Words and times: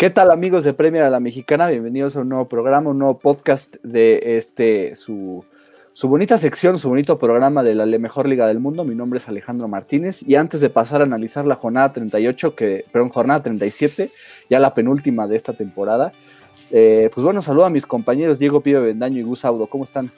¿Qué 0.00 0.08
tal 0.08 0.30
amigos 0.30 0.64
de 0.64 0.72
Premier 0.72 1.02
a 1.02 1.10
la 1.10 1.20
Mexicana? 1.20 1.66
Bienvenidos 1.66 2.16
a 2.16 2.20
un 2.20 2.30
nuevo 2.30 2.48
programa, 2.48 2.88
un 2.88 2.98
nuevo 2.98 3.18
podcast 3.18 3.76
de 3.82 4.38
este 4.38 4.96
su, 4.96 5.44
bonita 6.04 6.38
sección, 6.38 6.78
su 6.78 6.88
bonito 6.88 7.18
programa 7.18 7.62
de 7.62 7.74
la 7.74 7.84
mejor 7.98 8.26
liga 8.26 8.46
del 8.46 8.60
mundo. 8.60 8.82
Mi 8.86 8.94
nombre 8.94 9.18
es 9.18 9.28
Alejandro 9.28 9.68
Martínez 9.68 10.22
y 10.26 10.36
antes 10.36 10.62
de 10.62 10.70
pasar 10.70 11.02
a 11.02 11.04
analizar 11.04 11.44
la 11.44 11.56
jornada 11.56 11.92
38, 11.92 12.54
que, 12.54 12.86
perdón, 12.90 13.10
jornada 13.10 13.42
37, 13.42 14.10
ya 14.48 14.58
la 14.58 14.72
penúltima 14.72 15.26
de 15.26 15.36
esta 15.36 15.52
temporada, 15.52 16.14
eh, 16.70 17.10
pues 17.12 17.22
bueno, 17.22 17.42
saludo 17.42 17.66
a 17.66 17.70
mis 17.70 17.84
compañeros 17.84 18.38
Diego 18.38 18.62
Pío 18.62 18.80
Bendaño 18.80 19.18
y 19.18 19.22
Gus 19.22 19.44
Audo. 19.44 19.66
¿Cómo 19.66 19.84
están? 19.84 20.10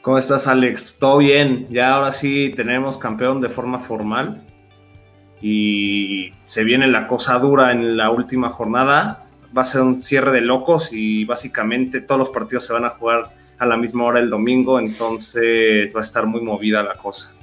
¿Cómo 0.00 0.16
estás, 0.16 0.46
Alex? 0.46 0.94
Todo 1.00 1.18
bien. 1.18 1.66
Ya 1.70 1.94
ahora 1.94 2.12
sí 2.12 2.52
tenemos 2.54 2.98
campeón 2.98 3.40
de 3.40 3.48
forma 3.48 3.80
formal 3.80 4.44
y 5.42 6.32
se 6.44 6.62
viene 6.62 6.86
la 6.86 7.08
cosa 7.08 7.40
dura 7.40 7.72
en 7.72 7.96
la 7.96 8.12
última 8.12 8.48
jornada 8.48 9.23
va 9.56 9.62
a 9.62 9.64
ser 9.64 9.82
un 9.82 10.00
cierre 10.00 10.32
de 10.32 10.40
locos 10.40 10.90
y 10.92 11.24
básicamente 11.24 12.00
todos 12.00 12.18
los 12.18 12.30
partidos 12.30 12.66
se 12.66 12.72
van 12.72 12.84
a 12.84 12.90
jugar 12.90 13.34
a 13.58 13.66
la 13.66 13.76
misma 13.76 14.04
hora 14.04 14.20
el 14.20 14.30
domingo, 14.30 14.78
entonces 14.78 15.94
va 15.94 16.00
a 16.00 16.02
estar 16.02 16.26
muy 16.26 16.40
movida 16.40 16.82
la 16.82 16.94
cosa. 16.94 17.36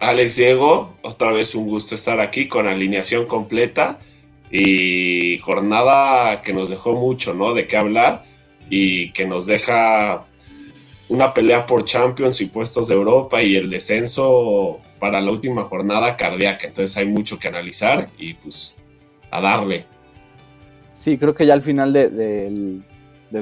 Alex 0.00 0.36
Diego, 0.36 0.96
otra 1.02 1.32
vez 1.32 1.54
un 1.54 1.66
gusto 1.66 1.94
estar 1.94 2.20
aquí 2.20 2.46
con 2.46 2.66
alineación 2.66 3.26
completa 3.26 3.98
y 4.50 5.38
jornada 5.38 6.42
que 6.42 6.52
nos 6.52 6.68
dejó 6.68 6.94
mucho, 6.94 7.34
¿no? 7.34 7.54
De 7.54 7.66
qué 7.66 7.76
hablar 7.76 8.24
y 8.68 9.12
que 9.12 9.26
nos 9.26 9.46
deja 9.46 10.26
una 11.08 11.34
pelea 11.34 11.66
por 11.66 11.84
Champions 11.84 12.40
y 12.40 12.46
puestos 12.46 12.88
de 12.88 12.94
Europa 12.94 13.42
y 13.42 13.56
el 13.56 13.70
descenso 13.70 14.80
para 14.98 15.20
la 15.20 15.30
última 15.30 15.64
jornada 15.64 16.16
cardíaca. 16.16 16.66
Entonces 16.66 16.96
hay 16.96 17.06
mucho 17.06 17.38
que 17.38 17.48
analizar 17.48 18.08
y 18.18 18.34
pues 18.34 18.78
a 19.30 19.40
darle. 19.40 19.93
Sí, 20.96 21.18
creo 21.18 21.34
que 21.34 21.46
ya 21.46 21.54
al 21.54 21.62
final 21.62 21.92
del, 21.92 22.82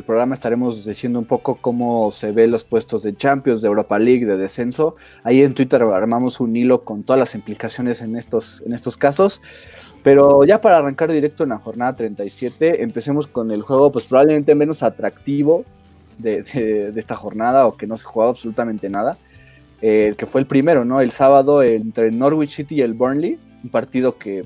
programa 0.06 0.34
estaremos 0.34 0.86
diciendo 0.86 1.18
un 1.18 1.26
poco 1.26 1.56
cómo 1.60 2.10
se 2.12 2.32
ven 2.32 2.50
los 2.50 2.64
puestos 2.64 3.02
de 3.02 3.14
Champions, 3.14 3.60
de 3.60 3.68
Europa 3.68 3.98
League, 3.98 4.24
de 4.24 4.38
descenso. 4.38 4.96
Ahí 5.22 5.42
en 5.42 5.52
Twitter 5.52 5.82
armamos 5.82 6.40
un 6.40 6.56
hilo 6.56 6.82
con 6.82 7.02
todas 7.02 7.20
las 7.20 7.34
implicaciones 7.34 8.00
en 8.00 8.16
estos, 8.16 8.62
en 8.64 8.72
estos 8.72 8.96
casos. 8.96 9.42
Pero 10.02 10.44
ya 10.44 10.60
para 10.62 10.78
arrancar 10.78 11.12
directo 11.12 11.42
en 11.44 11.50
la 11.50 11.58
jornada 11.58 11.94
37, 11.94 12.82
empecemos 12.82 13.26
con 13.26 13.50
el 13.50 13.62
juego 13.62 13.92
pues 13.92 14.06
probablemente 14.06 14.54
menos 14.54 14.82
atractivo 14.82 15.64
de, 16.18 16.92
esta 16.96 17.14
jornada 17.14 17.66
o 17.66 17.76
que 17.76 17.86
no 17.86 17.96
se 17.98 18.04
jugaba 18.04 18.30
absolutamente 18.30 18.88
nada. 18.88 19.18
Eh, 19.82 20.14
que 20.16 20.26
fue 20.26 20.40
el 20.40 20.46
primero, 20.46 20.84
¿no? 20.84 21.00
El 21.00 21.10
sábado 21.10 21.62
entre 21.62 22.12
Norwich 22.12 22.54
City 22.54 22.76
y 22.76 22.80
el 22.82 22.94
Burnley, 22.94 23.38
un 23.62 23.70
partido 23.70 24.16
que 24.16 24.44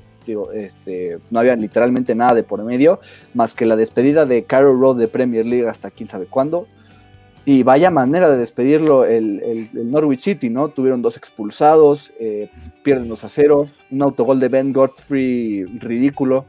este, 0.53 1.19
no 1.29 1.39
había 1.39 1.55
literalmente 1.55 2.15
nada 2.15 2.35
de 2.35 2.43
por 2.43 2.63
medio, 2.63 2.99
más 3.33 3.53
que 3.53 3.65
la 3.65 3.75
despedida 3.75 4.25
de 4.25 4.43
Carol 4.43 4.79
Road 4.79 4.97
de 4.97 5.07
Premier 5.07 5.45
League 5.45 5.67
hasta 5.67 5.91
quién 5.91 6.09
sabe 6.09 6.25
cuándo. 6.25 6.67
Y 7.45 7.63
vaya 7.63 7.89
manera 7.91 8.29
de 8.29 8.37
despedirlo 8.37 9.05
el, 9.05 9.69
Norwich 9.71 10.19
City, 10.19 10.49
¿no? 10.49 10.67
Tuvieron 10.67 11.01
dos 11.01 11.15
expulsados, 11.15 12.11
eh, 12.19 12.49
pierden 12.83 13.07
2 13.07 13.23
a 13.23 13.29
0, 13.29 13.69
un 13.89 14.01
autogol 14.01 14.41
de 14.41 14.49
Ben 14.49 14.73
Godfrey 14.73 15.63
ridículo. 15.63 16.45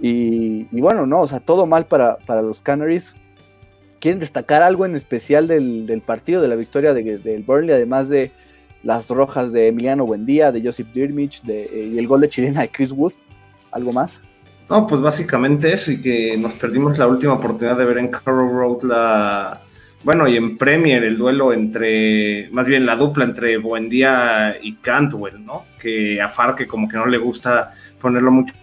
Y, 0.00 0.64
bueno, 0.72 1.06
¿no? 1.06 1.20
O 1.20 1.26
sea, 1.28 1.38
todo 1.38 1.66
mal 1.66 1.86
para, 1.86 2.18
los 2.42 2.60
Canaries. 2.62 3.14
¿Quieren 4.00 4.18
destacar 4.18 4.64
algo 4.64 4.84
en 4.84 4.96
especial 4.96 5.46
del, 5.46 6.02
partido, 6.04 6.42
de 6.42 6.48
la 6.48 6.56
victoria 6.56 6.92
del 6.92 7.44
Burnley, 7.44 7.72
además 7.72 8.08
de, 8.08 8.32
las 8.84 9.08
rojas 9.10 9.52
de 9.52 9.68
Emiliano 9.68 10.06
Buendía, 10.06 10.52
de 10.52 10.62
Joseph 10.62 10.88
Dirmich 10.94 11.42
de, 11.42 11.64
eh, 11.64 11.90
y 11.94 11.98
el 11.98 12.06
gol 12.06 12.20
de 12.20 12.28
chilena 12.28 12.60
de 12.60 12.68
Chris 12.68 12.92
Wood. 12.92 13.12
¿Algo 13.72 13.92
más? 13.92 14.20
No, 14.70 14.86
pues 14.86 15.00
básicamente 15.00 15.72
eso 15.72 15.90
y 15.90 16.00
que 16.00 16.36
nos 16.36 16.52
perdimos 16.54 16.96
la 16.98 17.06
última 17.06 17.34
oportunidad 17.34 17.76
de 17.76 17.84
ver 17.84 17.98
en 17.98 18.08
Carroll 18.08 18.50
Road 18.50 18.82
la... 18.84 19.60
Bueno, 20.04 20.28
y 20.28 20.36
en 20.36 20.58
Premier 20.58 21.02
el 21.02 21.16
duelo 21.16 21.52
entre, 21.52 22.48
más 22.52 22.66
bien 22.66 22.84
la 22.84 22.94
dupla 22.94 23.24
entre 23.24 23.56
Buendía 23.56 24.54
y 24.62 24.74
Cantwell, 24.74 25.44
¿no? 25.44 25.64
Que 25.80 26.20
a 26.20 26.28
Farque 26.28 26.66
como 26.66 26.88
que 26.88 26.98
no 26.98 27.06
le 27.06 27.16
gusta 27.16 27.72
ponerlo 28.00 28.30
mucho, 28.30 28.54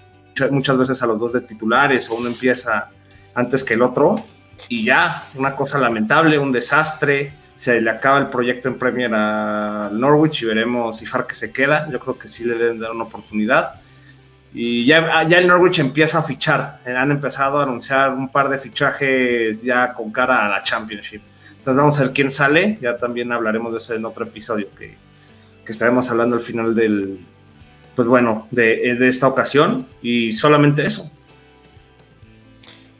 muchas 0.52 0.78
veces 0.78 1.02
a 1.02 1.08
los 1.08 1.20
dos 1.20 1.34
de 1.34 1.42
titulares 1.42 2.10
o 2.10 2.16
uno 2.16 2.28
empieza 2.28 2.90
antes 3.34 3.64
que 3.64 3.74
el 3.74 3.81
otro 3.81 4.24
y 4.70 4.86
ya, 4.86 5.24
una 5.36 5.56
cosa 5.56 5.80
lamentable, 5.80 6.38
un 6.38 6.52
desastre, 6.52 7.34
se 7.62 7.80
le 7.80 7.92
acaba 7.92 8.18
el 8.18 8.30
proyecto 8.30 8.70
en 8.70 8.80
Premier 8.80 9.14
al 9.14 10.00
Norwich 10.00 10.42
y 10.42 10.46
veremos 10.46 10.98
si 10.98 11.06
Farke 11.06 11.36
se 11.36 11.54
queda. 11.54 11.88
Yo 11.92 12.00
creo 12.00 12.18
que 12.18 12.28
sí 12.28 12.44
le 12.44 12.56
deben 12.56 12.80
dar 12.80 12.90
una 12.90 13.04
oportunidad. 13.04 13.76
Y 14.52 14.84
ya, 14.84 15.22
ya 15.28 15.38
el 15.38 15.46
Norwich 15.48 15.78
empieza 15.78 16.18
a 16.18 16.24
fichar. 16.24 16.80
Han 16.88 17.12
empezado 17.12 17.60
a 17.60 17.64
anunciar 17.64 18.14
un 18.14 18.30
par 18.32 18.50
de 18.50 18.58
fichajes 18.58 19.62
ya 19.62 19.94
con 19.94 20.12
cara 20.12 20.44
a 20.44 20.50
la 20.50 20.64
Championship. 20.64 21.22
Entonces 21.52 21.76
vamos 21.76 22.00
a 22.00 22.06
ver 22.06 22.14
quién 22.14 22.32
sale. 22.32 22.80
Ya 22.82 22.98
también 22.98 23.32
hablaremos 23.32 23.74
de 23.74 23.78
eso 23.78 23.94
en 23.94 24.06
otro 24.06 24.26
episodio 24.26 24.68
que, 24.76 24.98
que 25.64 25.72
estaremos 25.72 26.10
hablando 26.10 26.38
al 26.38 26.42
final 26.42 26.74
del, 26.74 27.20
pues 27.96 28.08
bueno, 28.08 28.48
de, 28.50 28.96
de 28.96 29.08
esta 29.08 29.28
ocasión. 29.28 29.86
Y 30.02 30.32
solamente 30.32 30.84
eso. 30.84 31.12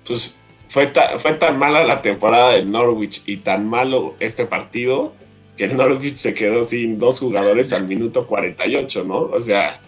Pues 0.06 0.38
fue, 0.72 0.90
fue 1.18 1.34
tan 1.34 1.60
mala 1.60 1.84
la 1.84 2.02
temporada 2.02 2.54
del 2.54 2.72
Norwich 2.72 3.24
y 3.26 3.38
tan 3.38 3.68
malo 3.68 4.16
este 4.22 4.46
partido 4.46 5.14
que 5.58 5.66
el 5.66 5.76
Norwich 5.76 6.16
se 6.16 6.34
quedó 6.34 6.64
sin 6.64 6.98
dos 6.98 7.20
jugadores 7.20 7.74
al 7.74 7.90
minuto 7.90 8.26
48, 8.26 9.04
¿no? 9.04 9.20
O 9.20 9.42
sea, 9.42 9.82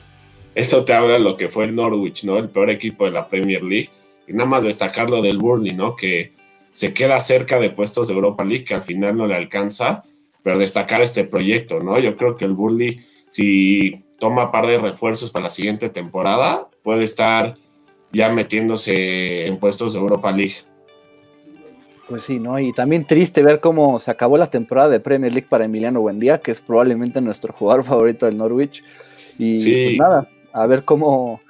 eso 0.53 0.83
te 0.83 0.91
habla 0.91 1.13
de 1.13 1.19
lo 1.19 1.37
que 1.37 1.47
fue 1.47 1.63
el 1.63 1.73
Norwich, 1.73 2.25
¿no? 2.25 2.37
El 2.37 2.49
peor 2.49 2.69
equipo 2.69 3.05
de 3.05 3.11
la 3.11 3.29
Premier 3.29 3.63
League. 3.63 3.91
Y 4.27 4.33
nada 4.33 4.49
más 4.49 4.63
destacar 4.63 5.09
lo 5.09 5.21
del 5.21 5.37
Burnley, 5.37 5.73
¿no? 5.73 5.95
Que 5.95 6.33
se 6.73 6.93
queda 6.93 7.17
cerca 7.21 7.61
de 7.61 7.69
puestos 7.69 8.09
de 8.09 8.15
Europa 8.15 8.43
League, 8.43 8.65
que 8.65 8.73
al 8.73 8.81
final 8.81 9.15
no 9.15 9.25
le 9.25 9.35
alcanza, 9.35 10.03
pero 10.43 10.57
destacar 10.57 11.01
este 11.01 11.23
proyecto, 11.23 11.79
¿no? 11.79 11.97
Yo 11.97 12.17
creo 12.17 12.35
que 12.35 12.43
el 12.43 12.51
Burnley, 12.51 12.99
si 13.31 14.03
toma 14.19 14.51
par 14.51 14.67
de 14.67 14.79
refuerzos 14.79 15.31
para 15.31 15.45
la 15.45 15.49
siguiente 15.49 15.87
temporada, 15.87 16.67
puede 16.83 17.05
estar 17.05 17.55
ya 18.11 18.27
metiéndose 18.29 19.47
en 19.47 19.57
puestos 19.59 19.93
de 19.93 19.99
Europa 19.99 20.29
League. 20.33 20.55
Pues 22.13 22.25
sí, 22.25 22.37
¿no? 22.37 22.59
Y 22.59 22.71
también 22.73 23.05
triste 23.05 23.41
ver 23.41 23.59
cómo 23.59 23.97
se 23.97 24.11
acabó 24.11 24.37
la 24.37 24.51
temporada 24.51 24.87
de 24.87 24.99
Premier 24.99 25.33
League 25.33 25.47
para 25.49 25.65
Emiliano 25.65 25.99
Buendía, 25.99 26.37
que 26.37 26.51
es 26.51 26.61
probablemente 26.61 27.19
nuestro 27.21 27.51
jugador 27.53 27.83
favorito 27.83 28.27
del 28.27 28.37
Norwich. 28.37 28.83
Y 29.39 29.85
pues 29.85 29.97
nada, 29.97 30.29
a 30.53 30.67
ver 30.67 30.85
cómo, 30.85 31.41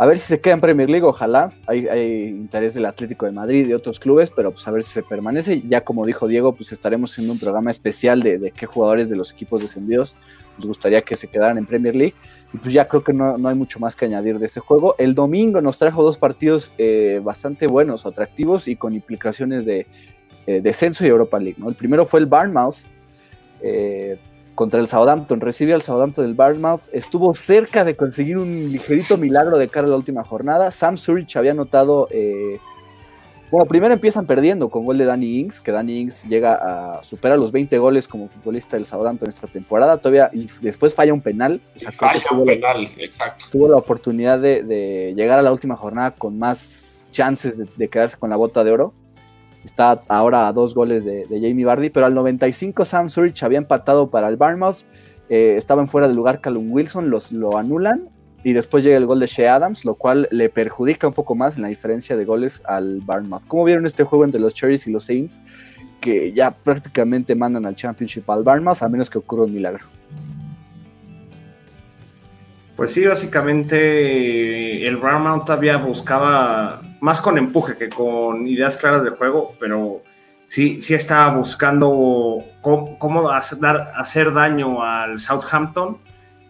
a 0.00 0.06
ver 0.06 0.20
si 0.20 0.28
se 0.28 0.40
queda 0.40 0.54
en 0.54 0.60
Premier 0.60 0.88
League, 0.88 1.04
ojalá. 1.04 1.50
Hay, 1.66 2.28
interés 2.28 2.72
del 2.72 2.86
Atlético 2.86 3.26
de 3.26 3.32
Madrid 3.32 3.64
y 3.64 3.68
de 3.68 3.74
otros 3.74 3.98
clubes, 3.98 4.30
pero 4.30 4.52
pues 4.52 4.66
a 4.68 4.70
ver 4.70 4.84
si 4.84 4.92
se 4.92 5.02
permanece. 5.02 5.60
Ya 5.68 5.80
como 5.80 6.04
dijo 6.04 6.28
Diego, 6.28 6.54
pues 6.54 6.70
estaremos 6.70 7.10
haciendo 7.10 7.32
un 7.32 7.40
programa 7.40 7.72
especial 7.72 8.22
de, 8.22 8.52
qué 8.56 8.66
jugadores 8.66 9.10
de 9.10 9.16
los 9.16 9.32
equipos 9.32 9.60
descendidos 9.60 10.14
nos 10.56 10.66
gustaría 10.66 11.02
que 11.02 11.16
se 11.16 11.26
quedaran 11.26 11.58
en 11.58 11.66
Premier 11.66 11.96
League. 11.96 12.14
Y 12.52 12.58
pues 12.58 12.72
ya 12.72 12.86
creo 12.86 13.02
que 13.02 13.12
no, 13.12 13.36
hay 13.48 13.54
mucho 13.56 13.80
más 13.80 13.96
que 13.96 14.04
añadir 14.04 14.38
de 14.38 14.46
ese 14.46 14.60
juego. 14.60 14.94
El 14.98 15.16
domingo 15.16 15.60
nos 15.60 15.78
trajo 15.78 16.04
dos 16.04 16.16
partidos 16.16 16.72
eh, 16.78 17.20
bastante 17.22 17.66
buenos, 17.66 18.06
atractivos 18.06 18.68
y 18.68 18.76
con 18.76 18.94
implicaciones 18.94 19.64
de 19.64 19.88
eh, 20.46 20.60
descenso 20.60 21.04
y 21.04 21.08
Europa 21.08 21.40
League. 21.40 21.56
¿no? 21.58 21.68
El 21.68 21.74
primero 21.74 22.06
fue 22.06 22.20
el 22.20 22.26
Barnmouth 22.26 22.76
eh, 23.60 24.16
contra 24.58 24.80
el 24.80 24.88
Southampton. 24.88 25.40
Recibe 25.40 25.72
al 25.72 25.82
Southampton 25.82 26.24
del 26.24 26.34
Barnmouth. 26.34 26.88
Estuvo 26.92 27.32
cerca 27.32 27.84
de 27.84 27.94
conseguir 27.94 28.38
un 28.38 28.72
ligerito 28.72 29.16
milagro 29.16 29.56
de 29.56 29.68
cara 29.68 29.86
a 29.86 29.90
la 29.90 29.96
última 29.96 30.24
jornada. 30.24 30.72
Sam 30.72 30.96
Surich 30.96 31.36
había 31.36 31.52
anotado 31.52 32.08
bueno, 33.50 33.66
primero 33.66 33.94
empiezan 33.94 34.26
perdiendo 34.26 34.68
con 34.68 34.84
gol 34.84 34.98
de 34.98 35.06
Danny 35.06 35.38
Ings, 35.38 35.60
que 35.60 35.72
Danny 35.72 36.00
Ings 36.00 36.24
llega 36.24 36.98
a 36.98 37.02
superar 37.02 37.38
los 37.38 37.50
20 37.50 37.78
goles 37.78 38.06
como 38.06 38.28
futbolista 38.28 38.76
del 38.76 38.84
Southampton 38.84 39.28
esta 39.28 39.46
temporada, 39.46 39.96
todavía 39.96 40.30
y 40.34 40.46
después 40.60 40.94
falla 40.94 41.14
un 41.14 41.22
penal. 41.22 41.60
falla 41.92 42.24
un 42.32 42.44
penal, 42.44 42.88
exacto. 42.98 43.46
Tuvo 43.50 43.68
la 43.68 43.76
oportunidad 43.76 44.38
de, 44.38 45.14
llegar 45.16 45.38
a 45.38 45.42
la 45.42 45.52
última 45.52 45.76
jornada 45.76 46.10
con 46.10 46.38
más 46.38 47.06
chances 47.10 47.62
de, 47.76 47.88
quedarse 47.88 48.18
con 48.18 48.28
la 48.28 48.36
bota 48.36 48.62
de 48.64 48.70
oro. 48.70 48.92
Está 49.64 50.02
ahora 50.08 50.48
a 50.48 50.52
dos 50.52 50.74
goles 50.74 51.04
de, 51.04 51.26
Jamie 51.28 51.64
Vardy, 51.64 51.90
pero 51.90 52.06
al 52.06 52.14
95 52.14 52.84
Sam 52.84 53.08
Surich 53.08 53.42
había 53.42 53.58
empatado 53.58 54.08
para 54.08 54.28
el 54.28 54.36
Barmouth. 54.36 54.84
Eh, 55.28 55.56
estaba 55.58 55.82
en 55.82 55.88
fuera 55.88 56.08
de 56.08 56.14
lugar 56.14 56.40
Callum 56.40 56.72
Wilson, 56.72 57.10
los, 57.10 57.32
lo 57.32 57.58
anulan 57.58 58.08
y 58.44 58.52
después 58.52 58.84
llega 58.84 58.96
el 58.96 59.06
gol 59.06 59.20
de 59.20 59.26
Shea 59.26 59.54
Adams, 59.54 59.84
lo 59.84 59.94
cual 59.94 60.28
le 60.30 60.48
perjudica 60.48 61.08
un 61.08 61.12
poco 61.12 61.34
más 61.34 61.56
en 61.56 61.62
la 61.62 61.68
diferencia 61.68 62.16
de 62.16 62.24
goles 62.24 62.62
al 62.64 63.00
Barnmouth. 63.00 63.46
¿Cómo 63.46 63.64
vieron 63.64 63.84
este 63.84 64.04
juego 64.04 64.24
entre 64.24 64.40
los 64.40 64.54
Cherries 64.54 64.86
y 64.86 64.92
los 64.92 65.04
Saints? 65.04 65.42
Que 66.00 66.32
ya 66.32 66.52
prácticamente 66.52 67.34
mandan 67.34 67.66
al 67.66 67.74
Championship 67.74 68.30
al 68.30 68.44
Barnmouth, 68.44 68.82
a 68.82 68.88
menos 68.88 69.10
que 69.10 69.18
ocurra 69.18 69.44
un 69.44 69.52
milagro. 69.52 69.84
Pues 72.76 72.92
sí, 72.92 73.04
básicamente 73.04 74.86
el 74.86 74.96
Barnmouth 74.98 75.44
todavía 75.44 75.78
buscaba 75.78 76.80
más 77.00 77.20
con 77.20 77.38
empuje 77.38 77.76
que 77.76 77.88
con 77.88 78.46
ideas 78.46 78.76
claras 78.76 79.04
de 79.04 79.10
juego, 79.10 79.54
pero 79.60 80.02
sí, 80.46 80.80
sí 80.80 80.94
estaba 80.94 81.34
buscando 81.36 82.44
cómo, 82.60 83.30
hacer 83.30 84.32
daño 84.32 84.82
al 84.82 85.18
Southampton 85.18 85.98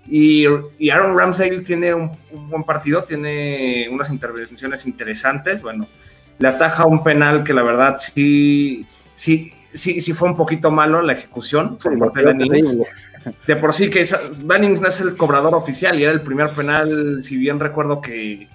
Y, 0.07 0.47
Aaron 0.91 1.17
Ramsey 1.17 1.63
tiene 1.63 1.93
un, 1.95 2.13
buen 2.49 2.65
partido, 2.65 3.05
tiene 3.05 3.89
unas 3.91 4.11
intervenciones 4.11 4.87
interesantes. 4.87 5.61
Bueno, 5.63 5.87
le 6.39 6.49
ataja 6.49 6.87
un 6.87 7.03
penal 7.03 7.45
que 7.45 7.53
la 7.53 7.63
verdad 7.63 7.97
sí, 7.99 8.87
sí, 9.15 9.53
sí, 9.73 10.01
sí 10.01 10.13
fue 10.13 10.29
un 10.29 10.37
poquito 10.37 10.71
malo 10.71 11.03
la 11.03 11.13
ejecución 11.13 11.77
por 11.77 11.99
parte 11.99 12.21
de 12.21 12.27
Dannings. 12.27 12.79
De 13.47 13.57
por 13.57 13.75
sí 13.75 13.91
que 13.91 14.07
Dannings 14.45 14.81
no 14.81 14.89
es 14.89 15.01
el 15.01 15.17
cobrador 15.17 15.55
oficial 15.55 15.99
y 15.99 16.05
era 16.05 16.13
el 16.13 16.23
primer 16.23 16.51
penal, 16.51 17.23
si 17.23 17.37
bien 17.37 17.61
recuerdo 17.61 18.01
que, 18.01 18.49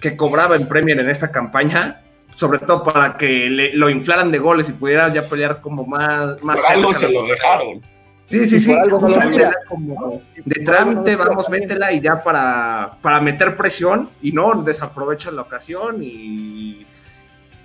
que 0.00 0.16
cobraba 0.16 0.56
en 0.56 0.66
Premier 0.66 0.98
en 1.00 1.10
esta 1.10 1.30
campaña, 1.30 2.02
sobre 2.34 2.58
todo 2.58 2.82
para 2.82 3.16
que 3.16 3.70
lo 3.74 3.90
inflaran 3.90 4.30
de 4.30 4.38
goles 4.38 4.68
y 4.68 4.72
pudiera 4.72 5.12
ya 5.12 5.28
pelear 5.28 5.60
como 5.60 5.84
más... 5.84 6.42
más 6.42 6.60
por 6.60 6.72
algo 6.72 6.92
se 6.92 7.12
lo 7.12 7.24
dejaron. 7.24 7.82
Sí, 8.22 8.46
sí, 8.46 8.60
sí, 8.60 8.76
como 9.68 10.22
de 10.44 10.64
trámite, 10.64 11.16
vamos, 11.16 11.48
métela 11.48 11.90
y 11.92 12.00
ya 12.00 12.22
para, 12.22 12.92
para 13.02 13.20
meter 13.20 13.56
presión 13.56 14.08
y 14.22 14.32
no 14.32 14.62
desaprovecha 14.62 15.30
la 15.32 15.42
ocasión 15.42 16.02
y, 16.02 16.86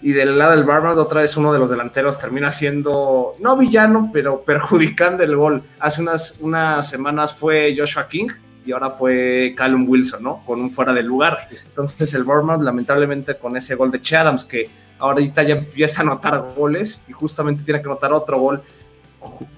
y 0.01 0.11
del 0.11 0.37
lado 0.37 0.55
del 0.55 0.63
Barman 0.63 0.97
otra 0.97 1.21
vez 1.21 1.37
uno 1.37 1.53
de 1.53 1.59
los 1.59 1.69
delanteros 1.69 2.17
termina 2.17 2.51
siendo, 2.51 3.33
no 3.39 3.57
villano, 3.57 4.09
pero 4.11 4.41
perjudicando 4.41 5.23
el 5.23 5.35
gol. 5.35 5.63
Hace 5.79 6.01
unas, 6.01 6.37
unas 6.39 6.89
semanas 6.89 7.35
fue 7.35 7.75
Joshua 7.77 8.07
King 8.07 8.29
y 8.65 8.71
ahora 8.71 8.89
fue 8.89 9.53
Callum 9.55 9.87
Wilson, 9.87 10.23
¿no? 10.23 10.43
Con 10.45 10.59
un 10.59 10.71
fuera 10.71 10.93
de 10.93 11.03
lugar. 11.03 11.47
Entonces 11.67 12.13
el 12.13 12.23
Bournemouth, 12.23 12.63
lamentablemente, 12.63 13.37
con 13.37 13.55
ese 13.55 13.75
gol 13.75 13.91
de 13.91 14.01
Chadams, 14.01 14.43
que 14.43 14.69
ahorita 14.97 15.43
ya 15.43 15.55
empieza 15.55 16.01
a 16.01 16.03
anotar 16.03 16.53
goles 16.55 17.03
y 17.07 17.11
justamente 17.11 17.63
tiene 17.63 17.81
que 17.81 17.87
anotar 17.87 18.11
otro 18.13 18.39
gol 18.39 18.63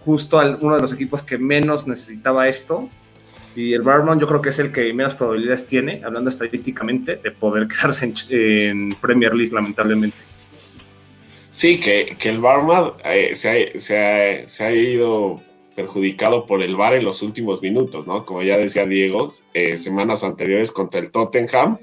justo 0.03 0.39
al, 0.39 0.57
uno 0.61 0.75
de 0.75 0.81
los 0.81 0.93
equipos 0.93 1.21
que 1.21 1.37
menos 1.37 1.87
necesitaba 1.87 2.47
esto. 2.47 2.89
Y 3.55 3.73
el 3.73 3.81
Bournemouth 3.81 4.19
yo 4.19 4.27
creo 4.27 4.41
que 4.41 4.49
es 4.49 4.59
el 4.59 4.71
que 4.71 4.93
menos 4.93 5.15
probabilidades 5.15 5.65
tiene, 5.65 6.01
hablando 6.03 6.29
estadísticamente, 6.29 7.15
de 7.15 7.31
poder 7.31 7.67
quedarse 7.69 8.13
en, 8.29 8.95
Premier 8.95 9.33
League, 9.33 9.53
lamentablemente. 9.53 10.17
Sí, 11.51 11.79
que, 11.79 12.15
el 12.23 12.39
Bournemouth 12.39 12.99
eh, 13.03 13.33
se, 13.33 13.79
se 13.79 14.63
ha 14.63 14.71
ido 14.71 15.41
perjudicado 15.77 16.47
por 16.47 16.63
el 16.63 16.75
VAR 16.75 16.95
en 16.95 17.05
los 17.05 17.21
últimos 17.21 17.61
minutos, 17.61 18.07
¿no? 18.07 18.25
Como 18.25 18.41
ya 18.41 18.57
decía 18.57 18.87
Diego, 18.87 19.27
eh, 19.53 19.77
semanas 19.77 20.23
anteriores 20.23 20.71
contra 20.71 20.99
el 20.99 21.11
Tottenham, 21.11 21.77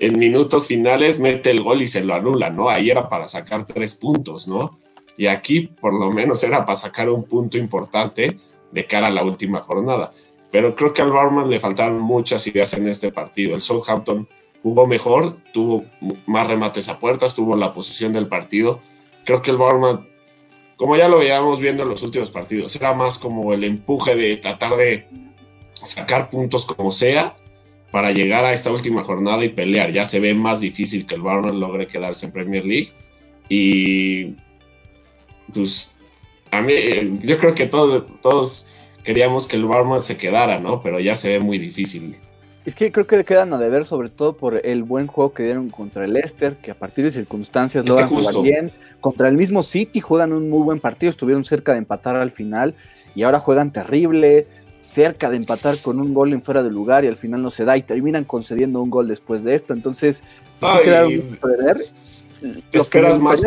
en 0.00 0.18
minutos 0.18 0.66
finales 0.66 1.20
mete 1.20 1.52
el 1.52 1.62
gol 1.62 1.80
y 1.80 1.86
se 1.86 2.02
lo 2.02 2.12
anula, 2.14 2.50
¿no? 2.50 2.68
Ahí 2.68 2.90
era 2.90 3.08
para 3.08 3.28
sacar 3.28 3.68
tres 3.68 3.94
puntos, 3.94 4.48
¿no? 4.48 4.80
Y 5.16 5.28
aquí 5.28 5.60
por 5.60 5.94
lo 5.94 6.10
menos 6.10 6.42
era 6.42 6.66
para 6.66 6.74
sacar 6.74 7.08
un 7.08 7.22
punto 7.22 7.56
importante 7.56 8.36
de 8.72 8.86
cara 8.86 9.06
a 9.06 9.10
la 9.10 9.22
última 9.22 9.60
jornada. 9.60 10.10
Pero 10.50 10.74
creo 10.74 10.92
que 10.92 11.02
al 11.02 11.12
Barman 11.12 11.48
le 11.48 11.60
faltaron 11.60 12.00
muchas 12.00 12.44
ideas 12.48 12.74
en 12.74 12.88
este 12.88 13.12
partido. 13.12 13.54
El 13.54 13.60
Southampton 13.60 14.26
jugó 14.60 14.88
mejor, 14.88 15.36
tuvo 15.52 15.84
más 16.26 16.48
remates 16.48 16.88
a 16.88 16.98
puertas, 16.98 17.36
tuvo 17.36 17.54
la 17.54 17.72
posición 17.74 18.12
del 18.12 18.26
partido. 18.26 18.80
Creo 19.24 19.40
que 19.40 19.52
el 19.52 19.56
Barman 19.56 20.08
como 20.80 20.96
ya 20.96 21.08
lo 21.08 21.18
veíamos 21.18 21.60
viendo 21.60 21.82
en 21.82 21.90
los 21.90 22.02
últimos 22.02 22.30
partidos, 22.30 22.74
era 22.74 22.94
más 22.94 23.18
como 23.18 23.52
el 23.52 23.64
empuje 23.64 24.16
de 24.16 24.38
tratar 24.38 24.78
de 24.78 25.06
sacar 25.74 26.30
puntos 26.30 26.64
como 26.64 26.90
sea 26.90 27.36
para 27.90 28.12
llegar 28.12 28.46
a 28.46 28.54
esta 28.54 28.72
última 28.72 29.04
jornada 29.04 29.44
y 29.44 29.50
pelear. 29.50 29.92
Ya 29.92 30.06
se 30.06 30.20
ve 30.20 30.32
más 30.32 30.60
difícil 30.60 31.04
que 31.04 31.16
el 31.16 31.20
Barman 31.20 31.60
logre 31.60 31.86
quedarse 31.86 32.24
en 32.24 32.32
Premier 32.32 32.64
League. 32.64 32.88
Y 33.50 34.36
pues 35.52 35.98
a 36.50 36.62
mí, 36.62 36.72
yo 37.24 37.36
creo 37.36 37.54
que 37.54 37.66
todos, 37.66 38.04
todos 38.22 38.66
queríamos 39.04 39.46
que 39.46 39.56
el 39.56 39.66
Barman 39.66 40.00
se 40.00 40.16
quedara, 40.16 40.60
¿no? 40.60 40.82
Pero 40.82 40.98
ya 40.98 41.14
se 41.14 41.28
ve 41.28 41.40
muy 41.40 41.58
difícil. 41.58 42.16
Es 42.70 42.76
que 42.76 42.92
creo 42.92 43.04
que 43.04 43.24
quedan 43.24 43.52
a 43.52 43.58
deber 43.58 43.84
sobre 43.84 44.10
todo 44.10 44.36
por 44.36 44.64
el 44.64 44.84
buen 44.84 45.08
juego 45.08 45.34
que 45.34 45.42
dieron 45.42 45.70
contra 45.70 46.04
el 46.04 46.12
Leicester, 46.12 46.54
que 46.54 46.70
a 46.70 46.74
partir 46.76 47.04
de 47.04 47.10
circunstancias 47.10 47.84
lo 47.84 47.96
jugar 48.06 48.40
bien. 48.42 48.70
Contra 49.00 49.26
el 49.26 49.36
mismo 49.36 49.64
City 49.64 50.00
juegan 50.00 50.32
un 50.32 50.48
muy 50.48 50.62
buen 50.62 50.78
partido, 50.78 51.10
estuvieron 51.10 51.42
cerca 51.42 51.72
de 51.72 51.78
empatar 51.78 52.14
al 52.14 52.30
final 52.30 52.76
y 53.16 53.24
ahora 53.24 53.40
juegan 53.40 53.72
terrible, 53.72 54.46
cerca 54.80 55.30
de 55.30 55.38
empatar 55.38 55.78
con 55.78 55.98
un 55.98 56.14
gol 56.14 56.32
en 56.32 56.42
fuera 56.42 56.62
de 56.62 56.70
lugar 56.70 57.04
y 57.04 57.08
al 57.08 57.16
final 57.16 57.42
no 57.42 57.50
se 57.50 57.64
da 57.64 57.76
y 57.76 57.82
terminan 57.82 58.22
concediendo 58.22 58.80
un 58.80 58.88
gol 58.88 59.08
después 59.08 59.42
de 59.42 59.56
esto. 59.56 59.74
Entonces, 59.74 60.22
Ay, 60.60 61.18
perder. 61.40 61.76
esperas 62.70 63.18
más 63.18 63.42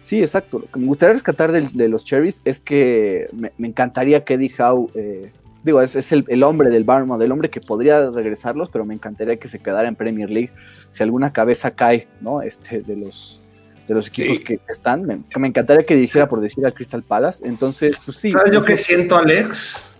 Sí, 0.00 0.20
exacto. 0.20 0.60
Lo 0.60 0.66
que 0.70 0.80
me 0.80 0.86
gustaría 0.86 1.12
rescatar 1.12 1.52
de, 1.52 1.88
los 1.88 2.06
Cherries 2.06 2.40
es 2.46 2.58
que 2.58 3.28
me, 3.34 3.68
encantaría 3.68 4.24
que 4.24 4.32
Eddie 4.32 4.54
Howe 4.58 4.90
eh, 4.94 5.30
digo, 5.64 5.80
es, 5.82 6.12
el, 6.12 6.42
hombre 6.42 6.70
del 6.70 6.84
Barma, 6.84 7.16
del 7.18 7.32
hombre 7.32 7.48
que 7.48 7.60
podría 7.60 8.10
regresarlos, 8.10 8.70
pero 8.70 8.84
me 8.84 8.94
encantaría 8.94 9.36
que 9.36 9.48
se 9.48 9.58
quedara 9.58 9.88
en 9.88 9.96
Premier 9.96 10.30
League 10.30 10.52
si 10.90 11.02
alguna 11.02 11.32
cabeza 11.32 11.72
cae, 11.72 12.06
¿no? 12.20 12.42
Este, 12.42 12.82
de 12.82 12.96
los 12.96 13.40
de 13.88 13.94
los 13.94 14.08
equipos 14.08 14.40
que 14.40 14.60
están. 14.68 15.02
Me, 15.02 15.20
me, 15.36 15.48
encantaría 15.48 15.84
que 15.84 15.96
dijera 15.96 16.28
por 16.28 16.40
decir 16.40 16.66
a 16.66 16.70
Crystal 16.70 17.02
Palace. 17.02 17.46
Entonces, 17.46 18.00
pues 18.04 18.16
sí. 18.18 18.30
¿Sabes 18.30 18.52
yo 18.52 18.62
qué 18.62 18.76
siento, 18.76 19.16
Alex? 19.16 19.90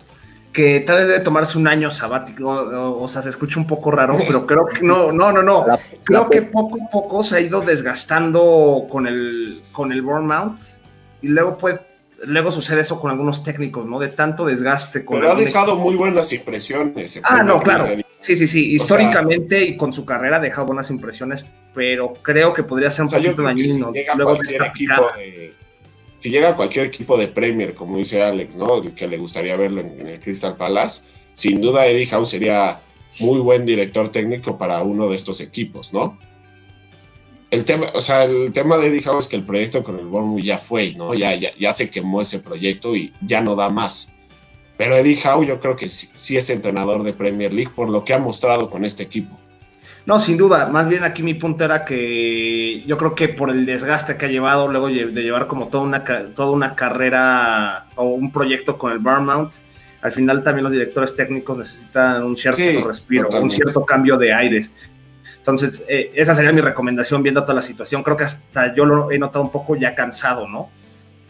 Que 0.53 0.81
tal 0.81 0.99
vez 0.99 1.09
debe 1.09 1.21
tomarse 1.21 1.59
un 1.59 1.67
año 1.67 1.91
sabático, 1.91 2.49
o, 2.49 3.09
sea, 3.09 3.23
se 3.23 3.29
escucha 3.29 3.59
un 3.59 3.67
poco 3.67 3.91
raro, 3.91 4.17
pero 4.25 4.47
creo 4.47 4.67
que 4.67 4.87
no, 4.87 5.11
no, 5.11 5.33
no, 5.33 5.43
no. 5.43 5.67
creo 6.05 6.31
que 6.31 6.43
poco 6.43 6.79
a 6.81 6.91
poco 6.91 7.23
se 7.25 7.37
ha 7.37 7.41
ido 7.41 7.61
desgastando 7.61 8.87
con 8.89 9.09
el, 9.09 9.63
con 9.73 9.91
el 9.91 10.01
Bournemouth 10.01 10.61
y 11.23 11.29
luego 11.29 11.59
puede 11.59 11.81
luego 12.27 12.51
sucede 12.51 12.81
eso 12.81 13.01
con 13.01 13.11
algunos 13.11 13.43
técnicos, 13.43 13.87
¿no? 13.87 13.99
De 13.99 14.09
tanto 14.09 14.45
desgaste. 14.45 15.05
Con 15.05 15.21
Pero 15.21 15.33
ha 15.33 15.35
dejado 15.35 15.77
muy 15.77 15.97
buenas 15.97 16.33
impresiones. 16.33 17.21
Ah, 17.25 17.43
no, 17.43 17.61
claro. 17.63 17.89
Sí, 18.21 18.37
sí, 18.37 18.47
sí. 18.47 18.75
Históricamente 18.75 19.63
y 19.63 19.77
con 19.77 19.93
su 19.93 20.05
carrera 20.05 20.39
ha 20.39 20.41
dejado 20.41 20.69
buenas 20.69 20.91
impresiones, 20.91 21.45
pero 21.75 22.15
creo 22.15 22.55
que 22.55 22.63
podría 22.63 22.91
ser 22.91 23.05
un 23.05 23.11
poquito 23.11 23.43
dañino. 23.43 23.93
Si 23.93 24.05
luego 24.17 24.35
de 24.37 24.47
esta 24.47 24.73
Si 26.21 26.31
llega 26.31 26.57
cualquier 26.57 26.87
equipo 26.87 27.19
de 27.19 27.29
Premier, 27.29 27.75
como 27.75 27.99
dice 27.99 28.23
Alex, 28.23 28.57
¿no? 28.57 28.83
Que 28.95 29.07
le 29.07 29.19
gustaría 29.19 29.57
verlo 29.57 29.83
en, 29.83 30.07
el 30.07 30.21
Crystal 30.21 30.57
Palace, 30.57 31.07
sin 31.35 31.61
duda 31.61 31.87
Eddie 31.87 32.09
Howe 32.15 32.25
sería 32.25 32.81
muy 33.21 33.41
buen 33.41 33.67
director 33.67 34.11
técnico 34.11 34.57
para 34.57 34.83
uno 34.83 35.09
de 35.09 35.17
estos 35.17 35.41
equipos, 35.41 35.93
¿no? 35.93 36.19
El 37.51 37.65
tema, 37.65 37.87
o 37.95 38.01
sea, 38.01 38.25
el 38.25 38.53
tema 38.53 38.79
de 38.79 38.89
Eddie 38.89 39.09
Howe 39.09 39.19
es 39.19 39.29
que 39.29 39.37
el 39.37 39.45
proyecto 39.45 39.83
con 39.83 39.99
el 39.99 40.07
Bournemouth 40.07 40.43
ya 40.43 40.59
fue, 40.59 40.95
¿no? 40.95 41.15
Ya, 41.15 41.35
ya, 41.35 41.51
ya 41.59 41.73
se 41.73 41.91
quemó 41.91 42.21
ese 42.21 42.41
proyecto 42.41 42.97
y 42.97 43.13
ya 43.21 43.41
no 43.41 43.55
da 43.55 43.69
más. 43.71 44.15
Pero 44.77 44.97
Eddie 44.97 45.19
Howe 45.25 45.47
yo 45.47 45.61
creo 45.61 45.77
que 45.77 45.89
sí, 45.89 46.37
es 46.37 46.51
entrenador 46.51 47.03
de 47.05 47.13
Premier 47.13 47.53
League 47.53 47.71
por 47.75 47.89
lo 47.89 48.05
que 48.05 48.13
ha 48.13 48.19
mostrado 48.19 48.69
con 48.69 48.85
este 48.85 49.05
equipo. 49.05 49.39
No, 50.07 50.19
sin 50.19 50.37
duda. 50.37 50.67
Más 50.67 50.89
bien 50.89 51.05
aquí 51.05 51.23
mi 51.23 51.35
punto 51.35 51.65
era 51.65 51.85
que 51.85 52.83
yo 52.87 52.99
creo 52.99 53.15
que 53.15 53.29
por 53.29 53.51
el 53.51 53.65
desgaste 53.65 54.17
que 54.17 54.27
ha 54.27 54.29
llevado, 54.29 54.69
luego 54.69 54.89
de 54.89 55.23
llevar 55.23 55.47
como 55.47 55.69
toda 55.69 55.85
una, 55.85 56.05
toda 56.05 56.51
una 56.51 56.75
carrera 56.75 57.87
o 57.95 58.09
un 58.09 58.31
proyecto 58.31 58.77
con 58.77 58.93
el 58.93 58.99
Bournemouth, 58.99 59.53
al 60.03 60.13
final 60.13 60.43
también 60.43 60.65
los 60.65 60.73
directores 60.73 61.17
técnicos 61.17 61.57
necesitan 61.57 62.23
un 62.23 62.37
cierto 62.37 62.87
respiro, 62.87 63.31
un 63.41 63.51
cierto 63.51 63.87
cambio 63.87 64.19
de 64.19 64.35
aires. 64.35 64.75
Entonces, 65.45 65.85
eh, 65.89 66.11
esa 66.15 66.35
sería 66.35 66.53
mi 66.53 66.63
recomendación 66.63 67.23
viendo 67.23 67.43
toda 67.43 67.53
la 67.53 67.61
situación. 67.61 68.03
Creo 68.03 68.17
que 68.17 68.25
hasta 68.25 68.75
yo 68.75 68.87
lo 68.87 69.13
he 69.13 69.19
notado 69.19 69.45
un 69.45 69.53
poco 69.53 69.77
ya 69.77 69.95
cansado, 69.95 70.49
¿no? 70.49 70.71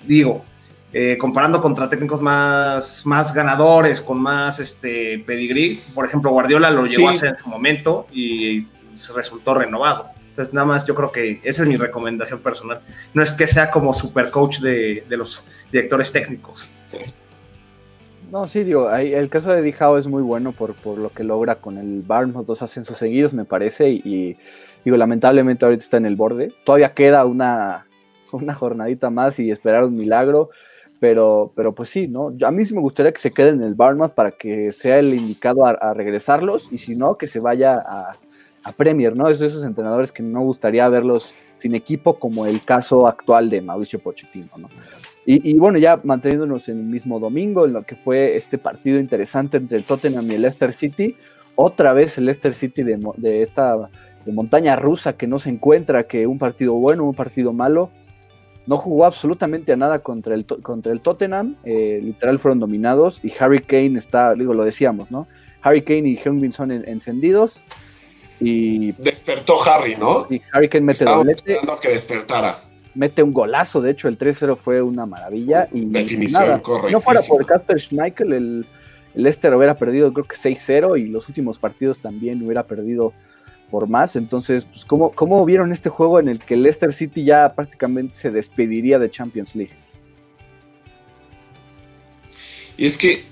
Digo, 0.07 0.45
eh, 0.93 1.19
comparando 1.19 1.61
contra 1.61 1.89
técnicos 1.89 2.23
más, 2.23 3.05
más 3.05 3.35
ganadores, 3.35 4.01
con 4.01 4.23
más 4.23 4.61
este, 4.61 5.19
pedigrí, 5.27 5.83
por 5.93 6.07
ejemplo, 6.07 6.31
Guardiola 6.31 6.71
lo 6.71 6.85
llegó 6.85 7.09
a 7.09 7.11
hacer 7.11 7.31
en 7.31 7.37
su 7.39 7.49
momento 7.49 8.07
y 8.13 8.65
resultó 9.17 9.55
renovado. 9.55 10.11
Entonces, 10.29 10.55
nada 10.55 10.67
más 10.69 10.87
yo 10.87 10.95
creo 10.95 11.11
que 11.11 11.41
esa 11.43 11.63
es 11.63 11.69
mi 11.69 11.77
recomendación 11.77 12.39
personal. 12.39 12.83
No 13.15 13.21
es 13.21 13.33
que 13.33 13.49
sea 13.49 13.69
como 13.69 13.93
super 13.93 14.31
coach 14.31 14.61
de, 14.61 15.05
de 15.09 15.17
los 15.17 15.45
directores 15.73 16.13
técnicos. 16.13 16.71
No, 18.31 18.47
sí, 18.49 18.65
digo, 18.65 18.91
el 18.91 19.29
caso 19.29 19.53
de 19.53 19.63
Dijao 19.63 19.97
es 19.97 20.07
muy 20.07 20.23
bueno 20.23 20.53
por, 20.53 20.75
por 20.75 20.99
lo 20.99 21.11
que 21.11 21.23
logra 21.23 21.57
con 21.57 21.79
el 21.79 22.03
Barnes, 22.03 22.45
dos 22.47 22.63
ascensos 22.63 22.97
seguidos, 22.97 23.33
me 23.33 23.45
parece, 23.45 23.91
y, 23.91 24.37
digo, 24.85 24.97
lamentablemente 24.97 25.65
ahorita 25.65 25.85
está 25.85 25.97
en 25.99 26.07
el 26.07 26.17
borde. 26.17 26.53
Todavía 26.65 26.95
queda 26.95 27.27
una, 27.27 27.87
una 28.33 28.55
jornadita 28.55 29.11
más 29.11 29.39
y 29.39 29.51
esperar 29.51 29.85
un 29.85 29.97
milagro, 29.97 30.51
pero, 30.99 31.53
pero 31.55 31.75
pues 31.75 31.91
sí, 31.91 32.09
¿no? 32.09 32.35
A 32.45 32.51
mí 32.51 32.65
sí 32.65 32.75
me 32.75 32.81
gustaría 32.81 33.13
que 33.13 33.21
se 33.21 33.31
quede 33.31 33.51
en 33.51 33.63
el 33.63 33.75
Barnes 33.75 34.11
para 34.11 34.33
que 34.33 34.73
sea 34.73 34.99
el 34.99 35.15
indicado 35.15 35.67
a, 35.67 35.95
regresarlos, 35.95 36.69
y 36.73 36.79
si 36.79 36.97
no, 36.97 37.17
que 37.17 37.29
se 37.29 37.41
vaya 37.41 37.75
a, 37.77 38.17
a 38.65 38.73
Premier, 38.73 39.15
¿no? 39.15 39.29
Es 39.29 39.39
de 39.39 39.47
esos 39.47 39.65
entrenadores 39.65 40.11
que 40.11 40.23
no 40.23 40.41
gustaría 40.41 40.89
verlos 40.89 41.35
sin 41.59 41.75
equipo, 41.75 42.19
como 42.19 42.47
el 42.47 42.63
caso 42.65 43.07
actual 43.07 43.51
de 43.51 43.61
Mauricio 43.61 43.99
Pochettino, 43.99 44.51
¿no? 44.57 44.69
Y, 45.27 45.55
bueno, 45.55 45.79
ya 45.79 45.99
manteniéndonos 46.05 46.69
en 46.69 46.79
el 46.79 46.85
mismo 46.85 47.19
domingo, 47.19 47.65
en 47.65 47.73
lo 47.73 47.83
que 47.85 47.97
fue 47.97 48.37
este 48.37 48.59
partido 48.59 49.01
interesante 49.01 49.57
entre 49.57 49.79
el 49.79 49.85
Tottenham 49.85 50.31
y 50.31 50.35
el 50.35 50.43
Leicester 50.43 50.75
City, 50.75 51.17
otra 51.55 51.95
vez 51.95 52.19
el 52.19 52.27
Leicester 52.27 52.55
City 52.55 52.83
de, 52.83 53.41
esta 53.41 53.89
de 54.27 54.33
montaña 54.33 54.77
rusa 54.77 55.15
que 55.15 55.27
no 55.27 55.39
se 55.39 55.49
encuentra, 55.49 56.03
que 56.03 56.27
un 56.27 56.39
partido 56.39 56.75
bueno, 56.75 57.05
un 57.05 57.15
partido 57.15 57.55
malo, 57.55 57.91
no 58.67 58.77
jugó 58.77 59.07
absolutamente 59.07 59.73
a 59.73 59.77
nada 59.77 60.01
contra 60.01 60.35
el, 60.35 60.45
contra 60.45 60.93
el 60.93 61.01
Tottenham, 61.01 61.57
eh, 61.65 62.01
literal 62.03 62.39
fueron 62.39 62.59
dominados 62.59 63.21
y 63.25 63.33
Harry 63.39 63.61
Kane 63.61 63.97
está, 63.97 64.35
digo, 64.35 64.53
lo 64.53 64.65
decíamos, 64.65 65.11
¿no? 65.11 65.27
Harry 65.63 65.83
Kane 65.83 66.09
y 66.11 66.19
Heung-Min 66.19 66.53
Son 66.53 66.71
encendidos. 66.71 67.63
Y 68.47 68.93
despertó 68.93 69.57
Harry, 69.63 69.97
¿no? 69.97 70.27
Y 70.29 70.41
Harry 70.53 70.69
Kane 70.69 70.85
mete 70.85 71.05
doblete. 71.05 71.59
que 71.81 71.89
despertara. 71.89 72.63
Mete 72.95 73.23
un 73.23 73.33
golazo, 73.33 73.81
de 73.81 73.91
hecho, 73.91 74.07
el 74.07 74.19
3-0 74.19 74.55
fue 74.57 74.83
una 74.83 75.07
maravilla. 75.07 75.69
Y 75.73 75.85
Definición 75.87 76.63
No 76.91 77.01
fuera 77.01 77.21
por 77.23 77.45
Casper 77.45 77.81
Schmeichel, 77.81 78.33
el, 78.33 78.67
el 79.15 79.23
Leicester 79.23 79.55
hubiera 79.55 79.77
perdido, 79.77 80.13
creo 80.13 80.27
que 80.27 80.37
6-0, 80.37 81.01
y 81.01 81.07
los 81.07 81.27
últimos 81.29 81.59
partidos 81.59 81.99
también 81.99 82.43
hubiera 82.45 82.65
perdido 82.65 83.13
por 83.71 83.89
más. 83.89 84.15
Entonces, 84.15 84.67
pues, 84.67 84.85
¿cómo, 84.85 85.11
¿cómo 85.11 85.45
vieron 85.45 85.73
este 85.73 85.89
juego 85.89 86.21
en 86.21 86.29
el 86.29 86.39
que 86.39 86.57
Leicester 86.57 86.93
City 86.93 87.25
ya 87.25 87.55
prácticamente 87.55 88.15
se 88.15 88.31
despediría 88.31 88.99
de 88.99 89.11
Champions 89.11 89.57
League? 89.57 89.75
Y 92.77 92.87
es 92.87 92.99
que 92.99 93.25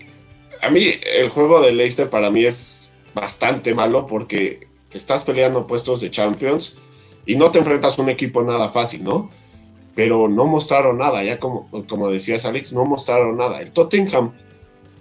a 0.60 0.70
mí 0.70 0.94
el 1.14 1.28
juego 1.28 1.60
de 1.60 1.72
Leicester 1.72 2.08
para 2.08 2.30
mí 2.30 2.44
es 2.44 2.92
bastante 3.14 3.74
malo 3.74 4.06
porque 4.06 4.71
estás 4.98 5.22
peleando 5.22 5.66
puestos 5.66 6.00
de 6.00 6.10
Champions 6.10 6.76
y 7.26 7.36
no 7.36 7.50
te 7.50 7.58
enfrentas 7.58 7.98
a 7.98 8.02
un 8.02 8.08
equipo 8.08 8.42
nada 8.42 8.68
fácil, 8.68 9.04
¿no? 9.04 9.30
Pero 9.94 10.28
no 10.28 10.46
mostraron 10.46 10.98
nada, 10.98 11.22
ya 11.22 11.38
como, 11.38 11.68
como 11.88 12.08
decías 12.08 12.44
Alex, 12.44 12.72
no 12.72 12.84
mostraron 12.84 13.36
nada. 13.36 13.60
El 13.60 13.72
Tottenham, 13.72 14.32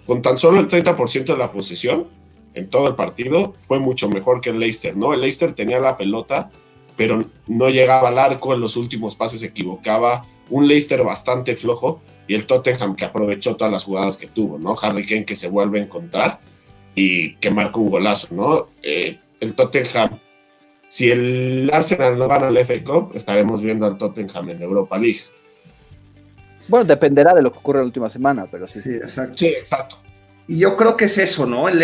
con 0.06 0.22
tan 0.22 0.36
solo 0.36 0.60
el 0.60 0.68
30% 0.68 1.24
de 1.24 1.36
la 1.36 1.50
posición 1.50 2.08
en 2.54 2.68
todo 2.68 2.88
el 2.88 2.94
partido, 2.94 3.54
fue 3.58 3.78
mucho 3.78 4.08
mejor 4.08 4.40
que 4.40 4.50
el 4.50 4.58
Leicester, 4.58 4.96
¿no? 4.96 5.14
El 5.14 5.22
Leicester 5.22 5.54
tenía 5.54 5.80
la 5.80 5.96
pelota, 5.96 6.50
pero 6.96 7.24
no 7.46 7.70
llegaba 7.70 8.08
al 8.08 8.18
arco, 8.18 8.52
en 8.52 8.60
los 8.60 8.76
últimos 8.76 9.14
pases 9.14 9.40
se 9.40 9.46
equivocaba, 9.46 10.26
un 10.50 10.68
Leicester 10.68 11.02
bastante 11.02 11.56
flojo 11.56 12.02
y 12.28 12.34
el 12.34 12.46
Tottenham 12.46 12.94
que 12.94 13.04
aprovechó 13.04 13.56
todas 13.56 13.72
las 13.72 13.84
jugadas 13.84 14.16
que 14.16 14.26
tuvo, 14.26 14.58
¿no? 14.58 14.74
Harry 14.80 15.06
Kane 15.06 15.24
que 15.24 15.36
se 15.36 15.48
vuelve 15.48 15.80
a 15.80 15.84
encontrar 15.84 16.40
y 16.94 17.36
que 17.36 17.50
marca 17.50 17.78
un 17.78 17.90
golazo, 17.90 18.28
¿no? 18.34 18.68
Eh, 18.82 19.18
el 19.42 19.54
Tottenham, 19.54 20.20
si 20.88 21.10
el 21.10 21.68
Arsenal 21.72 22.16
no 22.16 22.28
gana 22.28 22.48
el 22.48 22.58
FA 22.58 22.84
Cup, 22.84 23.12
estaremos 23.14 23.60
viendo 23.60 23.86
al 23.86 23.98
Tottenham 23.98 24.50
en 24.50 24.62
Europa 24.62 24.96
League. 24.96 25.22
Bueno, 26.68 26.84
dependerá 26.84 27.34
de 27.34 27.42
lo 27.42 27.50
que 27.50 27.58
ocurra 27.58 27.80
la 27.80 27.86
última 27.86 28.08
semana, 28.08 28.46
pero 28.48 28.68
sí. 28.68 28.78
Sí, 28.78 28.90
exacto. 28.90 29.34
Sí, 29.36 29.46
exacto. 29.46 29.96
Y 30.46 30.58
yo 30.58 30.76
creo 30.76 30.96
que 30.96 31.06
es 31.06 31.18
eso, 31.18 31.44
¿no? 31.44 31.68
El, 31.68 31.78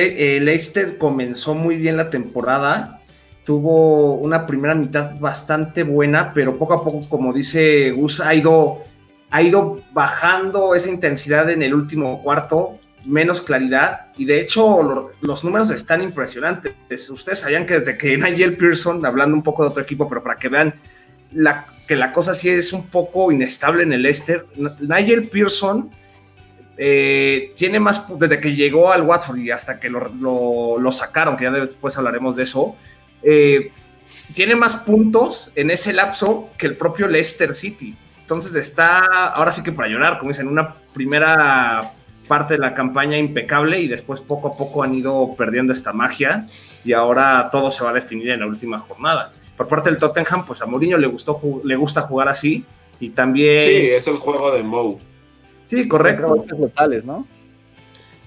Leicester 0.45 0.99
comenzó 0.99 1.55
muy 1.55 1.77
bien 1.77 1.97
la 1.97 2.11
temporada, 2.11 3.00
tuvo 3.45 4.15
una 4.15 4.47
primera 4.47 4.77
mitad 4.77 5.19
bastante 5.19 5.83
buena, 5.83 6.33
pero 6.33 6.57
poco 6.57 6.75
a 6.75 6.85
poco, 6.85 7.00
como 7.09 7.33
dice 7.33 7.91
Gus, 7.91 8.21
ha 8.21 8.35
ido, 8.35 8.85
ha 9.31 9.43
ido 9.43 9.81
bajando 9.93 10.77
esa 10.77 10.91
intensidad 10.91 11.50
en 11.50 11.62
el 11.62 11.75
último 11.75 12.23
cuarto 12.23 12.79
menos 13.09 13.41
claridad 13.41 14.07
y 14.17 14.25
de 14.27 14.41
hecho 14.41 15.11
los 15.21 15.45
números 15.45 15.71
están 15.71 16.03
impresionantes. 16.03 16.75
Ustedes 17.11 17.41
sabían 17.41 17.67
que 17.67 17.81
desde 17.81 17.99
que 17.99 18.17
Nigel 18.19 18.57
Pearson, 18.57 19.05
hablando 19.05 19.35
un 19.35 19.43
poco 19.43 19.62
de 19.62 19.71
otro 19.71 19.83
equipo, 19.83 20.09
pero 20.09 20.23
para 20.23 20.38
que 20.38 20.49
vean 20.49 20.75
la, 21.33 21.67
que 21.87 21.97
la 21.97 22.12
cosa 22.12 22.35
sí 22.35 22.50
es 22.50 22.73
un 22.73 22.87
poco 22.87 23.33
inestable 23.33 23.83
en 23.83 23.93
el 23.93 24.03
Leicester, 24.03 24.47
Nigel 24.81 25.29
Pearson 25.29 25.91
eh, 26.77 27.53
tiene 27.57 27.81
más, 27.81 28.07
desde 28.19 28.41
que 28.41 28.55
llegó 28.55 28.93
al 28.93 29.03
Watford 29.03 29.38
y 29.38 29.50
hasta 29.50 29.81
que 29.81 29.91
lo, 29.91 30.93
sacaron, 30.93 31.37
que 31.37 31.45
ya 31.45 31.50
después 31.50 31.97
hablaremos 31.99 32.37
de 32.37 32.45
eso, 32.45 32.77
eh, 33.23 33.73
tiene 34.35 34.55
más 34.55 34.77
puntos 34.77 35.50
en 35.55 35.71
ese 35.71 35.93
lapso 35.93 36.50
que 36.57 36.67
el 36.67 36.77
propio 36.77 37.09
Leicester 37.09 37.55
City. 37.55 37.97
Entonces 38.21 38.55
está, 38.55 38.99
ahora 39.29 39.50
sí 39.50 39.62
que 39.62 39.73
para 39.73 39.88
llorar, 39.88 40.19
como 40.19 40.31
dicen, 40.31 40.49
una 40.49 40.75
primera 40.93 41.93
parte 42.28 42.54
de 42.54 42.61
la 42.61 42.75
campaña 42.75 43.18
impecable 43.18 43.80
y 43.80 43.88
después 43.88 44.20
poco 44.20 44.49
a 44.49 44.56
poco 44.56 44.82
han 44.82 44.94
ido 44.94 45.35
perdiendo 45.37 45.73
esta 45.73 45.92
magia 45.92 46.47
y 46.85 46.92
ahora 46.92 47.49
todo 47.50 47.70
se 47.70 47.82
va 47.82 47.90
a 47.90 47.94
definir 47.94 48.30
en 48.30 48.40
la 48.40 48.47
última 48.47 48.78
jornada. 48.78 49.32
Por 49.56 49.66
parte 49.66 49.90
del 49.90 49.99
Tottenham, 49.99 50.47
pues 50.47 50.62
a 50.62 50.66
Mourinho 50.66 50.97
le, 50.97 51.08
gustó, 51.08 51.40
le 51.64 51.75
gusta 51.75 52.02
jugar 52.02 52.28
así 52.28 52.64
y 53.00 53.11
también... 53.11 53.62
Sí, 53.62 53.90
es 53.90 54.06
el 54.06 54.16
juego 54.16 54.52
de 54.52 54.62
Mou. 54.62 54.99
Sí, 55.66 55.88
correcto. 55.88 56.44
Locales, 56.56 57.04
¿no? 57.04 57.26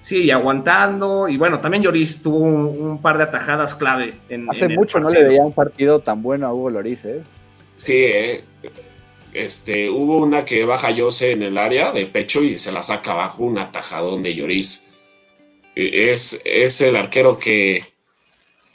Sí, 0.00 0.24
y 0.24 0.30
aguantando. 0.30 1.28
Y 1.28 1.36
bueno, 1.36 1.60
también 1.60 1.82
Lloris 1.82 2.22
tuvo 2.22 2.38
un, 2.38 3.00
par 3.00 3.18
de 3.18 3.24
atajadas 3.24 3.74
clave. 3.74 4.14
En, 4.28 4.50
Hace 4.50 4.68
mucho 4.68 4.98
no 4.98 5.08
le 5.08 5.22
veía 5.22 5.42
un 5.42 5.52
partido 5.52 6.00
tan 6.00 6.22
bueno 6.22 6.46
a 6.48 6.52
Hugo 6.52 6.70
Lloris, 6.70 7.04
¿eh? 7.04 7.22
Sí, 7.76 7.94
eh. 7.94 8.44
Este, 9.32 9.88
hubo 9.88 10.18
una 10.18 10.44
que 10.44 10.64
baja 10.64 10.94
Jose 10.94 11.32
en 11.32 11.42
el 11.42 11.56
área 11.56 11.92
de 11.92 12.06
pecho 12.06 12.42
y 12.42 12.58
se 12.58 12.72
la 12.72 12.82
saca 12.82 13.12
abajo 13.12 13.44
un 13.44 13.58
atajadón 13.58 14.22
de 14.22 14.34
Lloris. 14.34 14.88
E, 15.74 16.10
es, 16.10 16.42
es 16.44 16.80
el 16.82 16.96
arquero 16.96 17.38
que, 17.38 17.82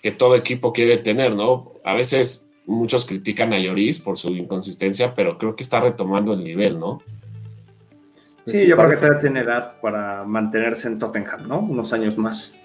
que 0.01 0.11
todo 0.11 0.35
equipo 0.35 0.73
quiere 0.73 0.97
tener, 0.97 1.35
¿no? 1.35 1.73
A 1.83 1.93
veces 1.93 2.49
muchos 2.65 3.05
critican 3.05 3.53
a 3.53 3.59
Lloris 3.59 3.99
por 3.99 4.17
su 4.17 4.29
inconsistencia, 4.29 5.13
pero 5.15 5.37
creo 5.37 5.55
que 5.55 5.63
está 5.63 5.79
retomando 5.79 6.33
el 6.33 6.43
nivel, 6.43 6.79
¿no? 6.79 7.01
Sí, 8.47 8.65
yo 8.65 8.77
creo 8.77 8.89
que 8.89 8.95
todavía 8.95 9.19
tiene 9.19 9.39
edad 9.41 9.79
para 9.81 10.23
mantenerse 10.23 10.87
en 10.87 10.99
Tottenham, 10.99 11.47
¿no? 11.47 11.59
Unos 11.59 11.91
años 11.91 12.17
más. 12.17 12.57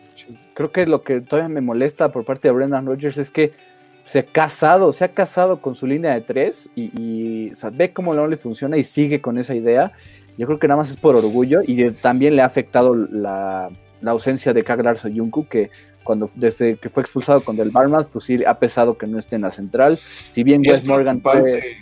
Creo 0.55 0.71
que 0.71 0.87
lo 0.87 1.03
que 1.03 1.21
todavía 1.21 1.49
me 1.49 1.61
molesta 1.61 2.13
por 2.13 2.25
parte 2.25 2.49
de 2.49 2.53
Brendan 2.53 2.87
Rodgers 2.87 3.19
es 3.19 3.31
que 3.31 3.53
se 4.03 4.21
ha 4.21 4.23
casado, 4.25 4.93
se 4.93 5.05
ha 5.05 5.09
casado 5.09 5.61
con 5.61 5.75
su 5.75 5.87
línea 5.87 6.15
de 6.15 6.21
tres 6.21 6.69
y, 6.75 7.53
ve 7.73 7.93
cómo 7.93 8.15
no 8.15 8.27
le 8.27 8.37
funciona 8.37 8.77
y 8.77 8.85
sigue 8.85 9.21
con 9.21 9.39
esa 9.39 9.55
idea. 9.55 9.93
Yo 10.37 10.47
creo 10.47 10.59
que 10.59 10.67
nada 10.67 10.81
más 10.81 10.91
es 10.91 10.97
por 10.97 11.15
orgullo 11.15 11.61
y 11.65 11.91
también 11.91 12.37
le 12.37 12.43
ha 12.43 12.47
afectado 12.47 12.95
la, 12.95 13.71
ausencia 14.05 14.53
de 14.53 14.65
Kaglar 14.65 14.97
Soyuncu, 14.97 15.47
que 15.47 15.71
cuando 16.03 16.29
desde 16.35 16.77
que 16.77 16.89
fue 16.89 17.03
expulsado 17.03 17.43
con 17.43 17.57
Del 17.57 17.71
Barmas, 17.71 18.07
pues 18.13 18.25
sí 18.25 18.41
ha 18.45 18.59
pesado 18.59 18.99
que 18.99 19.07
no 19.07 19.19
esté 19.19 19.37
en 19.37 19.43
la 19.43 19.53
central. 19.53 20.01
Si 20.29 20.43
bien 20.43 20.63
Wes 20.67 20.85
Morgan 20.85 21.21
fue, 21.21 21.77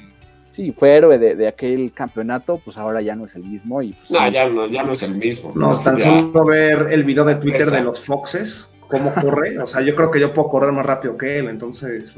sí, 0.50 0.72
fue 0.72 0.96
héroe 0.96 1.18
de, 1.18 1.48
aquel 1.48 1.90
campeonato, 1.92 2.60
pues 2.62 2.76
ahora 2.76 3.00
ya 3.00 3.16
no 3.16 3.24
es 3.24 3.34
el 3.34 3.44
mismo. 3.44 3.80
Y, 3.80 3.92
pues 3.92 4.10
no, 4.10 4.28
ya 4.30 4.48
no, 4.48 4.66
ya 4.66 4.82
no 4.82 4.92
es 4.92 5.02
el 5.02 5.14
mismo. 5.14 5.52
No, 5.54 5.78
tan 5.78 5.98
solo 5.98 6.44
ver 6.44 6.88
el 6.90 7.04
video 7.04 7.24
de 7.24 7.36
Twitter 7.36 7.70
de 7.70 7.82
los 7.82 8.00
Foxes 8.00 8.74
cómo 8.90 9.14
corre. 9.14 9.59
O 9.59 9.66
sea, 9.66 9.80
yo 9.82 9.94
creo 9.97 10.11
que 10.11 10.20
yo 10.20 10.35
puedo 10.35 10.49
correr 10.49 10.73
más 10.73 10.85
rápido 10.85 11.16
que 11.16 11.38
él, 11.38 11.49
entonces. 11.49 12.14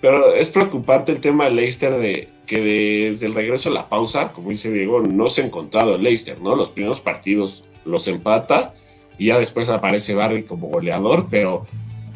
Pero 0.00 0.34
es 0.34 0.48
preocupante 0.48 1.12
el 1.12 1.20
tema 1.20 1.44
de 1.44 1.50
Leicester 1.52 1.98
de 1.98 2.28
que 2.46 3.08
desde 3.08 3.26
el 3.26 3.34
regreso 3.34 3.70
a 3.70 3.72
la 3.72 3.88
pausa, 3.88 4.32
como 4.32 4.50
dice 4.50 4.70
Diego, 4.70 5.00
no 5.00 5.28
se 5.28 5.42
ha 5.42 5.46
encontrado 5.46 5.94
el 5.94 6.02
Leicester, 6.02 6.40
¿no? 6.40 6.54
Los 6.54 6.70
primeros 6.70 7.00
partidos 7.00 7.64
los 7.84 8.06
empata 8.08 8.74
y 9.18 9.26
ya 9.26 9.38
después 9.38 9.68
aparece 9.68 10.14
Barry 10.14 10.42
como 10.42 10.68
goleador, 10.68 11.28
pero 11.30 11.66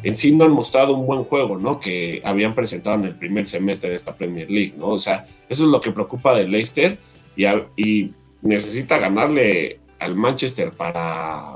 en 0.03 0.15
sí 0.15 0.35
no 0.35 0.45
han 0.45 0.51
mostrado 0.51 0.93
un 0.95 1.05
buen 1.07 1.23
juego, 1.23 1.57
¿no? 1.57 1.79
Que 1.79 2.21
habían 2.23 2.53
presentado 2.53 2.97
en 2.97 3.05
el 3.05 3.15
primer 3.15 3.45
semestre 3.45 3.89
de 3.89 3.95
esta 3.95 4.15
Premier 4.15 4.49
League, 4.49 4.73
¿no? 4.77 4.89
O 4.89 4.99
sea, 4.99 5.25
eso 5.47 5.63
es 5.63 5.69
lo 5.69 5.81
que 5.81 5.91
preocupa 5.91 6.35
del 6.35 6.51
Leicester 6.51 6.97
y 7.35 8.11
necesita 8.41 8.97
ganarle 8.97 9.79
al 9.99 10.15
Manchester 10.15 10.71
para 10.71 11.53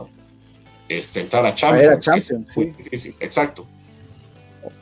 este, 0.97 1.21
entrar 1.21 1.45
a 1.45 1.53
Champions. 1.53 2.07
Exacto. 3.19 3.65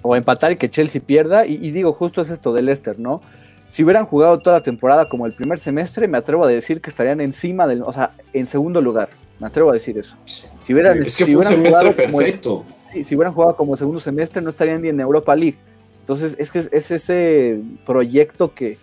O 0.01 0.15
empatar 0.15 0.51
y 0.51 0.55
que 0.55 0.69
Chelsea 0.69 1.01
pierda. 1.01 1.45
Y, 1.45 1.71
digo, 1.71 1.93
justo 1.93 2.21
es 2.21 2.29
esto 2.29 2.53
del 2.53 2.65
Leicester, 2.65 2.99
¿no? 2.99 3.21
Si 3.67 3.83
hubieran 3.83 4.05
jugado 4.05 4.39
toda 4.39 4.57
la 4.57 4.63
temporada 4.63 5.07
como 5.07 5.25
el 5.25 5.33
primer 5.33 5.59
semestre, 5.59 6.07
me 6.07 6.17
atrevo 6.17 6.43
a 6.43 6.47
decir 6.47 6.81
que 6.81 6.89
estarían 6.89 7.21
encima 7.21 7.67
del, 7.67 7.83
o 7.83 7.91
sea, 7.91 8.11
en 8.33 8.45
segundo 8.45 8.81
lugar. 8.81 9.09
Me 9.39 9.47
atrevo 9.47 9.69
a 9.69 9.73
decir 9.73 9.97
eso. 9.97 10.15
Si 10.25 10.73
hubieran, 10.73 11.01
es 11.01 11.15
que 11.15 11.25
fue 11.25 11.37
un 11.37 11.45
semestre 11.45 11.91
perfecto. 11.91 12.65
si 13.03 13.15
hubieran 13.15 13.33
jugado 13.33 13.55
como 13.55 13.73
el 13.73 13.79
segundo 13.79 13.99
semestre, 13.99 14.41
no 14.41 14.49
estarían 14.49 14.81
ni 14.81 14.89
en 14.89 14.99
Europa 14.99 15.35
League. 15.35 15.57
Entonces, 16.01 16.35
es 16.39 16.51
que 16.51 16.59
es 16.59 16.91
ese 16.91 17.59
proyecto 17.85 18.53
que, 18.53 18.79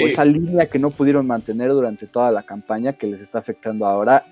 o 0.00 0.06
esa 0.06 0.24
línea 0.24 0.66
que 0.66 0.78
no 0.78 0.90
pudieron 0.90 1.26
mantener 1.26 1.68
durante 1.68 2.06
toda 2.06 2.30
la 2.30 2.42
campaña 2.42 2.94
que 2.94 3.06
les 3.06 3.20
está 3.20 3.38
afectando 3.38 3.86
ahora 3.86 4.24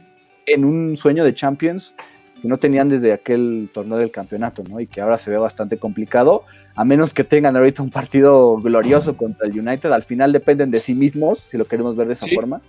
en 0.46 0.64
un 0.64 0.96
sueño 0.96 1.22
de 1.24 1.34
Champions 1.34 1.94
que 2.40 2.48
no 2.48 2.58
tenían 2.58 2.88
desde 2.88 3.12
aquel 3.12 3.70
torneo 3.72 3.98
del 3.98 4.10
campeonato, 4.10 4.62
¿no? 4.68 4.80
Y 4.80 4.86
que 4.86 5.00
ahora 5.00 5.18
se 5.18 5.30
ve 5.30 5.36
bastante 5.36 5.78
complicado, 5.78 6.44
a 6.74 6.84
menos 6.84 7.12
que 7.12 7.24
tengan 7.24 7.56
ahorita 7.56 7.82
un 7.82 7.90
partido 7.90 8.56
glorioso 8.56 9.16
contra 9.16 9.46
el 9.46 9.58
United. 9.58 9.92
Al 9.92 10.02
final 10.02 10.32
dependen 10.32 10.70
de 10.70 10.80
sí 10.80 10.94
mismos, 10.94 11.38
si 11.38 11.58
lo 11.58 11.64
queremos 11.66 11.96
ver 11.96 12.06
de 12.06 12.14
esa 12.14 12.26
forma. 12.34 12.60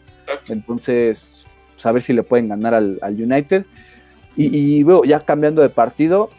Entonces, 0.50 1.46
pues, 1.74 1.86
a 1.86 1.92
ver 1.92 2.02
si 2.02 2.14
le 2.14 2.24
pueden 2.24 2.50
ganar 2.50 2.74
al, 2.74 3.00
United. 3.04 3.66
Y, 4.36 4.84
veo, 4.84 5.04
ya 5.04 5.20
cambiando 5.20 5.62
de 5.62 5.70
partido, 5.70 6.30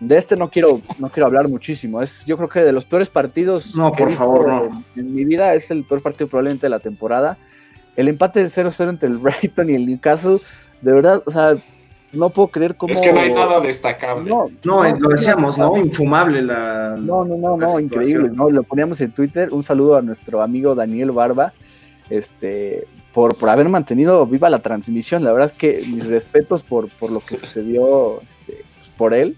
de 0.00 0.18
este 0.18 0.36
no 0.36 0.50
quiero, 0.50 0.80
no 0.98 1.08
quiero 1.08 1.26
hablar 1.26 1.48
muchísimo. 1.48 2.02
Es, 2.02 2.24
yo 2.24 2.36
creo 2.36 2.48
que 2.48 2.60
de 2.60 2.72
los 2.72 2.84
peores 2.84 3.08
partidos 3.08 3.76
no, 3.76 3.92
por 3.92 4.12
favor, 4.12 4.70
en, 4.96 5.00
en, 5.00 5.14
mi 5.14 5.24
vida 5.24 5.54
es 5.54 5.70
el 5.70 5.84
peor 5.84 6.02
partido 6.02 6.26
probablemente 6.28 6.66
de 6.66 6.70
la 6.70 6.80
temporada. 6.80 7.38
El 7.96 8.08
empate 8.08 8.40
de 8.40 8.46
0-0 8.46 8.90
entre 8.90 9.08
el 9.08 9.16
Brighton 9.18 9.70
y 9.70 9.74
el 9.74 9.86
Newcastle, 9.86 10.38
de 10.80 10.92
verdad, 10.92 11.22
o 11.26 11.30
sea, 11.30 11.56
no 12.12 12.30
puedo 12.30 12.48
creer 12.48 12.76
cómo. 12.76 12.92
Es 12.92 13.00
que 13.00 13.12
no 13.12 13.20
hay 13.20 13.32
nada 13.32 13.60
destacable. 13.60 14.28
No, 14.28 14.50
no, 14.64 14.96
lo 14.96 15.08
decíamos, 15.08 15.56
¿no? 15.58 15.76
Infumable 15.76 16.42
la. 16.42 16.96
No, 16.98 17.24
no, 17.24 17.36
no, 17.36 17.56
no, 17.56 17.80
increíble, 17.80 18.30
¿no? 18.32 18.50
Lo 18.50 18.62
poníamos 18.62 19.00
en 19.00 19.12
Twitter. 19.12 19.50
Un 19.50 19.62
saludo 19.62 19.96
a 19.96 20.02
nuestro 20.02 20.42
amigo 20.42 20.74
Daniel 20.74 21.10
Barba, 21.10 21.54
este, 22.10 22.86
por, 23.12 23.36
por 23.36 23.48
haber 23.48 23.68
mantenido 23.68 24.26
viva 24.26 24.50
la 24.50 24.60
transmisión. 24.60 25.24
La 25.24 25.32
verdad 25.32 25.50
es 25.52 25.58
que 25.58 25.84
mis 25.86 26.06
respetos 26.06 26.62
por, 26.62 26.90
por 26.90 27.10
lo 27.10 27.20
que 27.20 27.36
sucedió, 27.36 28.20
este, 28.22 28.64
pues, 28.78 28.90
por 28.90 29.14
él. 29.14 29.36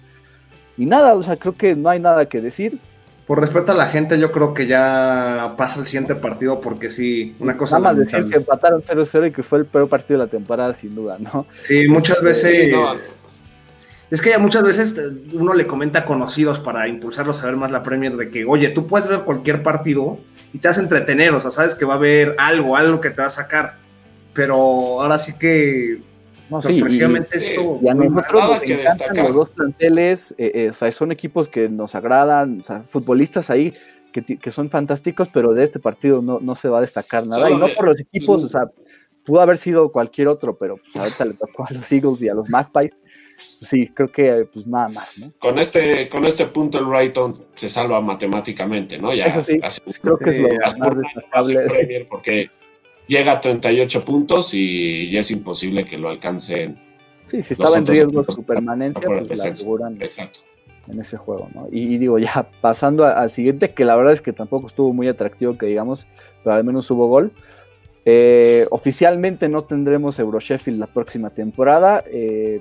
Y 0.76 0.86
nada, 0.86 1.14
o 1.14 1.22
sea, 1.22 1.36
creo 1.36 1.54
que 1.54 1.76
no 1.76 1.88
hay 1.88 2.00
nada 2.00 2.28
que 2.28 2.40
decir. 2.40 2.80
Por 3.26 3.40
respeto 3.40 3.72
a 3.72 3.74
la 3.74 3.86
gente, 3.86 4.18
yo 4.18 4.32
creo 4.32 4.52
que 4.52 4.66
ya 4.66 5.54
pasa 5.56 5.80
el 5.80 5.86
siguiente 5.86 6.14
partido 6.14 6.60
porque 6.60 6.90
sí, 6.90 7.34
una 7.38 7.56
cosa... 7.56 7.78
Nada 7.78 7.94
más 7.94 8.04
decir 8.04 8.28
que 8.28 8.36
empataron 8.36 8.82
0-0 8.82 9.28
y 9.28 9.32
que 9.32 9.42
fue 9.42 9.60
el 9.60 9.64
peor 9.64 9.88
partido 9.88 10.20
de 10.20 10.26
la 10.26 10.30
temporada, 10.30 10.74
sin 10.74 10.94
duda, 10.94 11.16
¿no? 11.18 11.46
Sí, 11.48 11.88
muchas 11.88 12.20
veces... 12.20 12.74
Es 14.10 14.20
que 14.20 14.30
ya 14.30 14.38
muchas 14.38 14.62
veces 14.62 14.94
uno 15.32 15.54
le 15.54 15.66
comenta 15.66 16.00
a 16.00 16.04
conocidos 16.04 16.60
para 16.60 16.86
impulsarlos 16.86 17.42
a 17.42 17.46
ver 17.46 17.56
más 17.56 17.70
la 17.70 17.82
Premier 17.82 18.14
de 18.16 18.30
que, 18.30 18.44
oye, 18.44 18.68
tú 18.68 18.86
puedes 18.86 19.08
ver 19.08 19.20
cualquier 19.20 19.62
partido 19.62 20.18
y 20.52 20.58
te 20.58 20.68
vas 20.68 20.78
a 20.78 20.82
entretener, 20.82 21.32
o 21.32 21.40
sea, 21.40 21.50
sabes 21.50 21.74
que 21.74 21.84
va 21.84 21.94
a 21.94 21.96
haber 21.96 22.36
algo, 22.38 22.76
algo 22.76 23.00
que 23.00 23.10
te 23.10 23.22
va 23.22 23.28
a 23.28 23.30
sacar. 23.30 23.78
Pero 24.34 25.00
ahora 25.00 25.18
sí 25.18 25.36
que 25.38 26.00
no, 26.50 26.60
sí, 26.60 26.74
y, 26.74 26.82
esto. 27.32 27.80
Y 27.82 27.88
a 27.88 27.94
nosotros 27.94 28.60
que 28.60 28.76
destacar. 28.76 29.24
los 29.24 29.34
dos 29.34 29.50
planteles, 29.50 30.34
eh, 30.38 30.52
eh, 30.54 30.68
o 30.68 30.72
sea, 30.72 30.90
son 30.90 31.12
equipos 31.12 31.48
que 31.48 31.68
nos 31.68 31.94
agradan, 31.94 32.60
o 32.60 32.62
sea, 32.62 32.82
futbolistas 32.82 33.50
ahí 33.50 33.72
que, 34.12 34.22
que, 34.22 34.50
son 34.50 34.70
fantásticos, 34.70 35.28
pero 35.28 35.54
de 35.54 35.64
este 35.64 35.80
partido 35.80 36.22
no, 36.22 36.38
no 36.40 36.54
se 36.54 36.68
va 36.68 36.78
a 36.78 36.80
destacar 36.82 37.26
nada. 37.26 37.50
y 37.50 37.56
no 37.56 37.66
por 37.74 37.86
los 37.86 38.00
equipos, 38.00 38.44
o 38.44 38.48
sea, 38.48 38.70
pudo 39.24 39.40
haber 39.40 39.56
sido 39.56 39.90
cualquier 39.90 40.28
otro, 40.28 40.56
pero 40.58 40.76
pues, 40.76 40.94
ahorita 40.96 41.24
le 41.24 41.34
tocó 41.34 41.64
a 41.68 41.72
los 41.72 41.90
Eagles 41.90 42.22
y 42.22 42.28
a 42.28 42.34
los 42.34 42.48
Magpies. 42.48 42.92
Pues, 43.58 43.70
sí, 43.70 43.88
creo 43.88 44.12
que 44.12 44.48
pues 44.52 44.66
nada 44.66 44.88
más, 44.88 45.18
¿no? 45.18 45.32
Con 45.38 45.58
este, 45.58 46.08
con 46.08 46.24
este 46.24 46.46
punto 46.46 46.78
el 46.78 46.84
Brighton 46.84 47.46
se 47.54 47.68
salva 47.68 48.00
matemáticamente, 48.00 48.98
¿no? 48.98 49.12
Ya, 49.12 49.26
Eso 49.26 49.42
sí, 49.42 49.58
creo 50.00 50.16
que 50.16 50.30
es 50.30 50.38
lo 50.38 50.48
más 50.78 51.46
destacable. 51.46 52.06
Porque 52.08 52.50
llega 53.06 53.32
a 53.32 53.40
38 53.40 54.04
puntos 54.04 54.54
y 54.54 55.10
ya 55.10 55.20
es 55.20 55.30
imposible 55.30 55.84
que 55.84 55.98
lo 55.98 56.08
alcancen. 56.08 56.78
Sí, 57.24 57.42
si 57.42 57.54
estaba 57.54 57.78
en 57.78 57.86
riesgo 57.86 58.22
de 58.22 58.32
su 58.32 58.42
permanencia, 58.42 59.06
pues 59.06 59.38
la 59.38 59.44
aseguran 59.44 60.00
Exacto. 60.00 60.40
en 60.88 61.00
ese 61.00 61.16
juego, 61.16 61.48
¿no? 61.54 61.68
Y, 61.70 61.96
digo, 61.98 62.18
ya 62.18 62.48
pasando 62.60 63.06
al 63.06 63.30
siguiente, 63.30 63.70
que 63.70 63.84
la 63.84 63.96
verdad 63.96 64.12
es 64.12 64.20
que 64.20 64.32
tampoco 64.32 64.66
estuvo 64.66 64.92
muy 64.92 65.08
atractivo, 65.08 65.56
que 65.56 65.66
digamos, 65.66 66.06
pero 66.42 66.56
al 66.56 66.64
menos 66.64 66.90
hubo 66.90 67.06
gol. 67.06 67.32
Eh, 68.06 68.66
oficialmente 68.70 69.48
no 69.48 69.64
tendremos 69.64 70.18
Euro 70.18 70.38
Sheffield 70.38 70.78
la 70.78 70.86
próxima 70.86 71.30
temporada. 71.30 72.04
Eh, 72.06 72.60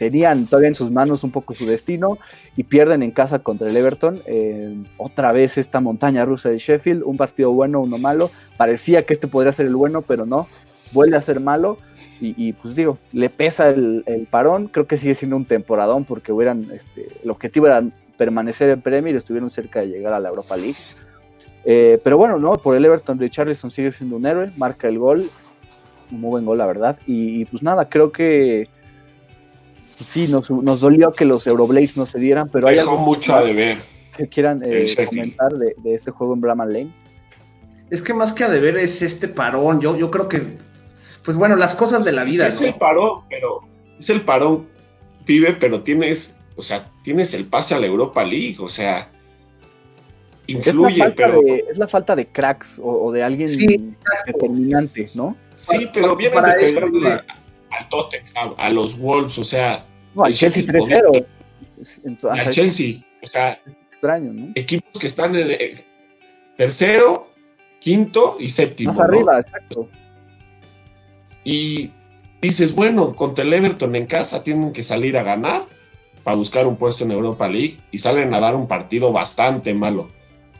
tenían 0.00 0.46
todavía 0.46 0.68
en 0.68 0.74
sus 0.74 0.90
manos 0.90 1.24
un 1.24 1.30
poco 1.30 1.52
su 1.52 1.66
destino 1.66 2.16
y 2.56 2.64
pierden 2.64 3.02
en 3.02 3.10
casa 3.10 3.40
contra 3.40 3.68
el 3.68 3.76
Everton. 3.76 4.22
Eh, 4.24 4.74
otra 4.96 5.30
vez 5.30 5.58
esta 5.58 5.80
montaña 5.80 6.24
rusa 6.24 6.48
de 6.48 6.56
Sheffield, 6.56 7.02
un 7.04 7.18
partido 7.18 7.52
bueno, 7.52 7.80
uno 7.80 7.98
malo. 7.98 8.30
Parecía 8.56 9.04
que 9.04 9.12
este 9.12 9.28
podría 9.28 9.52
ser 9.52 9.66
el 9.66 9.76
bueno, 9.76 10.00
pero 10.00 10.24
no, 10.24 10.48
vuelve 10.94 11.18
a 11.18 11.20
ser 11.20 11.38
malo. 11.40 11.76
Y, 12.22 12.52
pues 12.52 12.74
digo, 12.74 12.98
le 13.12 13.30
pesa 13.30 13.70
el, 13.70 14.26
parón, 14.30 14.68
creo 14.68 14.86
que 14.86 14.98
sigue 14.98 15.14
siendo 15.14 15.36
un 15.36 15.46
temporadón 15.46 16.04
porque 16.04 16.32
hubieran, 16.32 16.70
este, 16.70 17.08
el 17.22 17.30
objetivo 17.30 17.66
era 17.66 17.82
permanecer 18.18 18.68
en 18.68 18.82
Premier 18.82 19.14
y 19.14 19.18
estuvieron 19.18 19.48
cerca 19.48 19.80
de 19.80 19.88
llegar 19.88 20.12
a 20.12 20.20
la 20.20 20.28
Europa 20.28 20.56
League. 20.56 20.76
Eh, 21.64 21.98
pero 22.04 22.18
bueno, 22.18 22.38
no, 22.38 22.52
por 22.54 22.76
el 22.76 22.84
Everton, 22.84 23.18
Richarlison 23.18 23.70
sigue 23.70 23.90
siendo 23.90 24.16
un 24.16 24.26
héroe, 24.26 24.50
marca 24.58 24.88
el 24.88 24.98
gol, 24.98 25.30
un 26.10 26.20
muy 26.20 26.30
buen 26.30 26.44
gol, 26.44 26.58
la 26.58 26.66
verdad. 26.66 26.98
y 27.06 27.46
pues 27.46 27.62
nada, 27.62 27.88
creo 27.88 28.12
que 28.12 28.68
pues 30.00 30.08
sí, 30.08 30.28
nos, 30.28 30.80
dolió 30.80 31.12
que 31.12 31.26
los 31.26 31.46
Euroblades 31.46 31.98
no 31.98 32.06
se 32.06 32.18
dieran, 32.18 32.48
pero 32.48 32.68
hay 32.68 32.78
algo 32.78 32.96
mucho 32.96 33.34
a 33.34 33.42
deber. 33.42 33.76
Que 34.16 34.26
quieran 34.28 34.62
eh, 34.64 34.86
comentar 35.04 35.52
de, 35.52 35.74
este 35.94 36.10
juego 36.10 36.32
en 36.32 36.40
Brahman 36.40 36.72
Lane. 36.72 36.94
Es 37.90 38.00
que 38.00 38.14
más 38.14 38.32
que 38.32 38.44
a 38.44 38.48
deber 38.48 38.78
es 38.78 39.02
este 39.02 39.28
parón. 39.28 39.78
Yo, 39.82 39.98
yo 39.98 40.10
creo 40.10 40.26
que, 40.26 40.56
pues 41.22 41.36
bueno, 41.36 41.54
las 41.54 41.74
cosas 41.74 42.06
de 42.06 42.12
la 42.12 42.24
vida. 42.24 42.46
es 42.46 42.62
el 42.62 42.72
parón, 42.76 43.24
pero 43.28 43.60
es 43.98 44.08
el 44.08 44.22
parón, 44.22 44.68
pibe, 45.26 45.52
pero 45.52 45.82
tienes, 45.82 46.40
o 46.56 46.62
sea, 46.62 46.90
tienes 47.04 47.34
el 47.34 47.44
pase 47.44 47.74
a 47.74 47.78
la 47.78 47.84
Europa 47.84 48.24
League, 48.24 48.56
o 48.58 48.68
sea, 48.70 49.10
influye, 50.46 51.04
es 51.08 51.12
pero. 51.14 51.42
es 51.44 51.76
la 51.76 51.88
falta 51.88 52.16
de 52.16 52.26
cracks 52.26 52.80
o, 52.82 53.12
de 53.12 53.22
alguien 53.22 53.94
determinante, 54.26 55.04
¿no? 55.14 55.36
Sí, 55.56 55.90
pero 55.92 56.16
vienes 56.16 56.42
de 56.42 57.20
al 57.70 57.88
Tottenham, 57.90 58.54
a 58.56 58.70
los 58.70 58.98
Wolves, 58.98 59.38
o 59.38 59.44
sea, 59.44 59.84
no, 60.14 60.24
al 60.24 60.34
Chelsea 60.34 60.62
3-0. 60.64 61.26
Al 62.30 62.50
Chelsea. 62.50 62.96
O 63.22 63.26
sea, 63.26 63.60
extraño, 63.92 64.32
¿no? 64.32 64.52
Equipos 64.54 65.00
que 65.00 65.06
están 65.06 65.36
en 65.36 65.50
el 65.50 65.84
tercero, 66.56 67.30
quinto 67.78 68.36
y 68.38 68.48
séptimo. 68.48 68.92
Más 68.92 69.00
arriba, 69.00 69.40
exacto. 69.40 69.88
Y 71.44 71.90
dices, 72.40 72.74
bueno, 72.74 73.14
contra 73.14 73.44
el 73.44 73.52
Everton 73.52 73.94
en 73.96 74.06
casa 74.06 74.42
tienen 74.42 74.72
que 74.72 74.82
salir 74.82 75.16
a 75.16 75.22
ganar 75.22 75.64
para 76.22 76.36
buscar 76.36 76.66
un 76.66 76.76
puesto 76.76 77.04
en 77.04 77.12
Europa 77.12 77.48
League 77.48 77.78
y 77.90 77.98
salen 77.98 78.32
a 78.34 78.40
dar 78.40 78.54
un 78.54 78.68
partido 78.68 79.12
bastante 79.12 79.72
malo. 79.74 80.10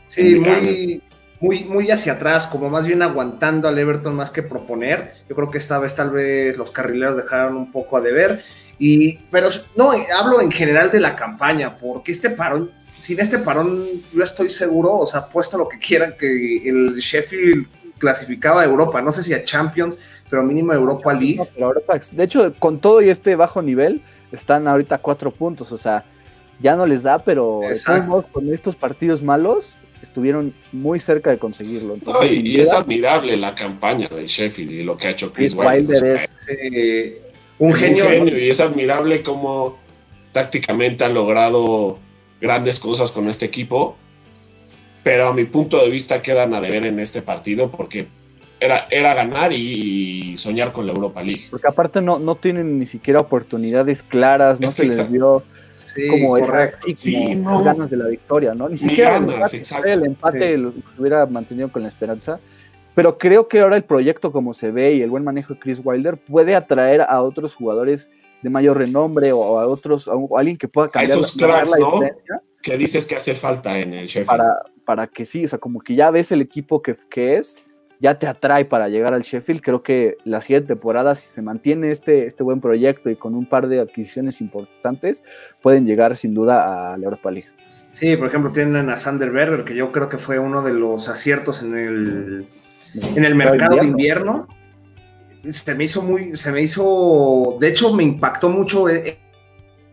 Sí, 0.05 0.35
muy, 0.35 1.01
muy, 1.39 1.63
muy 1.63 1.91
hacia 1.91 2.13
atrás, 2.13 2.47
como 2.47 2.69
más 2.69 2.85
bien 2.85 3.01
aguantando 3.01 3.67
al 3.67 3.77
Everton 3.77 4.15
más 4.15 4.31
que 4.31 4.43
proponer. 4.43 5.13
Yo 5.29 5.35
creo 5.35 5.49
que 5.49 5.57
esta 5.57 5.79
vez 5.79 5.95
tal 5.95 6.11
vez 6.11 6.57
los 6.57 6.71
carrileros 6.71 7.17
dejaron 7.17 7.55
un 7.55 7.71
poco 7.71 7.97
a 7.97 8.01
deber. 8.01 8.43
Y, 8.83 9.19
pero 9.29 9.49
no, 9.75 9.91
hablo 10.19 10.41
en 10.41 10.49
general 10.49 10.89
de 10.89 10.99
la 10.99 11.15
campaña, 11.15 11.77
porque 11.77 12.11
este 12.11 12.31
parón, 12.31 12.71
sin 12.99 13.19
este 13.19 13.37
parón, 13.37 13.85
yo 14.11 14.23
estoy 14.23 14.49
seguro, 14.49 14.97
o 14.97 15.05
sea, 15.05 15.27
puesto 15.27 15.55
lo 15.55 15.69
que 15.69 15.77
quieran, 15.77 16.15
que 16.17 16.67
el 16.67 16.95
Sheffield 16.95 17.67
clasificaba 17.99 18.63
a 18.63 18.65
Europa, 18.65 18.99
no 18.99 19.11
sé 19.11 19.21
si 19.21 19.35
a 19.35 19.43
Champions, 19.43 19.99
pero 20.31 20.41
mínimo 20.41 20.71
a 20.71 20.75
Europa 20.77 21.13
League. 21.13 21.47
de 22.13 22.23
hecho, 22.23 22.55
con 22.57 22.79
todo 22.79 23.03
y 23.03 23.09
este 23.09 23.35
bajo 23.35 23.61
nivel, 23.61 24.01
están 24.31 24.67
ahorita 24.67 24.97
cuatro 24.97 25.29
puntos, 25.29 25.71
o 25.71 25.77
sea, 25.77 26.03
ya 26.59 26.75
no 26.75 26.87
les 26.87 27.03
da, 27.03 27.23
pero 27.23 27.61
con 28.31 28.51
estos 28.51 28.75
partidos 28.75 29.21
malos, 29.21 29.77
estuvieron 30.01 30.55
muy 30.71 30.99
cerca 30.99 31.29
de 31.29 31.37
conseguirlo. 31.37 31.97
y, 32.27 32.59
es 32.59 32.73
admirable 32.73 33.37
la 33.37 33.53
campaña 33.53 34.07
de 34.07 34.25
Sheffield 34.25 34.71
y 34.71 34.83
lo 34.83 34.97
que 34.97 35.05
ha 35.05 35.11
hecho 35.11 35.31
Chris, 35.31 35.53
Wilder. 35.53 36.15
es, 36.15 36.47
eh, 36.49 37.30
un, 37.61 37.73
genio. 37.73 38.27
y 38.37 38.49
es 38.49 38.59
admirable 38.59 39.21
cómo 39.21 39.77
tácticamente 40.31 41.03
han 41.03 41.13
logrado 41.13 41.99
grandes 42.41 42.79
cosas 42.79 43.11
con 43.11 43.29
este 43.29 43.45
equipo, 43.45 43.95
pero 45.03 45.27
a 45.27 45.33
mi 45.33 45.45
punto 45.45 45.77
de 45.77 45.89
vista 45.91 46.23
quedan 46.23 46.55
a 46.55 46.61
deber 46.61 46.87
en 46.87 46.99
este 46.99 47.21
partido 47.21 47.69
porque 47.69 48.07
era, 48.59 48.87
era 48.89 49.13
ganar 49.13 49.53
y, 49.53 50.35
soñar 50.37 50.71
con 50.71 50.87
la 50.87 50.93
Europa 50.93 51.21
League. 51.21 51.43
Porque 51.51 51.67
aparte 51.67 52.01
no, 52.01 52.17
no 52.17 52.33
tienen 52.33 52.79
ni 52.79 52.87
siquiera 52.87 53.19
oportunidades 53.19 54.01
claras, 54.01 54.59
no 54.59 54.67
se 54.67 54.85
les 54.85 55.11
dio 55.11 55.43
como 56.09 56.37
esa 56.37 56.71
ganas 57.63 57.91
de 57.91 57.97
la 57.97 58.07
victoria, 58.07 58.55
¿no? 58.55 58.69
Ni, 58.69 58.77
siquiera 58.77 59.17
el 59.85 60.03
empate, 60.03 60.57
lo 60.57 60.73
hubiera 60.97 61.27
mantenido 61.27 61.71
con 61.71 61.83
la 61.83 61.89
esperanza. 61.89 62.39
Pero 62.93 63.17
creo 63.17 63.47
que 63.47 63.61
ahora 63.61 63.77
el 63.77 63.83
proyecto 63.83 64.31
como 64.31 64.53
se 64.53 64.71
ve 64.71 64.95
y 64.95 65.01
el 65.01 65.09
buen 65.09 65.23
manejo 65.23 65.53
de 65.53 65.59
Chris 65.59 65.81
Wilder 65.83 66.17
puede 66.17 66.55
atraer 66.55 67.01
a 67.01 67.21
otros 67.21 67.55
jugadores 67.55 68.11
de 68.41 68.49
mayor 68.49 68.77
renombre 68.77 69.31
o 69.31 69.59
a 69.59 69.67
otros, 69.67 70.07
a, 70.07 70.13
alguien 70.37 70.57
que 70.57 70.67
pueda 70.67 70.89
cambiar 70.89 71.17
esos 71.17 71.31
cracks, 71.33 71.71
la, 71.71 71.77
¿no? 71.77 72.01
Que 72.61 72.77
dices 72.77 73.07
que 73.07 73.15
hace 73.15 73.33
falta 73.33 73.79
en 73.79 73.93
el 73.93 74.07
Sheffield. 74.07 74.27
Para, 74.27 74.63
para 74.85 75.07
que 75.07 75.25
sí, 75.25 75.45
o 75.45 75.47
sea, 75.47 75.59
como 75.59 75.79
que 75.79 75.95
ya 75.95 76.11
ves 76.11 76.31
el 76.31 76.41
equipo 76.41 76.81
que, 76.81 76.95
que 77.09 77.37
es, 77.37 77.57
ya 77.99 78.17
te 78.17 78.27
atrae 78.27 78.65
para 78.65 78.89
llegar 78.89 79.13
al 79.13 79.21
Sheffield. 79.21 79.61
Creo 79.61 79.83
que 79.83 80.17
la 80.23 80.41
siguiente 80.41 80.69
temporada, 80.69 81.15
si 81.15 81.27
se 81.27 81.41
mantiene 81.41 81.91
este, 81.91 82.25
este 82.25 82.43
buen 82.43 82.59
proyecto 82.59 83.09
y 83.09 83.15
con 83.15 83.35
un 83.35 83.45
par 83.45 83.67
de 83.67 83.79
adquisiciones 83.79 84.41
importantes, 84.41 85.23
pueden 85.61 85.85
llegar 85.85 86.15
sin 86.15 86.33
duda 86.33 86.93
a 86.93 86.97
la 86.97 87.05
Europa 87.05 87.31
League. 87.31 87.49
Sí, 87.91 88.15
por 88.17 88.27
ejemplo, 88.27 88.51
tienen 88.51 88.89
a 88.89 88.97
Sander 88.97 89.31
Berger, 89.31 89.65
que 89.65 89.75
yo 89.75 89.91
creo 89.91 90.09
que 90.09 90.17
fue 90.17 90.39
uno 90.39 90.63
de 90.63 90.73
los 90.73 91.09
aciertos 91.09 91.61
en 91.61 91.77
el 91.77 92.47
en 92.93 93.25
el 93.25 93.35
mercado 93.35 93.77
de 93.77 93.85
invierno. 93.85 94.47
Se 95.49 95.73
me 95.73 95.85
hizo 95.85 96.03
muy, 96.03 96.35
se 96.35 96.51
me 96.51 96.61
hizo, 96.61 97.57
de 97.59 97.69
hecho 97.69 97.93
me 97.93 98.03
impactó 98.03 98.49
mucho 98.49 98.87
e, 98.89 99.17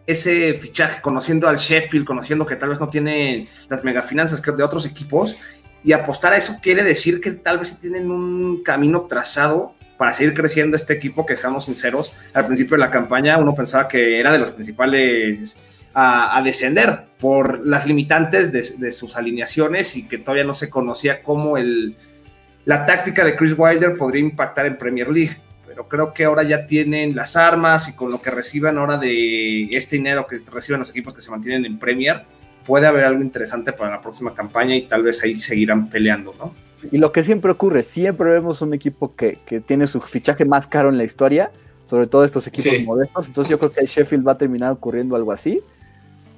ese 0.07 0.55
fichaje, 0.55 1.01
conociendo 1.01 1.49
al 1.49 1.57
Sheffield, 1.57 2.07
conociendo 2.07 2.45
que 2.47 2.57
tal 2.57 2.71
vez 2.71 2.81
no 2.81 2.89
tiene 2.89 3.49
las 3.69 3.83
megafinanzas 3.83 4.41
que 4.41 4.53
de 4.53 4.63
otros 4.63 4.85
equipos, 4.85 5.37
y 5.85 5.93
apostar 5.93 6.33
a 6.33 6.37
eso 6.37 6.57
quiere 6.63 6.83
decir 6.83 7.21
que 7.21 7.31
tal 7.31 7.59
vez 7.59 7.79
tienen 7.79 8.11
un 8.11 8.63
camino 8.63 9.03
trazado 9.03 9.75
para 9.97 10.13
seguir 10.13 10.35
creciendo 10.35 10.77
este 10.77 10.93
equipo, 10.93 11.25
que 11.25 11.37
seamos 11.37 11.65
sinceros, 11.65 12.15
al 12.35 12.47
principio 12.47 12.77
de 12.77 12.81
la 12.81 12.91
campaña 12.91 13.39
uno 13.39 13.55
pensaba 13.55 13.89
que 13.89 14.21
era 14.21 14.31
de 14.31 14.39
los 14.39 14.53
principales 14.53 15.59
a, 15.95 16.41
descender 16.45 17.07
por 17.19 17.67
las 17.67 17.87
limitantes 17.87 18.53
de, 18.53 18.63
de, 18.79 18.93
sus 18.93 19.17
alineaciones 19.17 19.97
y 19.97 20.07
que 20.07 20.19
todavía 20.19 20.45
no 20.45 20.55
se 20.55 20.71
conocía 20.71 21.23
cómo 21.23 21.57
el, 21.57 21.97
la 22.65 22.85
táctica 22.87 23.25
de 23.25 23.35
Chris 23.37 23.55
Wilder 23.57 23.97
podría 23.97 24.21
impactar 24.21 24.67
en 24.67 24.77
Premier 24.77 25.09
League, 25.09 25.37
pero 25.67 25.89
creo 25.89 26.13
que 26.13 26.25
ahora 26.25 26.43
ya 26.43 26.67
tienen 26.67 27.15
las 27.15 27.37
armas 27.37 27.89
y 27.89 27.97
con 27.97 28.11
lo 28.11 28.21
que 28.21 28.31
reciban 28.31 28.79
ahora 28.79 28.99
de 28.99 29.69
este 29.71 29.97
dinero 29.97 30.27
que 30.27 30.41
reciben 30.53 30.81
los 30.81 30.91
equipos 30.91 31.15
que 31.15 31.21
se 31.21 31.31
mantienen 31.31 31.65
en 31.65 31.79
Premier, 31.79 32.25
puede 32.67 32.87
haber 32.87 33.05
algo 33.05 33.23
interesante 33.23 33.73
para 33.73 33.91
la 33.91 34.01
próxima 34.01 34.35
campaña 34.35 34.77
y 34.77 34.83
tal 34.83 35.03
vez 35.03 35.23
ahí 35.23 35.37
seguirán 35.37 35.89
peleando, 35.89 36.35
¿no? 36.39 36.55
Y 36.93 36.99
lo 36.99 37.11
que 37.11 37.23
siempre 37.23 37.51
ocurre, 37.51 37.83
siempre 37.83 38.31
vemos 38.31 38.63
un 38.63 38.75
equipo 38.75 39.17
que, 39.17 39.39
tiene 39.67 39.87
su 39.87 40.01
fichaje 40.01 40.45
más 40.45 40.67
caro 40.67 40.91
en 40.91 40.99
la 40.99 41.05
historia, 41.05 41.51
sobre 41.85 42.07
todo 42.07 42.25
estos 42.25 42.47
equipos 42.47 42.81
modestos, 42.85 43.29
entonces 43.29 43.51
yo 43.51 43.59
creo 43.59 43.73
que 43.73 43.81
el 43.81 43.87
Sheffield 43.87 44.27
va 44.27 44.33
a 44.33 44.39
terminar 44.39 44.73
ocurriendo 44.73 45.17
algo 45.17 45.33
así. 45.33 45.61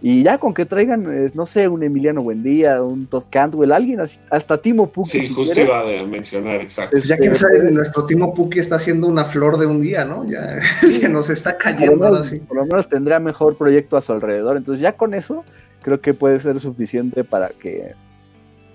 Y 0.02 0.22
ya 0.22 0.38
con 0.38 0.54
que 0.54 0.64
traigan, 0.64 1.30
no 1.34 1.44
sé, 1.44 1.68
un 1.68 1.82
Emiliano 1.82 2.22
Buendía, 2.22 2.82
un 2.82 3.06
Todd 3.06 3.24
Cantwell, 3.28 3.70
alguien, 3.70 4.00
hasta 4.00 4.56
Timo 4.56 4.88
Puki. 4.88 5.20
Sí, 5.20 5.28
justo 5.28 5.60
iba 5.60 5.80
a 5.80 6.06
mencionar, 6.06 6.62
exacto. 6.62 6.92
Pues 6.92 7.04
ya 7.04 7.18
que 7.18 7.34
sabe, 7.34 7.70
nuestro 7.70 8.06
Timo 8.06 8.32
Puki 8.32 8.60
está 8.60 8.76
haciendo 8.76 9.06
una 9.08 9.26
flor 9.26 9.58
de 9.58 9.66
un 9.66 9.82
día, 9.82 10.06
¿no? 10.06 10.24
Ya 10.24 10.58
se 10.80 11.06
nos 11.08 11.28
está 11.28 11.58
cayendo 11.58 12.06
así. 12.14 12.38
Por 12.38 12.56
lo 12.56 12.64
menos 12.64 12.88
tendrá 12.88 13.18
mejor 13.18 13.56
proyecto 13.56 13.98
a 13.98 14.00
su 14.00 14.12
alrededor. 14.12 14.56
Entonces 14.56 14.80
ya 14.80 14.96
con 14.96 15.12
eso 15.12 15.44
creo 15.82 16.00
que 16.00 16.14
puede 16.14 16.38
ser 16.38 16.58
suficiente 16.60 17.22
para 17.22 17.50
que, 17.50 17.94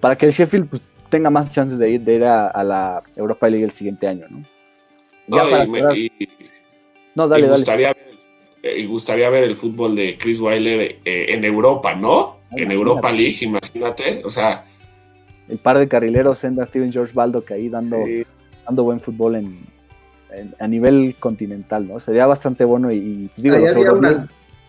para 0.02 0.16
que 0.16 0.28
el 0.28 0.32
Sheffield 0.32 0.70
pues, 0.70 0.82
tenga 1.10 1.32
más 1.32 1.52
chances 1.52 1.80
de 1.80 1.90
ir, 1.90 2.02
de 2.02 2.14
ir 2.14 2.24
a, 2.24 2.64
la 2.64 3.02
Europa 3.16 3.50
League 3.50 3.66
el 3.66 3.72
siguiente 3.72 4.08
año, 4.08 4.28
¿no? 4.30 4.46
Ya 5.28 5.50
para 5.50 5.66
no, 7.16 7.30
dale, 7.30 7.48
dale 7.48 7.96
y 8.78 8.86
gustaría 8.86 9.30
ver 9.30 9.44
el 9.44 9.56
fútbol 9.56 9.96
de 9.96 10.18
Chris 10.18 10.40
Weiler 10.40 10.98
eh, 11.06 11.26
en 11.30 11.44
Europa, 11.44 11.96
¿no? 11.96 12.36
en 12.52 12.72
Europa 12.72 13.12
League, 13.12 13.38
imagínate, 13.42 14.22
o 14.24 14.30
sea. 14.30 14.66
El 15.48 15.58
par 15.58 15.78
de 15.78 15.88
carrileros, 15.88 16.40
Senda, 16.40 16.66
Steven 16.66 16.92
George 16.92 17.14
Baldo, 17.14 17.44
que 17.44 17.54
ahí 17.54 17.70
dando, 17.70 17.98
dando 18.66 18.84
buen 18.84 19.00
fútbol 19.00 19.36
en, 19.36 19.66
a 20.60 20.68
nivel 20.68 21.16
continental, 21.20 21.88
¿no? 21.88 22.00
Sería 22.00 22.26
bastante 22.26 22.66
bueno 22.66 22.92
y, 22.92 23.30
pues, 23.36 23.44
digo, 23.44 23.56
había 23.56 24.28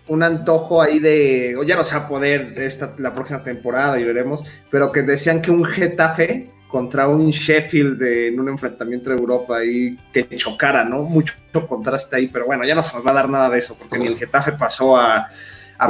un 0.08 0.22
antojo 0.22 0.80
ahí 0.80 1.00
de, 1.00 1.56
ya 1.66 1.74
no 1.74 1.82
se 1.82 1.96
va 1.96 2.02
a 2.02 2.08
poder 2.08 2.52
esta, 2.58 2.94
la 2.98 3.12
próxima 3.12 3.42
temporada 3.42 3.98
y 3.98 4.04
veremos, 4.04 4.44
pero 4.70 4.92
que 4.92 5.02
decían 5.02 5.42
que 5.42 5.50
un 5.50 5.64
Getafe 5.64 6.48
contra 6.68 7.08
un 7.08 7.30
Sheffield 7.30 8.02
en 8.02 8.40
un 8.40 8.48
enfrentamiento 8.48 9.10
de 9.10 9.16
Europa 9.16 9.64
y 9.64 9.96
que 10.12 10.28
chocara, 10.36 10.84
¿no? 10.84 11.02
Mucho 11.02 11.34
contraste 11.68 12.16
ahí, 12.16 12.26
pero 12.28 12.46
bueno, 12.46 12.64
ya 12.64 12.74
no 12.74 12.82
se 12.82 12.96
nos 12.96 13.06
va 13.06 13.12
a 13.12 13.14
dar 13.14 13.28
nada 13.28 13.48
de 13.48 13.58
eso, 13.58 13.76
porque 13.78 13.98
ni 13.98 14.06
el 14.06 14.18
Getafe 14.18 14.52
pasó 14.52 14.96
a, 14.96 15.28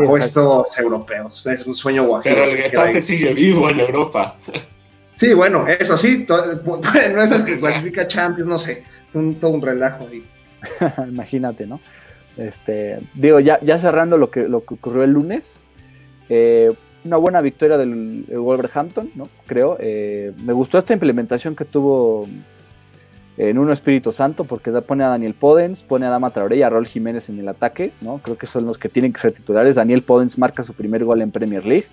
puestos 0.05 0.79
europeos. 0.79 1.47
Es 1.47 1.67
un 1.67 1.75
sueño 1.75 2.05
guajiro. 2.05 2.37
Pero 2.37 2.51
el 2.51 2.63
Getafe 2.63 3.01
sigue 3.01 3.33
vivo 3.33 3.71
en 3.71 3.81
Europa. 3.81 4.37
Sí, 5.15 5.33
bueno, 5.33 5.67
eso 5.67 5.97
sí, 5.97 6.27
no 6.69 7.23
es 7.23 7.31
el 7.31 7.45
que 7.45 7.57
clasifica 7.57 8.07
Champions, 8.07 8.49
no 8.49 8.59
sé, 8.59 8.85
todo 9.41 9.51
un 9.53 9.63
relajo 9.63 10.07
ahí. 10.07 10.25
Imagínate, 11.09 11.67
¿no? 11.67 11.81
Este, 12.37 13.01
digo, 13.15 13.41
ya, 13.41 13.59
ya 13.61 13.79
cerrando 13.79 14.19
lo 14.19 14.31
que, 14.31 14.47
lo 14.47 14.65
que 14.65 14.75
ocurrió 14.75 15.05
el 15.05 15.13
lunes, 15.13 15.61
eh, 16.29 16.71
una 17.07 17.17
buena 17.17 17.41
victoria 17.41 17.79
del, 17.79 18.25
Wolverhampton, 18.29 19.11
¿no? 19.15 19.29
Creo. 19.47 19.77
Eh, 19.81 20.33
me 20.37 20.53
gustó 20.53 20.79
esta 20.79 20.93
implementación 20.93 21.57
que 21.57 21.65
tuvo 21.65 22.27
en 23.37 23.59
Uno 23.59 23.73
Espíritu 23.73 24.13
Santo, 24.13 24.45
porque 24.45 24.71
pone 24.83 25.05
a 25.05 25.09
Daniel 25.09 25.35
Podens, 25.35 25.83
pone 25.83 26.07
a 26.07 26.11
Dama 26.11 26.31
Traoré 26.31 26.57
y 26.57 26.63
a 26.63 26.71
Raúl 26.71 26.87
Jiménez 26.87 27.29
en 27.29 27.39
el 27.39 27.49
ataque, 27.49 27.93
¿no? 28.01 28.19
Creo 28.19 28.39
que 28.39 28.47
son 28.47 28.65
los 28.67 28.79
que 28.79 28.89
tienen 28.89 29.13
que 29.13 29.21
ser 29.21 29.33
titulares. 29.33 29.77
Daniel 29.77 30.03
Podens 30.03 30.39
marca 30.39 30.63
su 30.63 30.73
primer 30.73 31.05
gol 31.05 31.21
en 31.21 31.31
Premier 31.31 31.65
League. 31.65 31.87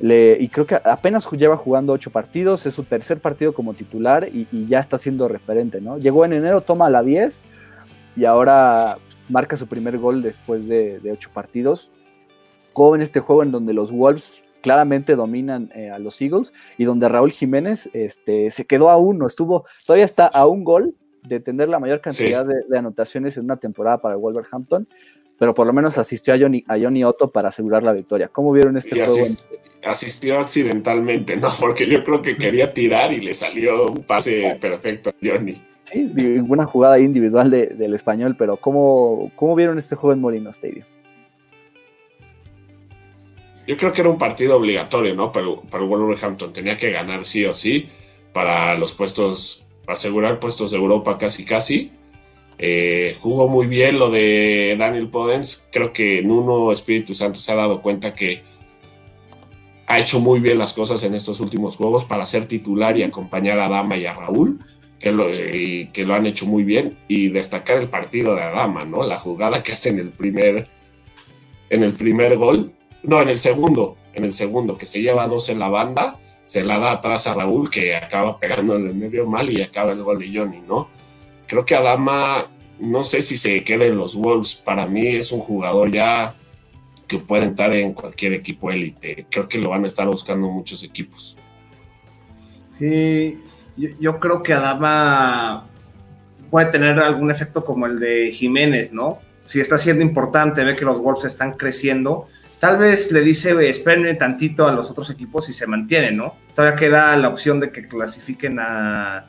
y 0.00 0.48
creo 0.48 0.66
que 0.66 0.74
apenas 0.74 1.30
lleva 1.30 1.56
jugando 1.56 1.92
ocho 1.92 2.10
partidos, 2.10 2.64
es 2.66 2.74
su 2.74 2.84
tercer 2.84 3.18
partido 3.18 3.52
como 3.52 3.74
titular 3.74 4.28
y, 4.32 4.66
ya 4.66 4.78
está 4.78 4.98
siendo 4.98 5.28
referente, 5.28 5.80
¿no? 5.80 5.98
Llegó 5.98 6.24
en 6.24 6.32
enero, 6.32 6.62
toma 6.62 6.88
la 6.88 7.02
10 7.02 7.44
y 8.16 8.24
ahora 8.24 8.98
marca 9.28 9.56
su 9.56 9.66
primer 9.66 9.98
gol 9.98 10.22
después 10.22 10.66
de, 10.68 11.00
de 11.00 11.12
ocho 11.12 11.30
partidos 11.34 11.90
en 12.94 13.02
este 13.02 13.20
juego 13.20 13.42
en 13.42 13.52
donde 13.52 13.72
los 13.72 13.90
Wolves 13.90 14.42
claramente 14.60 15.16
dominan 15.16 15.70
eh, 15.74 15.90
a 15.90 15.98
los 15.98 16.20
Eagles 16.20 16.52
y 16.76 16.84
donde 16.84 17.08
Raúl 17.08 17.32
Jiménez 17.32 17.88
este, 17.92 18.50
se 18.50 18.64
quedó 18.64 18.90
a 18.90 18.96
uno, 18.96 19.26
estuvo, 19.26 19.64
todavía 19.86 20.04
está 20.04 20.26
a 20.26 20.46
un 20.46 20.64
gol 20.64 20.94
de 21.22 21.40
tener 21.40 21.68
la 21.68 21.78
mayor 21.78 22.00
cantidad 22.00 22.44
de, 22.44 22.78
anotaciones 22.78 23.36
en 23.36 23.44
una 23.44 23.56
temporada 23.56 24.00
para 24.00 24.14
el 24.14 24.20
Wolverhampton, 24.20 24.88
pero 25.38 25.54
por 25.54 25.66
lo 25.66 25.72
menos 25.72 25.98
asistió 25.98 26.34
a 26.34 26.38
Johnny, 26.38 26.64
a 26.68 26.78
Johnny 26.78 27.04
Otto 27.04 27.30
para 27.30 27.48
asegurar 27.48 27.82
la 27.82 27.92
victoria. 27.92 28.28
¿Cómo 28.28 28.52
vieron 28.52 28.76
este 28.76 29.04
juego? 29.04 29.26
asistió 29.84 30.40
accidentalmente, 30.40 31.36
¿no? 31.36 31.48
Porque 31.60 31.86
yo 31.86 32.04
creo 32.04 32.20
que 32.20 32.36
quería 32.36 32.72
tirar 32.72 33.12
y 33.12 33.20
le 33.20 33.34
salió 33.34 33.86
un 33.86 34.02
pase 34.02 34.58
perfecto 34.60 35.10
a 35.10 35.14
Johnny. 35.22 35.62
Sí, 35.82 36.10
una 36.48 36.66
jugada 36.66 36.98
individual 36.98 37.48
del 37.50 37.94
español, 37.94 38.34
pero 38.36 38.56
¿cómo, 38.56 39.30
¿cómo 39.36 39.54
vieron 39.54 39.78
este 39.78 39.94
juego 39.94 40.12
en 40.14 40.20
Molino 40.20 40.50
Stadium? 40.50 40.84
Yo 43.66 43.76
creo 43.76 43.92
que 43.92 44.00
era 44.00 44.10
un 44.10 44.18
partido 44.18 44.56
obligatorio, 44.56 45.14
¿no? 45.14 45.32
Para, 45.32 45.46
para 45.70 45.84
Wolverhampton. 45.84 46.52
Tenía 46.52 46.76
que 46.76 46.90
ganar 46.90 47.24
sí 47.24 47.44
o 47.44 47.52
sí 47.52 47.88
para 48.32 48.74
los 48.76 48.92
puestos, 48.92 49.66
asegurar 49.86 50.38
puestos 50.38 50.70
de 50.70 50.76
Europa 50.76 51.18
casi 51.18 51.44
casi. 51.44 51.90
Eh, 52.58 53.16
jugó 53.20 53.48
muy 53.48 53.66
bien 53.66 53.98
lo 53.98 54.10
de 54.10 54.76
Daniel 54.78 55.08
Podens. 55.08 55.68
Creo 55.72 55.92
que 55.92 56.22
Nuno 56.22 56.70
Espíritu 56.70 57.14
Santo 57.14 57.38
se 57.38 57.52
ha 57.52 57.56
dado 57.56 57.82
cuenta 57.82 58.14
que 58.14 58.42
ha 59.86 59.98
hecho 59.98 60.20
muy 60.20 60.40
bien 60.40 60.58
las 60.58 60.72
cosas 60.72 61.02
en 61.04 61.14
estos 61.14 61.40
últimos 61.40 61.76
juegos 61.76 62.04
para 62.04 62.26
ser 62.26 62.46
titular 62.46 62.96
y 62.96 63.02
acompañar 63.02 63.58
a 63.60 63.68
Dama 63.68 63.96
y 63.96 64.06
a 64.06 64.14
Raúl, 64.14 64.58
que 64.98 65.12
lo, 65.12 65.26
que 65.28 66.04
lo 66.04 66.14
han 66.14 66.26
hecho 66.26 66.46
muy 66.46 66.62
bien. 66.62 66.98
Y 67.08 67.28
destacar 67.28 67.78
el 67.78 67.88
partido 67.88 68.34
de 68.34 68.42
Adama, 68.42 68.84
¿no? 68.84 69.02
La 69.02 69.18
jugada 69.18 69.62
que 69.62 69.72
hace 69.72 69.90
en 69.90 69.98
el 69.98 70.10
primer, 70.10 70.68
en 71.68 71.82
el 71.82 71.92
primer 71.94 72.36
gol 72.36 72.72
no, 73.06 73.22
en 73.22 73.28
el 73.28 73.38
segundo, 73.38 73.96
en 74.14 74.24
el 74.24 74.32
segundo, 74.32 74.76
que 74.76 74.86
se 74.86 75.00
lleva 75.00 75.28
dos 75.28 75.48
en 75.48 75.58
la 75.58 75.68
banda, 75.68 76.18
se 76.44 76.64
la 76.64 76.78
da 76.78 76.92
atrás 76.92 77.26
a 77.26 77.34
Raúl, 77.34 77.70
que 77.70 77.96
acaba 77.96 78.38
pegando 78.38 78.76
en 78.76 78.86
el 78.86 78.94
medio 78.94 79.26
mal 79.26 79.50
y 79.50 79.62
acaba 79.62 79.92
el 79.92 80.02
gol 80.02 80.18
de 80.18 80.30
Johnny, 80.32 80.60
¿no? 80.66 80.88
Creo 81.46 81.64
que 81.64 81.74
Adama, 81.74 82.46
no 82.78 83.04
sé 83.04 83.22
si 83.22 83.36
se 83.36 83.62
quede 83.64 83.88
en 83.88 83.96
los 83.96 84.16
Wolves, 84.16 84.54
para 84.54 84.86
mí 84.86 85.06
es 85.08 85.32
un 85.32 85.40
jugador 85.40 85.90
ya 85.90 86.34
que 87.06 87.18
puede 87.18 87.44
entrar 87.44 87.72
en 87.72 87.92
cualquier 87.92 88.32
equipo 88.32 88.70
élite. 88.70 89.26
Creo 89.30 89.48
que 89.48 89.58
lo 89.58 89.70
van 89.70 89.84
a 89.84 89.86
estar 89.86 90.06
buscando 90.06 90.48
muchos 90.48 90.82
equipos. 90.82 91.38
Sí, 92.68 93.40
yo, 93.76 94.18
creo 94.18 94.42
que 94.42 94.52
Adama 94.52 95.66
puede 96.50 96.66
tener 96.66 96.98
algún 96.98 97.30
efecto 97.30 97.64
como 97.64 97.86
el 97.86 98.00
de 98.00 98.32
Jiménez, 98.32 98.92
¿no? 98.92 99.18
Si 99.44 99.60
está 99.60 99.78
siendo 99.78 100.02
importante, 100.02 100.64
ve 100.64 100.76
que 100.76 100.84
los 100.84 100.98
Wolves 100.98 101.24
están 101.24 101.52
creciendo, 101.52 102.26
Tal 102.58 102.78
vez 102.78 103.12
le 103.12 103.20
dice, 103.20 103.68
esperen 103.68 104.16
tantito 104.16 104.66
a 104.66 104.72
los 104.72 104.90
otros 104.90 105.10
equipos 105.10 105.48
y 105.48 105.52
se 105.52 105.66
mantiene, 105.66 106.10
¿no? 106.10 106.36
Todavía 106.54 106.76
queda 106.76 107.16
la 107.16 107.28
opción 107.28 107.60
de 107.60 107.70
que 107.70 107.86
clasifiquen 107.86 108.58
a, 108.58 109.26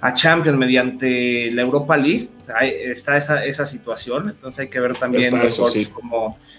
a 0.00 0.14
Champions 0.14 0.58
mediante 0.58 1.50
la 1.52 1.62
Europa 1.62 1.96
League. 1.96 2.30
Ahí 2.54 2.72
está 2.84 3.16
esa, 3.16 3.44
esa 3.44 3.64
situación, 3.64 4.30
entonces 4.30 4.60
hay 4.60 4.68
que 4.68 4.80
ver 4.80 4.96
también 4.96 5.38
los 5.38 5.90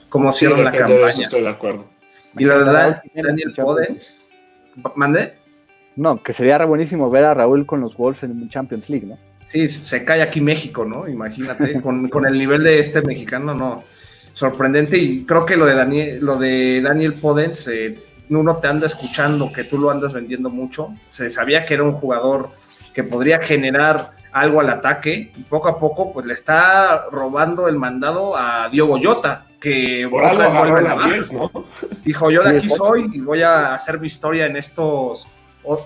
cómo, 0.09 0.31
cierran 0.31 0.63
la 0.63 0.71
campaña. 0.71 1.07
estoy 1.07 1.41
de 1.41 1.49
acuerdo. 1.49 1.89
Y 2.38 2.45
lo 2.45 2.63
de 2.63 2.95
Daniel 3.15 3.53
Podens, 3.55 4.31
¿mande? 4.95 5.33
No, 5.95 6.23
que 6.23 6.31
sería 6.31 6.63
buenísimo 6.63 7.09
ver 7.09 7.25
a 7.25 7.33
Raúl 7.33 7.65
con 7.65 7.81
los 7.81 7.97
Wolves 7.97 8.23
en 8.23 8.47
Champions 8.47 8.89
League, 8.89 9.05
¿no? 9.05 9.17
Sí, 9.43 9.67
se 9.67 10.05
cae 10.05 10.21
aquí 10.21 10.39
México, 10.39 10.85
¿no? 10.85 11.09
Imagínate, 11.09 11.81
con, 11.81 12.07
con 12.07 12.25
el 12.25 12.38
nivel 12.38 12.63
de 12.63 12.79
este 12.79 13.01
mexicano, 13.01 13.53
no 13.53 13.83
sorprendente 14.39 14.97
y 14.97 15.25
creo 15.25 15.45
que 15.45 15.58
lo 15.58 15.65
de 15.65 15.75
Daniel, 15.75 16.19
lo 16.21 16.38
de 16.38 16.80
Daniel 16.82 17.15
Podens, 17.15 17.67
eh, 17.67 17.99
uno 18.30 18.56
te 18.58 18.69
anda 18.69 18.88
escuchando 18.88 19.52
que 19.52 19.65
tú 19.65 19.78
lo 19.78 19.91
andas 19.91 20.13
vendiendo 20.13 20.49
mucho, 20.49 20.93
se 21.10 21.30
sabía 21.30 21.65
que 21.65 21.73
era 21.73 21.84
un 21.84 21.91
jugador 21.91 22.52
que 22.93 23.04
podría 23.04 23.39
generar 23.39 24.12
algo 24.32 24.62
al 24.62 24.69
ataque 24.69 25.34
y 25.36 25.43
poco 25.43 25.67
a 25.67 25.78
poco 25.78 26.13
pues 26.13 26.25
le 26.25 26.34
está 26.34 27.08
robando 27.12 27.67
el 27.67 27.75
mandado 27.75 28.38
a 28.38 28.69
Diogo 28.69 28.97
Jota 29.04 29.45
que 29.60 30.08
Por 30.10 30.21
vuelve 30.21 30.82
la 30.84 30.95
¿no? 31.34 31.65
dijo 32.06 32.32
yo 32.32 32.43
de 32.43 32.58
aquí 32.58 32.69
soy 32.69 33.10
y 33.12 33.19
voy 33.19 33.41
a 33.41 33.73
hacer 33.73 33.99
mi 33.99 34.08
historia 34.08 34.45
en 34.45 34.56
estos 34.56 35.28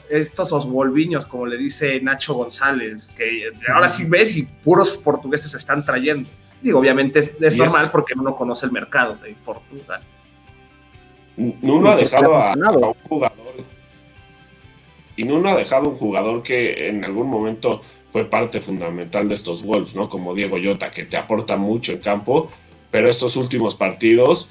estos 0.09 0.51
osvolviños 0.51 1.25
como 1.25 1.45
le 1.45 1.57
dice 1.57 1.99
Nacho 2.01 2.33
González 2.35 3.11
que 3.17 3.49
ahora 3.73 3.87
sí 3.87 4.03
ves 4.05 4.35
y 4.37 4.43
puros 4.43 4.91
portugueses 4.97 5.51
se 5.51 5.57
están 5.57 5.85
trayendo 5.85 6.29
Digo, 6.63 6.79
obviamente 6.79 7.19
es, 7.19 7.57
normal 7.57 7.91
porque 7.91 8.13
uno 8.17 8.37
conoce 8.37 8.65
el 8.65 8.71
mercado 8.71 9.17
de 9.17 9.35
Portugal. 9.43 10.01
Nuno 11.35 11.89
ha 11.89 11.97
dejado 11.97 12.37
a, 12.37 12.53
un 12.53 12.93
jugador. 13.03 13.55
Y 15.17 15.25
Nuno 15.25 15.49
ha 15.49 15.57
dejado 15.57 15.89
un 15.89 15.95
jugador 15.97 16.41
que 16.41 16.87
en 16.87 17.03
algún 17.03 17.29
momento 17.29 17.81
fue 18.11 18.23
parte 18.25 18.61
fundamental 18.61 19.27
de 19.27 19.35
estos 19.35 19.61
Wolves, 19.61 19.93
¿no? 19.93 20.07
Como 20.07 20.33
Diego 20.33 20.57
Llota, 20.57 20.89
que 20.89 21.03
te 21.03 21.17
aporta 21.17 21.57
mucho 21.57 21.91
en 21.91 21.99
campo, 21.99 22.49
pero 22.89 23.09
estos 23.09 23.35
últimos 23.35 23.75
partidos, 23.75 24.49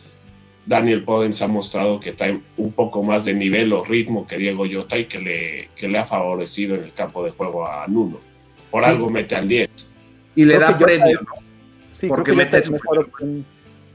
Daniel 0.66 1.04
Podens 1.04 1.40
ha 1.40 1.48
mostrado 1.48 1.98
que 1.98 2.12
trae 2.12 2.38
un 2.58 2.72
poco 2.72 3.02
más 3.02 3.24
de 3.24 3.32
nivel 3.32 3.72
o 3.72 3.82
ritmo 3.82 4.26
que 4.26 4.36
Diego 4.36 4.66
Llota 4.66 4.98
y 4.98 5.06
que 5.06 5.18
le, 5.18 5.68
que 5.74 5.88
le 5.88 5.98
ha 5.98 6.04
favorecido 6.04 6.74
en 6.74 6.84
el 6.84 6.92
campo 6.92 7.24
de 7.24 7.30
juego 7.30 7.66
a 7.66 7.86
Nuno. 7.86 8.18
Por 8.70 8.84
algo 8.84 9.08
mete 9.08 9.34
al 9.34 9.48
10. 9.48 9.94
Y 10.36 10.44
le 10.44 10.58
da 10.58 10.76
premio, 10.76 11.20
¿no? 11.20 11.41
Sí, 11.92 12.08
porque 12.08 12.32
mete 12.32 12.58
mejor 12.70 13.08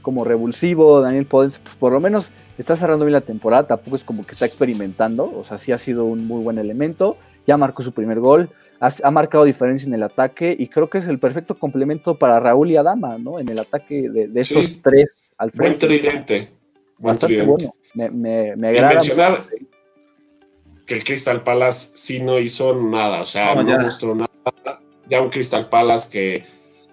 como 0.00 0.24
revulsivo, 0.24 1.02
Daniel 1.02 1.26
Podens, 1.26 1.58
pues, 1.58 1.76
por 1.76 1.92
lo 1.92 2.00
menos 2.00 2.30
está 2.56 2.76
cerrando 2.76 3.04
bien 3.04 3.12
la 3.12 3.20
temporada, 3.20 3.66
tampoco 3.66 3.96
es 3.96 4.04
como 4.04 4.24
que 4.24 4.32
está 4.32 4.46
experimentando, 4.46 5.30
o 5.36 5.44
sea, 5.44 5.58
sí 5.58 5.70
ha 5.70 5.76
sido 5.76 6.06
un 6.06 6.26
muy 6.26 6.42
buen 6.42 6.58
elemento, 6.58 7.18
ya 7.46 7.58
marcó 7.58 7.82
su 7.82 7.92
primer 7.92 8.18
gol, 8.18 8.48
ha, 8.80 9.10
marcado 9.10 9.44
diferencia 9.44 9.86
en 9.86 9.94
el 9.94 10.02
ataque 10.02 10.54
y 10.58 10.68
creo 10.68 10.88
que 10.88 10.98
es 10.98 11.06
el 11.06 11.18
perfecto 11.18 11.58
complemento 11.58 12.16
para 12.16 12.38
Raúl 12.38 12.70
y 12.70 12.76
Adama, 12.76 13.18
¿no? 13.18 13.40
En 13.40 13.48
el 13.48 13.58
ataque 13.58 14.08
de, 14.08 14.30
esos 14.40 14.80
tres 14.80 15.32
al 15.36 15.50
frente. 15.50 15.86
Buen 15.86 16.00
tridente. 16.00 16.48
Bastante 16.98 17.42
bueno. 17.42 17.74
Me, 17.94 18.08
me, 18.10 18.56
me 18.56 18.68
agrada. 18.68 18.94
mencionar 18.94 19.44
que 20.86 20.94
el 20.94 21.04
Crystal 21.04 21.42
Palace 21.42 21.92
sí 21.96 22.20
no 22.20 22.38
hizo 22.38 22.74
nada, 22.74 23.20
o 23.20 23.24
sea, 23.24 23.54
no, 23.54 23.78
mostró 23.78 24.14
nada. 24.14 24.30
Ya 25.08 25.20
un 25.20 25.30
Crystal 25.30 25.68
Palace 25.68 26.10
que 26.10 26.44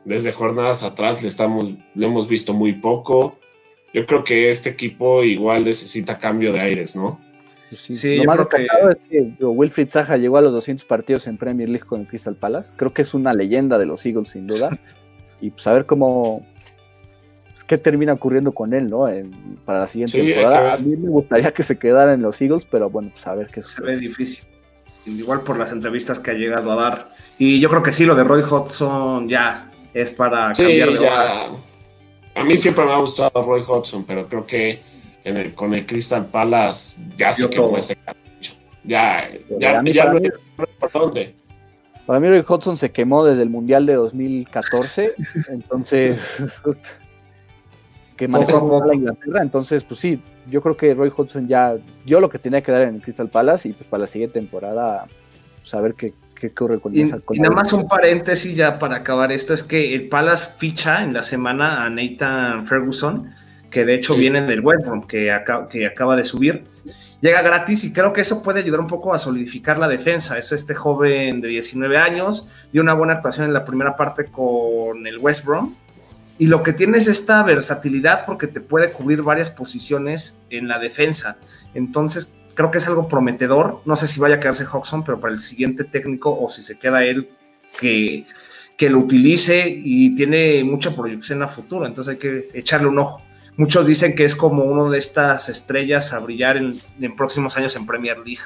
desde 0.06 0.32
jornadas 0.32 0.84
atrás 0.84 1.22
le, 1.22 1.28
estamos, 1.28 1.74
le 1.96 2.06
hemos 2.06 2.28
visto 2.28 2.54
muy 2.54 2.74
poco. 2.74 3.38
Yo 3.94 4.06
creo 4.06 4.24
que 4.24 4.50
este 4.50 4.70
equipo 4.70 5.24
igual 5.24 5.66
necesita 5.66 6.18
cambio 6.18 6.54
de 6.54 6.60
aires, 6.60 6.96
¿no? 6.96 7.20
Pues 7.70 7.82
sí, 7.82 8.18
lo 8.18 8.26
más 8.26 8.38
destacado 8.38 8.92
es 8.92 8.98
que 9.10 9.34
Wilfried 9.44 9.90
Zaha 9.90 10.18
llegó 10.18 10.38
a 10.38 10.42
los 10.42 10.54
200 10.54 10.86
partidos 10.86 11.26
en 11.28 11.38
Premier 11.38 11.68
League 11.68 11.86
con 11.86 12.02
el 12.02 12.08
Crystal 12.08 12.36
Palace. 12.36 12.72
Creo 12.76 12.94
que 12.94 13.02
es 13.02 13.14
una 13.14 13.34
leyenda 13.34 13.78
de 13.80 13.88
los 13.88 14.06
Eagles, 14.06 14.30
sin 14.30 14.46
duda. 14.46 14.78
y 15.42 15.50
pues 15.50 15.66
a 15.66 15.74
ver 15.74 15.86
cómo. 15.86 16.46
Pues, 17.50 17.64
qué 17.64 17.78
termina 17.78 18.14
ocurriendo 18.14 18.52
con 18.52 18.74
él, 18.74 18.88
¿no? 18.88 19.08
para 19.66 19.80
la 19.80 19.88
siguiente 19.88 20.22
temporada. 20.22 20.74
A 20.74 20.78
mí 20.78 20.96
me 20.96 21.10
gustaría 21.10 21.52
que 21.52 21.64
se 21.64 21.80
quedara 21.80 22.14
en 22.14 22.22
los 22.22 22.40
Eagles, 22.42 22.68
pero 22.70 22.90
bueno, 22.90 23.10
pues 23.12 23.26
a 23.26 23.34
ver 23.34 23.48
qué 23.48 23.62
sucede. 23.62 23.88
Se 23.88 23.96
ve 23.96 23.98
difícil. 23.98 24.46
Igual 25.08 25.42
por 25.42 25.58
las 25.58 25.72
entrevistas 25.72 26.20
que 26.20 26.32
ha 26.32 26.34
llegado 26.34 26.72
a 26.72 26.76
dar. 26.76 27.10
Y 27.40 27.60
yo 27.60 27.70
creo 27.70 27.82
que 27.82 27.92
sí, 27.92 28.06
lo 28.06 28.16
de 28.16 28.24
Roy 28.24 28.44
Hodgson 28.44 29.30
ya 29.30 29.72
es 29.96 30.12
para 30.12 30.52
cambiar 30.52 30.92
de 30.92 31.00
hoja. 31.00 31.48
A 32.36 32.44
mí 32.44 32.58
siempre 32.58 32.84
me 32.84 32.92
ha 32.92 32.98
gustado 32.98 33.32
Roy 33.42 33.64
Hodgson, 33.66 34.04
pero 34.06 34.28
creo 34.28 34.46
que 34.46 34.80
con 35.56 35.74
el 35.74 35.86
Crystal 35.86 36.26
Palace 36.26 37.02
ya 37.18 37.32
se 37.32 37.50
quemó 37.50 37.78
este 37.78 37.96
cartucho. 37.96 38.54
Ya, 38.84 39.30
ya, 39.58 39.82
ya, 39.84 40.06
lo 40.06 40.22
por 40.78 40.92
dónde. 40.92 41.34
Para 42.06 42.20
mí 42.20 42.28
Roy 42.28 42.44
Hodgson 42.46 42.76
se 42.76 42.92
quemó 42.92 43.24
desde 43.24 43.44
el 43.44 43.50
Mundial 43.50 43.86
de 43.86 43.94
2014, 43.94 45.16
entonces 45.50 46.44
que 48.18 48.28
manejó 48.28 48.84
la 48.86 48.96
Inglaterra, 48.96 49.42
entonces 49.42 49.84
pues 49.84 50.00
sí, 50.00 50.22
yo 50.50 50.62
creo 50.62 50.78
que 50.78 50.94
Roy 50.94 51.12
Hodgson 51.16 51.48
ya 51.48 51.76
dio 52.06 52.20
lo 52.20 52.30
que 52.30 52.38
tenía 52.38 52.62
que 52.62 52.72
dar 52.72 52.84
en 52.84 52.96
el 52.96 53.02
Crystal 53.02 53.30
Palace 53.30 53.70
y 53.70 53.74
pues 53.74 53.90
para 53.90 54.02
la 54.02 54.08
siguiente 54.08 54.40
temporada 54.40 55.08
saber 55.64 55.96
pues, 55.96 56.12
qué, 56.12 56.25
qué 56.36 56.48
ocurre 56.48 56.80
con 56.80 56.96
y, 56.96 57.02
y 57.02 57.40
nada 57.40 57.56
más 57.56 57.74
un 57.74 57.88
paréntesis 57.88 58.56
ya 58.56 58.78
para 58.78 58.98
acabar 58.98 59.32
esto, 59.32 59.54
es 59.54 59.64
que 59.64 59.96
el 59.96 60.10
Palace 60.10 60.50
ficha 60.58 61.04
en 61.04 61.14
la 61.14 61.24
semana 61.24 61.86
a 61.86 61.90
Nathan 61.90 62.68
Ferguson, 62.68 63.32
que 63.72 63.86
de 63.86 63.96
hecho 63.96 64.16
viene 64.16 64.46
del 64.46 64.62
West 64.62 64.86
que, 65.08 65.36
que 65.70 65.86
acaba 65.86 66.16
de 66.16 66.26
subir. 66.26 66.66
Llega 67.22 67.42
gratis 67.42 67.84
y 67.86 67.94
creo 67.94 68.14
que 68.14 68.22
eso 68.22 68.44
puede 68.44 68.60
ayudar 68.60 68.80
un 68.80 68.88
poco 68.88 69.14
a 69.14 69.18
solidificar 69.18 69.80
la 69.80 69.88
defensa. 69.88 70.38
Es 70.38 70.52
este 70.52 70.76
joven 70.76 71.42
de 71.42 71.48
19 71.48 71.98
años, 71.98 72.48
dio 72.72 72.82
una 72.82 72.94
buena 72.94 73.14
actuación 73.14 73.48
en 73.48 73.54
la 73.54 73.66
primera 73.66 73.96
parte 73.96 74.26
con 74.26 75.08
el 75.08 75.18
West 75.18 75.44
Brom. 75.44 75.74
Y 76.38 76.48
lo 76.48 76.64
que 76.64 76.74
tiene 76.74 76.98
es 76.98 77.08
esta 77.08 77.42
versatilidad 77.44 78.26
porque 78.26 78.48
te 78.48 78.60
puede 78.60 78.92
cubrir 78.92 79.22
varias 79.24 79.50
posiciones 79.50 80.42
en 80.50 80.68
la 80.68 80.80
defensa. 80.80 81.38
Entonces, 81.74 82.35
creo 82.56 82.72
que 82.72 82.80
es 82.80 82.88
algo 82.88 83.08
prometedor. 83.08 83.82
No 83.86 83.96
sé 83.96 84.08
si 84.08 84.20
vaya 84.20 84.36
a 84.36 84.40
quedarse 84.40 84.66
Hodgson, 84.66 85.04
pero 85.04 85.20
para 85.20 85.34
el 85.34 85.40
siguiente 85.40 85.84
técnico 85.84 86.36
o 86.36 86.50
si 86.50 86.64
se 86.64 86.80
queda 86.80 87.04
él, 87.04 87.30
que, 87.80 88.26
que 88.78 88.90
lo 88.90 89.00
utilice 89.00 89.66
y 89.68 90.16
tiene 90.16 90.64
mucha 90.64 90.96
proyección 90.96 91.44
a 91.44 91.48
futuro. 91.48 91.86
Entonces 91.86 92.14
hay 92.14 92.18
que 92.18 92.50
echarle 92.54 92.88
un 92.88 93.00
ojo. 93.00 93.22
Muchos 93.58 93.88
dicen 93.88 94.16
que 94.16 94.26
es 94.26 94.36
como 94.36 94.64
uno 94.64 94.90
de 94.90 94.98
estas 94.98 95.48
estrellas 95.48 96.12
a 96.12 96.20
brillar 96.20 96.58
en, 96.58 96.76
próximos 97.16 97.56
años 97.56 97.76
en 97.76 97.86
Premier 97.86 98.18
League. 98.18 98.42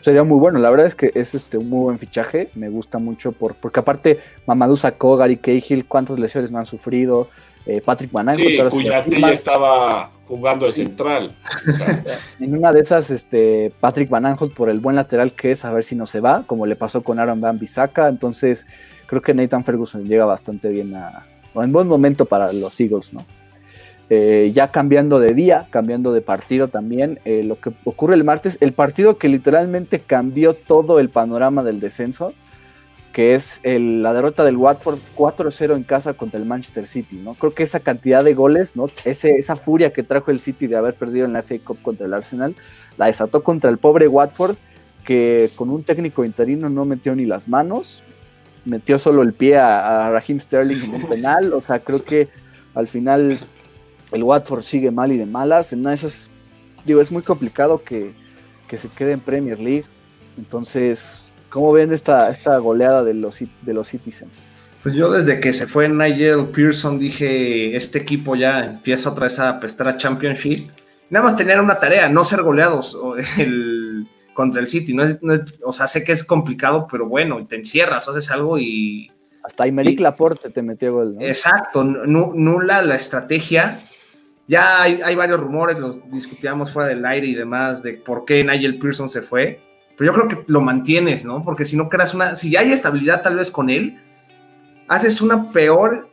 Sería 0.00 0.22
muy 0.22 0.38
bueno, 0.38 0.58
la 0.58 0.70
verdad 0.70 0.86
es 0.86 0.94
que 0.94 1.10
es 1.14 1.34
este 1.34 1.56
un 1.58 1.68
muy 1.68 1.80
buen 1.80 1.98
fichaje, 1.98 2.50
me 2.54 2.68
gusta 2.68 2.98
mucho 2.98 3.32
por, 3.32 3.56
porque 3.56 3.80
aparte 3.80 4.20
Mamadou 4.46 4.76
sacó, 4.76 5.16
Gary 5.16 5.38
Cahill, 5.38 5.86
cuántas 5.86 6.20
lesiones 6.20 6.52
no 6.52 6.58
han 6.58 6.66
sufrido, 6.66 7.30
eh, 7.66 7.80
Patrick 7.84 8.12
Mananco. 8.12 8.42
Sí, 8.42 8.58
cuya 8.70 9.06
ya 9.06 9.30
estaba 9.30 10.10
jugando 10.26 10.66
de 10.66 10.72
central. 10.72 11.36
en 12.40 12.56
una 12.56 12.72
de 12.72 12.80
esas, 12.80 13.10
este, 13.10 13.72
Patrick 13.80 14.08
Van 14.08 14.36
por 14.56 14.70
el 14.70 14.80
buen 14.80 14.96
lateral 14.96 15.32
que 15.32 15.50
es, 15.50 15.64
a 15.64 15.72
ver 15.72 15.84
si 15.84 15.94
no 15.94 16.06
se 16.06 16.20
va, 16.20 16.44
como 16.46 16.66
le 16.66 16.76
pasó 16.76 17.02
con 17.02 17.18
Aaron 17.18 17.40
Van 17.40 17.58
Bissaka, 17.58 18.08
entonces 18.08 18.66
creo 19.06 19.20
que 19.20 19.34
Nathan 19.34 19.64
Ferguson 19.64 20.04
llega 20.04 20.24
bastante 20.24 20.70
bien 20.70 20.94
a, 20.94 21.26
en 21.54 21.72
buen 21.72 21.86
momento 21.86 22.24
para 22.24 22.52
los 22.52 22.80
Eagles, 22.80 23.12
¿no? 23.12 23.24
Eh, 24.10 24.52
ya 24.54 24.68
cambiando 24.68 25.20
de 25.20 25.32
día, 25.32 25.68
cambiando 25.70 26.12
de 26.12 26.20
partido 26.20 26.68
también, 26.68 27.20
eh, 27.24 27.42
lo 27.44 27.58
que 27.60 27.72
ocurre 27.84 28.14
el 28.14 28.24
martes, 28.24 28.58
el 28.60 28.72
partido 28.72 29.16
que 29.16 29.28
literalmente 29.28 30.00
cambió 30.00 30.54
todo 30.54 30.98
el 30.98 31.08
panorama 31.08 31.62
del 31.62 31.80
descenso, 31.80 32.34
que 33.12 33.34
es 33.34 33.60
la 33.64 34.12
derrota 34.12 34.44
del 34.44 34.56
Watford 34.56 35.00
4-0 35.16 35.76
en 35.76 35.82
casa 35.82 36.14
contra 36.14 36.40
el 36.40 36.46
Manchester 36.46 36.86
City, 36.86 37.16
¿no? 37.16 37.34
Creo 37.34 37.52
que 37.52 37.62
esa 37.62 37.80
cantidad 37.80 38.24
de 38.24 38.32
goles, 38.32 38.74
¿no? 38.74 38.86
Ese, 39.04 39.36
esa 39.36 39.56
furia 39.56 39.92
que 39.92 40.02
trajo 40.02 40.30
el 40.30 40.40
City 40.40 40.66
de 40.66 40.76
haber 40.76 40.94
perdido 40.94 41.26
en 41.26 41.34
la 41.34 41.42
FA 41.42 41.56
Cup 41.62 41.82
contra 41.82 42.06
el 42.06 42.14
Arsenal, 42.14 42.54
la 42.96 43.06
desató 43.06 43.42
contra 43.42 43.70
el 43.70 43.78
pobre 43.78 44.08
Watford, 44.08 44.56
que 45.04 45.50
con 45.56 45.68
un 45.68 45.82
técnico 45.82 46.24
interino 46.24 46.70
no 46.70 46.84
metió 46.84 47.14
ni 47.14 47.26
las 47.26 47.48
manos, 47.48 48.02
metió 48.64 48.98
solo 48.98 49.22
el 49.22 49.32
pie 49.34 49.58
a, 49.58 50.10
Raheem 50.10 50.40
Sterling 50.40 50.82
en 50.84 50.94
un 50.94 51.08
penal, 51.08 51.52
o 51.52 51.60
sea, 51.60 51.80
creo 51.80 52.02
que 52.04 52.28
al 52.74 52.88
final 52.88 53.38
el 54.12 54.22
Watford 54.22 54.62
sigue 54.62 54.90
mal 54.90 55.12
y 55.12 55.18
de 55.18 55.26
malas. 55.26 55.72
En 55.72 55.80
una 55.80 55.92
esas, 55.92 56.30
digo, 56.84 57.00
es 57.00 57.10
muy 57.10 57.22
complicado 57.22 57.82
que, 57.82 58.14
se 58.74 58.88
quede 58.88 59.12
en 59.12 59.20
Premier 59.20 59.60
League. 59.60 59.84
Entonces, 60.38 61.26
¿cómo 61.52 61.72
ven 61.72 61.92
esta, 61.92 62.30
esta 62.30 62.56
goleada 62.58 63.04
de 63.04 63.14
los, 63.14 63.38
de 63.38 63.74
los 63.74 63.88
Citizens? 63.88 64.46
Pues 64.82 64.94
yo 64.94 65.12
desde 65.12 65.38
que 65.38 65.52
se 65.52 65.66
fue 65.66 65.88
Nigel 65.88 66.46
Pearson 66.46 66.98
dije, 66.98 67.76
este 67.76 67.98
equipo 67.98 68.34
ya 68.34 68.60
empieza 68.60 69.10
otra 69.10 69.24
vez 69.24 69.38
a 69.38 69.48
apestar 69.50 69.86
a 69.86 69.96
Championship. 69.96 70.70
Nada 71.10 71.26
más 71.26 71.36
tener 71.36 71.60
una 71.60 71.78
tarea, 71.78 72.08
no 72.08 72.24
ser 72.24 72.42
goleados 72.42 72.98
contra 74.34 74.60
el 74.60 74.66
City. 74.66 74.94
No 74.94 75.04
es, 75.04 75.20
o 75.64 75.72
sea, 75.72 75.86
sé 75.86 76.02
que 76.02 76.12
es 76.12 76.24
complicado, 76.24 76.88
pero 76.90 77.06
bueno, 77.06 77.46
te 77.46 77.56
encierras, 77.56 78.08
haces 78.08 78.30
algo 78.30 78.58
y... 78.58 79.10
Hasta 79.44 79.66
Imeric 79.66 80.00
Laporte 80.00 80.50
te 80.50 80.62
metió 80.62 80.92
gol. 80.92 81.16
Exacto, 81.20 81.82
nula 81.84 82.82
la 82.82 82.94
estrategia 82.94 83.80
ya 84.52 84.82
hay, 84.82 85.14
varios 85.14 85.40
rumores, 85.40 85.78
los 85.78 86.10
discutíamos 86.10 86.72
fuera 86.72 86.88
del 86.88 87.04
aire 87.06 87.26
y 87.26 87.34
demás, 87.34 87.82
de 87.82 87.94
por 87.94 88.24
qué 88.24 88.44
Nigel 88.44 88.78
Pearson 88.78 89.08
se 89.08 89.22
fue. 89.22 89.60
Pero 90.02 90.14
yo 90.14 90.18
creo 90.18 90.28
que 90.44 90.52
lo 90.52 90.60
mantienes, 90.60 91.24
¿no? 91.24 91.44
Porque 91.44 91.64
si 91.64 91.76
no 91.76 91.88
creas 91.88 92.12
una. 92.12 92.34
Si 92.34 92.50
ya 92.50 92.58
hay 92.58 92.72
estabilidad 92.72 93.22
tal 93.22 93.36
vez 93.36 93.52
con 93.52 93.70
él, 93.70 94.02
haces 94.88 95.20
una 95.20 95.52
peor. 95.52 96.10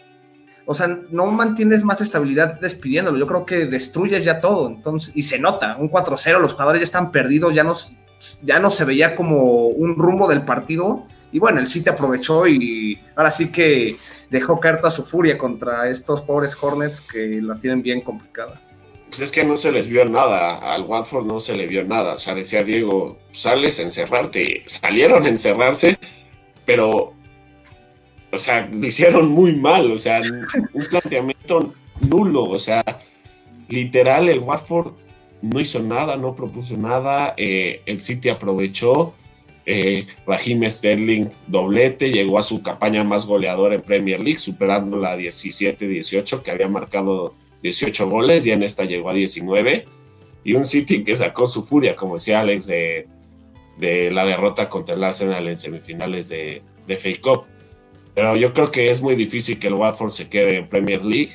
O 0.67 0.75
sea, 0.75 0.99
no 1.10 1.25
mantienes 1.25 1.84
más 1.84 1.99
estabilidad 1.99 2.60
despidiéndolo. 2.60 3.17
Yo 3.17 3.25
creo 3.25 3.47
que 3.47 3.65
destruyes 3.65 4.23
ya 4.23 4.41
todo. 4.41 4.69
Entonces, 4.69 5.12
y 5.15 5.23
se 5.23 5.39
nota, 5.39 5.75
un 5.78 5.89
4-0, 5.89 6.39
los 6.39 6.54
jugadores 6.54 6.82
ya 6.82 6.84
están 6.84 7.12
perdidos, 7.12 7.56
ya 7.56 7.63
no, 7.63 7.73
ya 8.43 8.60
no 8.60 8.69
se 8.69 8.86
veía 8.86 9.15
como 9.15 9.69
un 9.69 9.95
rumbo 9.95 10.28
del 10.28 10.45
partido. 10.45 11.08
Y 11.32 11.39
bueno, 11.39 11.60
el 11.60 11.65
City 11.65 11.89
aprovechó 11.89 12.45
y 12.45 13.02
ahora 13.15 13.32
sí 13.32 13.52
que 13.52 13.97
dejó 14.30 14.60
caer 14.60 14.78
toda 14.78 14.91
su 14.91 15.04
furia 15.04 15.36
contra 15.36 15.89
estos 15.89 16.21
pobres 16.21 16.56
Hornets 16.62 17.02
que 17.02 17.41
la 17.41 17.58
tienen 17.58 17.82
bien 17.82 18.02
complicada. 18.02 18.54
Pues 19.10 19.22
es 19.22 19.32
que 19.32 19.43
no 19.43 19.58
se 19.58 19.72
les 19.72 19.88
vio 19.88 20.06
nada, 20.06 20.74
al 20.74 20.84
Watford 20.84 21.26
no 21.26 21.39
se 21.39 21.56
le 21.56 21.65
vio 21.67 21.84
nada. 21.84 22.13
O 22.13 22.17
sea, 22.17 22.36
decía 22.36 22.63
Diego, 22.63 23.17
sales 23.32 23.80
a 23.80 23.84
encerrarte. 23.84 24.63
Salieron 24.65 25.26
a 25.26 25.30
encerrarse, 25.30 25.98
pero, 26.65 27.13
o 28.32 28.38
sea, 28.38 28.69
lo 28.72 28.86
hicieron 28.86 29.30
muy 29.30 29.56
mal. 29.56 29.91
O 29.91 29.98
sea, 29.98 30.22
un 30.22 30.86
planteamiento 30.86 31.74
nulo. 32.02 32.43
O 32.43 32.60
sea, 32.60 32.84
literal, 33.67 34.30
el 34.30 34.39
Watford 34.39 34.93
no 35.41 35.60
hizo 35.60 35.82
nada, 35.82 36.15
no 36.15 36.36
propuso 36.36 36.78
nada. 36.78 37.34
Eh, 37.36 37.82
el 37.88 38.02
City 38.02 38.30
aprovechó 38.30 39.15
eh, 39.65 40.08
Sterling 40.69 41.28
doblete, 41.45 42.10
llegó 42.10 42.39
a 42.39 42.43
su 42.43 42.63
campaña 42.63 43.04
más 43.04 43.28
goleadora 43.28 43.76
en 43.76 43.82
Premier 43.82 44.19
League, 44.19 44.39
superando 44.39 44.98
la 44.98 45.15
17-18, 45.15 46.41
que 46.41 46.52
había 46.52 46.67
marcado 46.67 47.36
18 47.62 48.10
goles, 48.10 48.45
y 48.45 48.52
en 48.52 48.63
esta 48.63 48.86
llegó 48.86 49.10
a 49.10 49.13
19. 49.13 49.86
Y 50.43 50.54
un 50.54 50.65
City 50.65 51.04
que 51.04 51.15
sacó 51.15 51.48
su 51.48 51.63
furia, 51.63 51.95
como 51.95 52.15
decía 52.15 52.39
Alex, 52.39 52.65
de, 52.65 53.08
la 54.12 54.26
derrota 54.26 54.67
contra 54.67 54.95
el 54.95 55.04
Arsenal 55.04 55.48
en 55.48 55.58
semifinales 55.58 56.30
de, 56.30 56.62
de 56.88 56.98
FA 56.98 57.10
Cup. 57.22 57.45
Pero 58.13 58.36
yo 58.36 58.54
creo 58.54 58.72
que 58.72 58.89
es 58.89 59.02
muy 59.02 59.15
difícil 59.15 59.60
que 59.60 59.67
el 59.67 59.76
Watford 59.76 60.12
se 60.12 60.30
quede 60.30 60.58
en 60.58 60.67
Premier 60.67 61.04
League. 61.04 61.32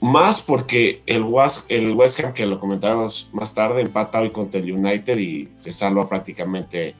Más 0.00 0.42
porque 0.42 1.00
el, 1.06 1.24
el 1.68 1.92
West 1.92 2.20
Ham, 2.20 2.34
que 2.34 2.46
lo 2.46 2.60
comentábamos 2.60 3.30
más 3.32 3.54
tarde, 3.54 3.80
empata 3.80 4.20
hoy 4.20 4.30
contra 4.30 4.60
el 4.60 4.70
United 4.70 5.18
y 5.18 5.48
se 5.56 5.72
salva 5.72 6.08
prácticamente 6.08 6.94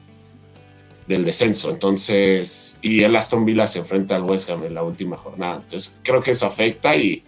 del 1.07 1.23
descenso. 1.23 1.69
Entonces, 1.69 2.79
y 2.81 3.03
el 3.03 3.15
Aston 3.15 3.45
Villa 3.45 3.67
se 3.67 3.79
enfrenta 3.79 4.15
al 4.15 4.23
West 4.23 4.49
Ham 4.49 4.63
en 4.65 4.73
la 4.73 4.83
última 4.83 5.17
jornada. 5.17 5.61
Entonces, 5.63 5.97
creo 6.03 6.21
que 6.21 6.31
eso 6.31 6.45
afecta 6.45 6.95
y 6.95 7.23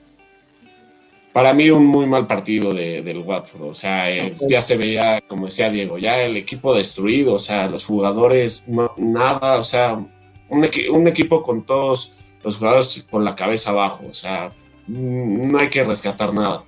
para 1.34 1.54
mí 1.54 1.70
un 1.70 1.86
muy 1.86 2.06
mal 2.06 2.28
partido 2.28 2.74
del 2.74 3.20
Watford. 3.20 3.70
O 3.70 3.74
sea, 3.74 4.10
eh, 4.12 4.34
ya 4.48 4.62
se 4.62 4.78
veía, 4.78 5.22
como 5.22 5.46
decía 5.46 5.70
Diego, 5.70 5.98
ya 5.98 6.22
el 6.22 6.38
equipo 6.38 6.74
destruido, 6.74 7.36
o 7.36 7.40
sea, 7.40 7.68
los 7.68 7.86
jugadores, 7.86 8.68
nada, 8.98 9.58
o 9.58 9.64
sea, 9.64 9.94
un, 9.94 10.68
un 10.92 11.08
equipo 11.08 11.44
con 11.44 11.64
todos 11.64 12.16
los 12.44 12.58
jugadores 12.58 13.06
con 13.10 13.24
la 13.24 13.36
cabeza 13.36 13.72
abajo, 13.72 14.06
o 14.10 14.14
sea, 14.14 14.52
no 14.88 15.60
hay 15.60 15.70
que 15.70 15.84
rescatar 15.84 16.34
nada. 16.34 16.64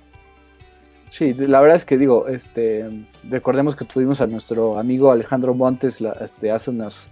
Sí, 1.08 1.34
la 1.34 1.60
verdad 1.60 1.76
es 1.76 1.84
que 1.84 1.98
digo, 1.98 2.26
este, 2.28 2.88
recordemos 3.28 3.76
que 3.76 3.84
tuvimos 3.84 4.22
a 4.22 4.26
nuestro 4.26 4.78
amigo 4.78 5.10
Alejandro 5.10 5.52
Montes 5.52 6.02
este, 6.20 6.50
hace 6.50 6.70
unos, 6.70 7.10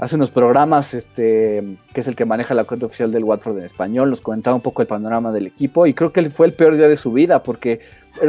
hace 0.00 0.16
unos 0.16 0.30
programas, 0.30 0.94
este, 0.94 1.62
que 1.92 2.00
es 2.00 2.08
el 2.08 2.16
que 2.16 2.24
maneja 2.24 2.54
la 2.54 2.64
cuenta 2.64 2.86
oficial 2.86 3.12
del 3.12 3.24
Watford 3.24 3.58
en 3.58 3.64
español, 3.64 4.10
nos 4.10 4.20
comentaba 4.20 4.56
un 4.56 4.62
poco 4.62 4.82
el 4.82 4.88
panorama 4.88 5.30
del 5.32 5.46
equipo 5.46 5.86
y 5.86 5.94
creo 5.94 6.12
que 6.12 6.30
fue 6.30 6.46
el 6.46 6.54
peor 6.54 6.76
día 6.76 6.88
de 6.88 6.96
su 6.96 7.12
vida 7.12 7.42
porque 7.42 7.80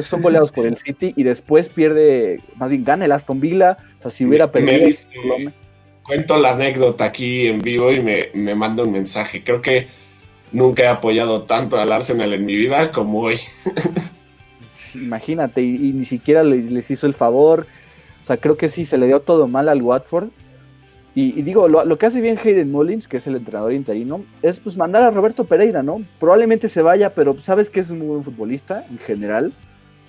son 0.02 0.22
goleados 0.22 0.52
por 0.52 0.68
el 0.68 0.78
City 0.78 1.14
y 1.16 1.24
después 1.24 1.70
pierde, 1.70 2.42
más 2.56 2.72
bien 2.72 2.84
gana 2.84 3.06
el 3.06 3.12
Aston 3.12 3.40
Villa, 3.40 3.78
o 3.96 4.00
sea, 4.00 4.12
si 4.12 4.26
hubiera 4.26 4.52
perdido... 4.52 4.90
cuento 6.04 6.38
la 6.38 6.52
anécdota 6.52 7.06
aquí 7.06 7.48
en 7.48 7.60
vivo 7.60 7.92
y 7.92 8.02
me, 8.02 8.28
me 8.34 8.54
manda 8.54 8.84
un 8.84 8.92
mensaje, 8.92 9.44
creo 9.44 9.62
que 9.62 9.88
nunca 10.52 10.84
he 10.84 10.88
apoyado 10.88 11.44
tanto 11.44 11.80
al 11.80 11.92
Arsenal 11.92 12.34
en 12.34 12.46
mi 12.46 12.56
vida 12.56 12.92
como 12.92 13.22
hoy. 13.22 13.40
imagínate, 14.96 15.62
y, 15.62 15.94
ni 15.94 16.06
siquiera 16.06 16.44
les, 16.44 16.92
hizo 16.92 17.08
el 17.08 17.14
favor. 17.14 17.68
O 18.24 18.26
sea, 18.26 18.38
creo 18.38 18.58
que 18.58 18.70
sí, 18.70 18.86
se 18.86 18.98
le 18.98 19.08
dio 19.08 19.22
todo 19.22 19.48
mal 19.48 19.70
al 19.70 19.82
Watford. 19.82 20.30
Y, 21.14 21.42
digo, 21.42 21.68
lo, 21.68 21.98
que 21.98 22.06
hace 22.06 22.22
bien 22.22 22.40
Hayden 22.42 22.72
Mullins, 22.72 23.08
que 23.08 23.18
es 23.18 23.28
el 23.28 23.36
entrenador 23.36 23.74
interino, 23.74 24.24
es 24.42 24.62
pues 24.62 24.78
mandar 24.78 25.04
a 25.04 25.12
Roberto 25.12 25.44
Pereira, 25.44 25.84
¿no? 25.84 26.02
Probablemente 26.20 26.70
se 26.70 26.82
vaya, 26.82 27.14
pero 27.14 27.38
sabes 27.42 27.70
que 27.70 27.82
es 27.82 27.90
un 27.90 28.00
muy 28.00 28.08
buen 28.08 28.24
futbolista 28.24 28.86
en 28.90 28.98
general. 28.98 29.52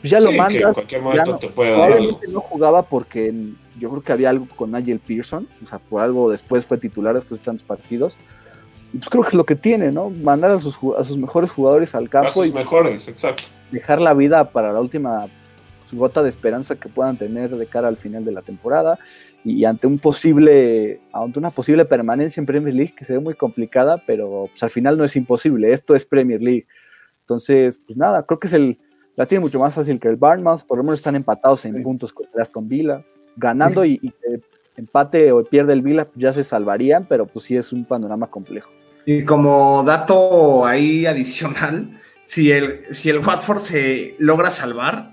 Pues 0.00 0.12
ya 0.12 0.20
lo 0.20 0.30
manda. 0.30 0.68
en 0.68 0.74
cualquier 0.74 1.02
momento 1.02 1.38
te 1.38 1.48
puede 1.48 1.72
dar 1.72 1.92
algo. 1.92 2.20
no 2.28 2.40
jugaba 2.40 2.82
porque 2.82 3.34
yo 3.78 3.90
creo 3.90 4.02
que 4.02 4.12
había 4.12 4.30
algo 4.30 4.46
con 4.54 4.70
Nigel 4.70 5.00
Pearson, 5.00 5.48
o 5.62 5.66
sea, 5.66 5.80
por 5.80 6.02
algo 6.02 6.30
después 6.30 6.66
fue 6.66 6.78
titular 6.78 7.14
después 7.14 7.40
de 7.40 7.46
tantos 7.46 7.66
partidos. 7.66 8.16
Y 8.92 8.98
pues 8.98 9.08
creo 9.08 9.22
que 9.22 9.30
es 9.30 9.34
lo 9.34 9.44
que 9.44 9.56
tiene, 9.56 9.90
¿no? 9.90 10.10
Mandar 10.10 10.52
a 10.52 10.58
sus, 10.58 10.78
a 10.96 11.02
sus 11.02 11.16
mejores 11.16 11.50
jugadores 11.50 11.94
al 11.94 12.08
campo. 12.08 12.28
A 12.28 12.30
sus 12.30 12.54
mejores, 12.54 13.08
exacto 13.08 13.44
dejar 13.72 14.00
la 14.00 14.14
vida 14.14 14.50
para 14.50 14.72
la 14.72 14.80
última 14.80 15.26
gota 15.90 16.22
de 16.22 16.28
esperanza 16.28 16.76
que 16.76 16.88
puedan 16.88 17.16
tener 17.16 17.56
de 17.56 17.66
cara 17.66 17.88
al 17.88 17.96
final 17.96 18.24
de 18.24 18.32
la 18.32 18.42
temporada 18.42 18.98
y 19.44 19.64
ante 19.64 19.86
un 19.86 19.98
posible 19.98 21.00
ante 21.12 21.38
una 21.38 21.50
posible 21.50 21.84
permanencia 21.84 22.40
en 22.40 22.46
Premier 22.46 22.74
League 22.74 22.94
que 22.96 23.04
se 23.04 23.14
ve 23.14 23.18
muy 23.18 23.34
complicada 23.34 24.02
pero 24.06 24.46
pues, 24.48 24.62
al 24.62 24.70
final 24.70 24.96
no 24.96 25.04
es 25.04 25.16
imposible. 25.16 25.72
Esto 25.72 25.94
es 25.94 26.04
Premier 26.04 26.40
League. 26.40 26.66
Entonces 27.20 27.80
pues 27.84 27.96
nada 27.96 28.24
creo 28.24 28.38
que 28.38 28.46
es 28.46 28.52
el 28.52 28.78
la 29.16 29.26
tiene 29.26 29.42
mucho 29.42 29.60
más 29.60 29.74
fácil 29.74 30.00
que 30.00 30.08
el 30.08 30.16
Barnmouth 30.16 30.62
por 30.62 30.78
lo 30.78 30.84
menos 30.84 31.00
están 31.00 31.16
empatados 31.16 31.64
en 31.64 31.82
puntos 31.82 32.12
con 32.12 32.26
Aston 32.38 32.68
Villa. 32.68 33.04
Ganando 33.36 33.84
y, 33.84 34.12
empate 34.76 35.32
o 35.32 35.42
pierde 35.44 35.72
el 35.72 35.82
Villa 35.82 36.04
pues, 36.06 36.18
ya 36.18 36.32
se 36.32 36.44
salvarían 36.44 37.06
pero 37.08 37.26
pues 37.26 37.44
sí 37.44 37.56
es 37.56 37.72
un 37.72 37.84
panorama 37.84 38.28
complejo. 38.28 38.70
Y 39.04 39.24
como 39.24 39.82
dato 39.82 40.64
ahí 40.64 41.06
adicional 41.06 41.98
si 42.24 42.52
el, 42.52 42.94
si 42.94 43.10
el 43.10 43.18
Watford 43.18 43.58
se 43.58 44.14
logra 44.18 44.50
salvar, 44.50 45.11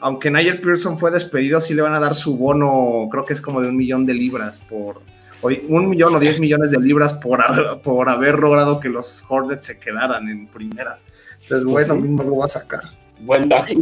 aunque 0.00 0.30
Nigel 0.30 0.60
Pearson 0.60 0.98
fue 0.98 1.10
despedido, 1.10 1.60
sí 1.60 1.74
le 1.74 1.82
van 1.82 1.94
a 1.94 2.00
dar 2.00 2.14
su 2.14 2.36
bono, 2.36 3.08
creo 3.10 3.24
que 3.24 3.32
es 3.32 3.40
como 3.40 3.60
de 3.60 3.68
un 3.68 3.76
millón 3.76 4.06
de 4.06 4.14
libras 4.14 4.60
por, 4.60 5.02
un 5.42 5.88
millón 5.88 6.14
o 6.14 6.20
diez 6.20 6.40
millones 6.40 6.70
de 6.70 6.78
libras 6.78 7.14
por, 7.14 7.40
por 7.82 8.08
haber 8.08 8.38
logrado 8.38 8.80
que 8.80 8.88
los 8.88 9.24
Hornets 9.28 9.66
se 9.66 9.78
quedaran 9.78 10.28
en 10.28 10.46
primera. 10.46 10.98
Entonces, 11.42 11.64
pues 11.64 11.88
bueno, 11.88 11.94
mismo 11.96 12.22
lo 12.22 12.36
va 12.36 12.46
a 12.46 12.48
sacar. 12.48 12.82
Buen 13.20 13.48
dato. 13.48 13.74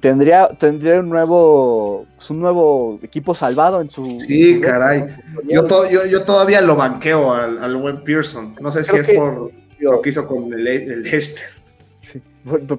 Tendría, 0.00 0.48
tendría 0.58 0.98
un 0.98 1.08
nuevo 1.08 2.06
pues, 2.16 2.28
un 2.30 2.40
nuevo 2.40 2.98
equipo 3.02 3.34
salvado 3.34 3.80
en 3.80 3.88
su. 3.88 4.18
Sí, 4.26 4.58
caray. 4.60 5.06
Yo, 5.48 5.86
yo, 6.06 6.24
todavía 6.24 6.60
lo 6.60 6.74
banqueo 6.74 7.32
al, 7.32 7.62
al 7.62 7.76
buen 7.76 8.02
Pearson. 8.02 8.56
No 8.60 8.72
sé 8.72 8.82
si 8.82 8.96
es 8.96 9.06
por 9.08 9.52
lo 9.78 10.02
que 10.02 10.08
hizo 10.08 10.26
con 10.26 10.52
el, 10.52 10.66
el 10.66 11.02
Leicester. 11.02 11.46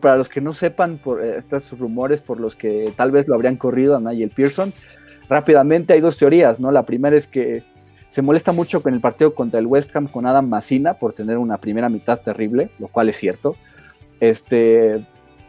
Para 0.02 0.17
los 0.17 0.30
que 0.30 0.41
no 0.41 0.54
sepan 0.54 0.97
por 0.97 1.23
eh, 1.23 1.38
estos 1.38 1.78
rumores 1.78 2.21
por 2.21 2.39
los 2.39 2.56
que 2.56 2.93
tal 2.95 3.12
vez 3.12 3.28
lo 3.28 3.36
habrían 3.36 3.56
corrido 3.56 3.95
a 3.95 3.99
Nigel 3.99 4.30
Pearson, 4.30 4.73
rápidamente 5.30 5.93
hay 5.93 6.02
dos 6.02 6.17
teorías, 6.17 6.60
¿no? 6.60 6.71
La 6.71 6.84
primera 6.84 7.15
es 7.15 7.28
que 7.28 7.63
se 8.10 8.21
molesta 8.21 8.52
mucho 8.52 8.84
con 8.84 8.93
el 8.93 9.02
partido 9.02 9.34
contra 9.34 9.60
el 9.60 9.65
West 9.65 9.95
Ham 9.95 10.08
con 10.08 10.26
Adam 10.26 10.47
Massina 10.47 10.95
por 10.95 11.13
tener 11.13 11.38
una 11.38 11.58
primera 11.58 11.89
mitad 11.89 12.19
terrible, 12.19 12.69
lo 12.78 12.88
cual 12.88 13.10
es 13.10 13.15
cierto. 13.15 13.56
Este, 14.19 15.04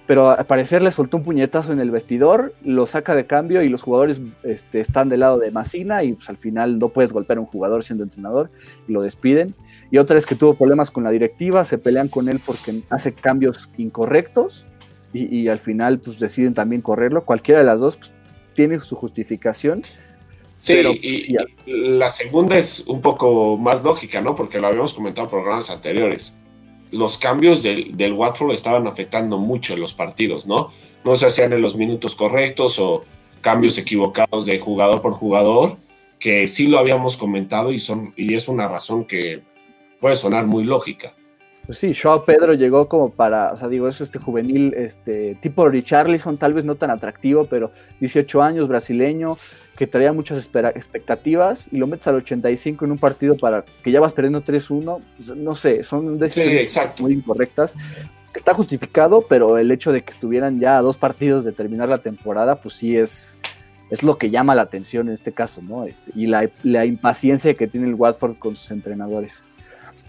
pero 0.06 0.30
al 0.30 0.46
parecer 0.46 0.82
le 0.82 0.90
soltó 0.90 1.16
un 1.16 1.22
puñetazo 1.22 1.72
en 1.72 1.80
el 1.80 1.90
vestidor, 1.90 2.54
lo 2.62 2.86
saca 2.86 3.14
de 3.14 3.26
cambio 3.26 3.62
y 3.62 3.68
los 3.68 3.82
jugadores 3.82 4.20
este, 4.42 4.80
están 4.80 5.08
del 5.08 5.20
lado 5.20 5.38
de 5.38 5.50
Massina 5.50 6.04
y 6.04 6.14
pues, 6.14 6.28
al 6.28 6.36
final 6.36 6.78
no 6.78 6.88
puedes 6.88 7.12
golpear 7.12 7.38
a 7.38 7.40
un 7.40 7.46
jugador 7.46 7.84
siendo 7.84 8.04
entrenador 8.04 8.50
y 8.88 8.92
lo 8.92 9.02
despiden. 9.02 9.54
Y 9.90 9.98
otra 9.98 10.18
es 10.18 10.26
que 10.26 10.34
tuvo 10.34 10.54
problemas 10.54 10.90
con 10.90 11.04
la 11.04 11.10
directiva, 11.10 11.64
se 11.64 11.78
pelean 11.78 12.08
con 12.08 12.28
él 12.28 12.40
porque 12.44 12.80
hace 12.90 13.12
cambios 13.12 13.70
incorrectos 13.76 14.66
y, 15.12 15.46
al 15.46 15.58
final 15.58 16.00
pues 16.00 16.18
deciden 16.18 16.54
también 16.54 16.82
correrlo. 16.82 17.24
Cualquiera 17.24 17.60
de 17.60 17.66
las 17.66 17.80
dos 17.80 17.96
pues, 17.96 18.12
tiene 18.54 18.80
su 18.80 18.96
justificación. 18.96 19.84
Sí, 20.58 20.74
y, 21.02 21.36
la 21.66 22.08
segunda 22.08 22.56
es 22.56 22.86
un 22.88 23.00
poco 23.00 23.56
más 23.56 23.84
lógica, 23.84 24.20
¿no? 24.20 24.34
Porque 24.34 24.58
lo 24.58 24.66
habíamos 24.66 24.92
comentado 24.92 25.26
en 25.26 25.30
programas 25.30 25.70
anteriores 25.70 26.40
los 26.94 27.18
cambios 27.18 27.62
del, 27.62 27.96
del, 27.96 28.12
Watford 28.12 28.52
estaban 28.52 28.86
afectando 28.86 29.38
mucho 29.38 29.74
en 29.74 29.80
los 29.80 29.92
partidos, 29.92 30.46
¿no? 30.46 30.70
No 31.04 31.16
se 31.16 31.26
hacían 31.26 31.52
en 31.52 31.60
los 31.60 31.76
minutos 31.76 32.14
correctos 32.14 32.78
o 32.78 33.04
cambios 33.40 33.76
equivocados 33.76 34.46
de 34.46 34.58
jugador 34.58 35.02
por 35.02 35.12
jugador, 35.12 35.76
que 36.18 36.48
sí 36.48 36.68
lo 36.68 36.78
habíamos 36.78 37.16
comentado 37.16 37.72
y, 37.72 37.80
son, 37.80 38.14
y 38.16 38.34
es 38.34 38.48
una 38.48 38.68
razón 38.68 39.04
que 39.04 39.42
puede 40.04 40.16
sonar 40.16 40.46
muy 40.46 40.64
lógica. 40.64 41.14
Pues 41.64 41.78
sí, 41.78 41.94
Joao 41.94 42.26
Pedro 42.26 42.52
llegó 42.52 42.90
como 42.90 43.08
para, 43.08 43.54
o 43.54 43.56
sea, 43.56 43.68
digo, 43.68 43.88
eso 43.88 44.04
este 44.04 44.18
juvenil, 44.18 44.74
este 44.74 45.34
tipo 45.36 45.66
Richarlison, 45.66 46.36
tal 46.36 46.52
vez 46.52 46.66
no 46.66 46.74
tan 46.74 46.90
atractivo, 46.90 47.46
pero 47.46 47.72
18 48.00 48.42
años, 48.42 48.68
brasileño, 48.68 49.38
que 49.78 49.86
traía 49.86 50.12
muchas 50.12 50.36
expectativas 50.36 51.70
y 51.72 51.78
lo 51.78 51.86
metes 51.86 52.06
al 52.06 52.16
85 52.16 52.84
en 52.84 52.90
un 52.90 52.98
partido 52.98 53.38
para 53.38 53.64
que 53.82 53.92
ya 53.92 54.00
vas 54.00 54.12
perdiendo 54.12 54.44
3-1, 54.44 55.00
pues, 55.16 55.34
no 55.34 55.54
sé, 55.54 55.82
son 55.84 56.18
decisiones 56.18 57.00
muy 57.00 57.14
incorrectas. 57.14 57.74
Está 58.34 58.52
justificado, 58.52 59.24
pero 59.26 59.56
el 59.56 59.70
hecho 59.70 59.90
de 59.90 60.02
que 60.02 60.12
estuvieran 60.12 60.60
ya 60.60 60.76
a 60.76 60.82
dos 60.82 60.98
partidos 60.98 61.44
de 61.44 61.52
terminar 61.52 61.88
la 61.88 62.02
temporada, 62.02 62.60
pues 62.60 62.74
sí 62.74 62.94
es, 62.94 63.38
es 63.88 64.02
lo 64.02 64.18
que 64.18 64.28
llama 64.28 64.54
la 64.54 64.60
atención 64.60 65.08
en 65.08 65.14
este 65.14 65.32
caso, 65.32 65.62
¿no? 65.62 65.86
Este, 65.86 66.12
y 66.14 66.26
la, 66.26 66.50
la 66.62 66.84
impaciencia 66.84 67.54
que 67.54 67.68
tiene 67.68 67.86
el 67.86 67.94
Watford 67.94 68.36
con 68.36 68.54
sus 68.54 68.70
entrenadores. 68.70 69.46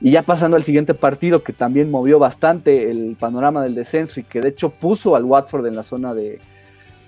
Y 0.02 0.12
ya 0.12 0.24
pasando 0.24 0.58
al 0.58 0.64
siguiente 0.64 0.94
partido, 0.94 1.44
que 1.44 1.54
también 1.54 1.90
movió 1.90 2.20
bastante 2.20 2.92
el 2.92 3.16
panorama 3.20 3.64
del 3.64 3.76
descenso 3.76 4.20
y 4.20 4.24
que 4.24 4.42
de 4.42 4.50
hecho 4.50 4.70
puso 4.70 5.16
al 5.16 5.24
Watford 5.24 5.66
en 5.68 5.76
la 5.76 5.84
zona 5.84 6.14
de, 6.14 6.40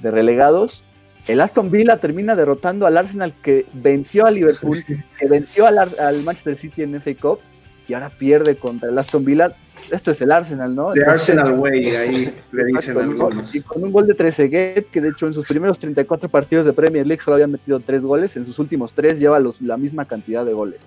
relegados, 0.02 0.86
el 1.28 1.41
Aston 1.41 1.69
Villa 1.69 1.97
termina 1.97 2.36
derrotando 2.36 2.88
al 2.88 2.95
Arsenal 2.95 3.34
que 3.41 3.65
venció 3.73 4.26
a 4.26 4.32
Liverpool, 4.32 4.86
que 4.86 5.28
venció 5.28 5.67
al, 5.67 6.23
Manchester 6.23 6.58
City 6.58 6.84
en 6.84 7.02
FA 7.02 7.12
Cup 7.19 7.39
y 7.88 7.93
ahora 7.93 8.10
pierde 8.10 8.56
contra 8.56 8.89
el 8.89 8.97
Aston 8.97 9.26
Villa. 9.26 9.54
Esto 9.91 10.12
es 10.12 10.21
el 10.21 10.32
Arsenal, 10.32 10.73
¿no? 10.73 10.93
De 10.93 11.04
Arsenal 11.04 11.60
Way, 11.60 11.95
ahí 11.95 12.34
le 12.52 12.65
dicen 12.65 12.97
algunos. 12.97 13.54
Y 13.54 13.62
con 13.62 13.84
un 13.84 13.91
gol 13.91 14.08
de 14.08 14.13
Trezeguet, 14.13 14.89
que 14.89 15.02
de 15.02 15.10
hecho 15.10 15.28
en 15.28 15.34
sus 15.34 15.47
primeros 15.47 15.78
34 15.78 16.30
partidos 16.30 16.65
de 16.65 16.73
Premier 16.73 17.06
League 17.06 17.21
solo 17.21 17.36
había 17.36 17.47
metido 17.47 17.80
3 17.80 18.06
goles, 18.06 18.38
en 18.38 18.45
sus 18.45 18.58
últimos 18.60 18.93
3 18.93 19.19
lleva 19.19 19.39
los, 19.39 19.62
la 19.62 19.76
misma 19.76 20.06
cantidad 20.06 20.45
de 20.45 20.54
goles. 20.54 20.80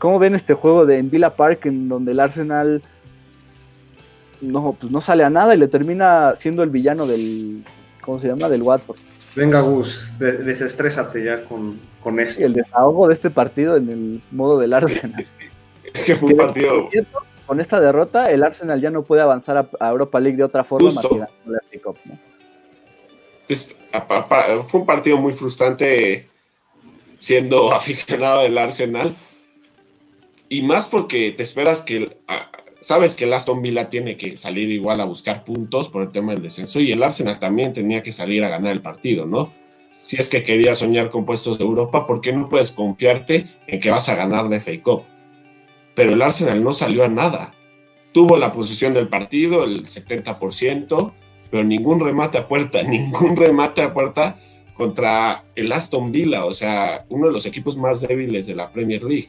¿Cómo 0.00 0.18
ven 0.18 0.34
este 0.34 0.54
juego 0.54 0.86
de 0.86 0.96
en 0.96 1.10
Villa 1.10 1.36
Park 1.36 1.66
en 1.66 1.90
donde 1.90 2.12
el 2.12 2.20
Arsenal 2.20 2.80
no, 4.40 4.74
pues 4.80 4.90
no 4.90 5.02
sale 5.02 5.24
a 5.24 5.28
nada 5.28 5.54
y 5.54 5.58
le 5.58 5.68
termina 5.68 6.34
siendo 6.36 6.62
el 6.62 6.70
villano 6.70 7.06
del, 7.06 7.62
¿cómo 8.00 8.18
se 8.18 8.28
llama? 8.28 8.48
Del 8.48 8.62
Watford. 8.62 8.96
Venga, 9.36 9.60
Gus, 9.60 10.10
desestrésate 10.18 11.22
ya 11.22 11.44
con, 11.44 11.78
con 12.02 12.18
esto. 12.18 12.42
El 12.42 12.54
desahogo 12.54 13.08
de 13.08 13.12
este 13.12 13.28
partido 13.28 13.76
en 13.76 13.90
el 13.90 14.22
modo 14.30 14.58
del 14.58 14.72
Arsenal. 14.72 15.24
Es 15.92 16.04
que 16.04 16.14
fue 16.14 16.30
un 16.30 16.36
partido. 16.38 16.88
Con 17.44 17.60
esta 17.60 17.78
derrota, 17.78 18.30
el 18.30 18.42
Arsenal 18.42 18.80
ya 18.80 18.90
no 18.90 19.02
puede 19.02 19.20
avanzar 19.20 19.68
a, 19.80 19.88
Europa 19.90 20.18
League 20.18 20.38
de 20.38 20.44
otra 20.44 20.64
forma 20.64 20.92
más 20.92 21.04
que 21.04 21.18
la 21.18 21.28
Cup, 21.82 21.98
¿no? 22.04 22.16
fue 24.64 24.80
un 24.80 24.86
partido 24.86 25.18
muy 25.18 25.32
frustrante 25.34 26.28
siendo 27.18 27.72
aficionado 27.74 28.42
del 28.42 28.56
Arsenal 28.56 29.14
y 30.50 30.62
más 30.62 30.88
porque 30.88 31.30
te 31.30 31.44
esperas 31.44 31.80
que, 31.80 32.18
sabes 32.80 33.14
que 33.14 33.24
el 33.24 33.32
Aston 33.32 33.62
Villa 33.62 33.88
tiene 33.88 34.16
que 34.16 34.36
salir 34.36 34.68
igual 34.68 35.00
a 35.00 35.04
buscar 35.04 35.44
puntos 35.44 35.88
por 35.88 36.02
el 36.02 36.10
tema 36.10 36.32
del 36.32 36.42
descenso 36.42 36.80
y 36.80 36.90
el 36.90 37.02
Arsenal 37.02 37.38
también 37.38 37.72
tenía 37.72 38.02
que 38.02 38.10
salir 38.10 38.42
a 38.42 38.48
ganar 38.48 38.72
el 38.72 38.82
partido, 38.82 39.26
¿no? 39.26 39.52
Si 40.02 40.16
es 40.16 40.28
que 40.28 40.42
quería 40.42 40.74
soñar 40.74 41.10
con 41.10 41.24
puestos 41.24 41.58
de 41.58 41.64
Europa, 41.64 42.04
¿por 42.04 42.20
qué 42.20 42.32
no 42.32 42.48
puedes 42.48 42.72
confiarte 42.72 43.46
en 43.68 43.78
que 43.78 43.90
vas 43.90 44.08
a 44.08 44.16
ganar 44.16 44.48
de 44.48 44.60
FA 44.60 44.82
Cup? 44.82 45.04
Pero 45.94 46.14
el 46.14 46.22
Arsenal 46.22 46.64
no 46.64 46.72
salió 46.72 47.04
a 47.04 47.08
nada. 47.08 47.54
Tuvo 48.12 48.36
la 48.36 48.52
posición 48.52 48.92
del 48.92 49.06
partido, 49.06 49.62
el 49.62 49.86
70%, 49.86 51.12
pero 51.48 51.62
ningún 51.62 52.00
remate 52.00 52.38
a 52.38 52.48
puerta, 52.48 52.82
ningún 52.84 53.36
remate 53.36 53.82
a 53.82 53.94
puerta 53.94 54.36
contra 54.74 55.44
el 55.54 55.70
Aston 55.70 56.10
Villa, 56.10 56.44
o 56.44 56.54
sea, 56.54 57.04
uno 57.08 57.28
de 57.28 57.32
los 57.34 57.46
equipos 57.46 57.76
más 57.76 58.00
débiles 58.00 58.48
de 58.48 58.56
la 58.56 58.72
Premier 58.72 59.04
League. 59.04 59.28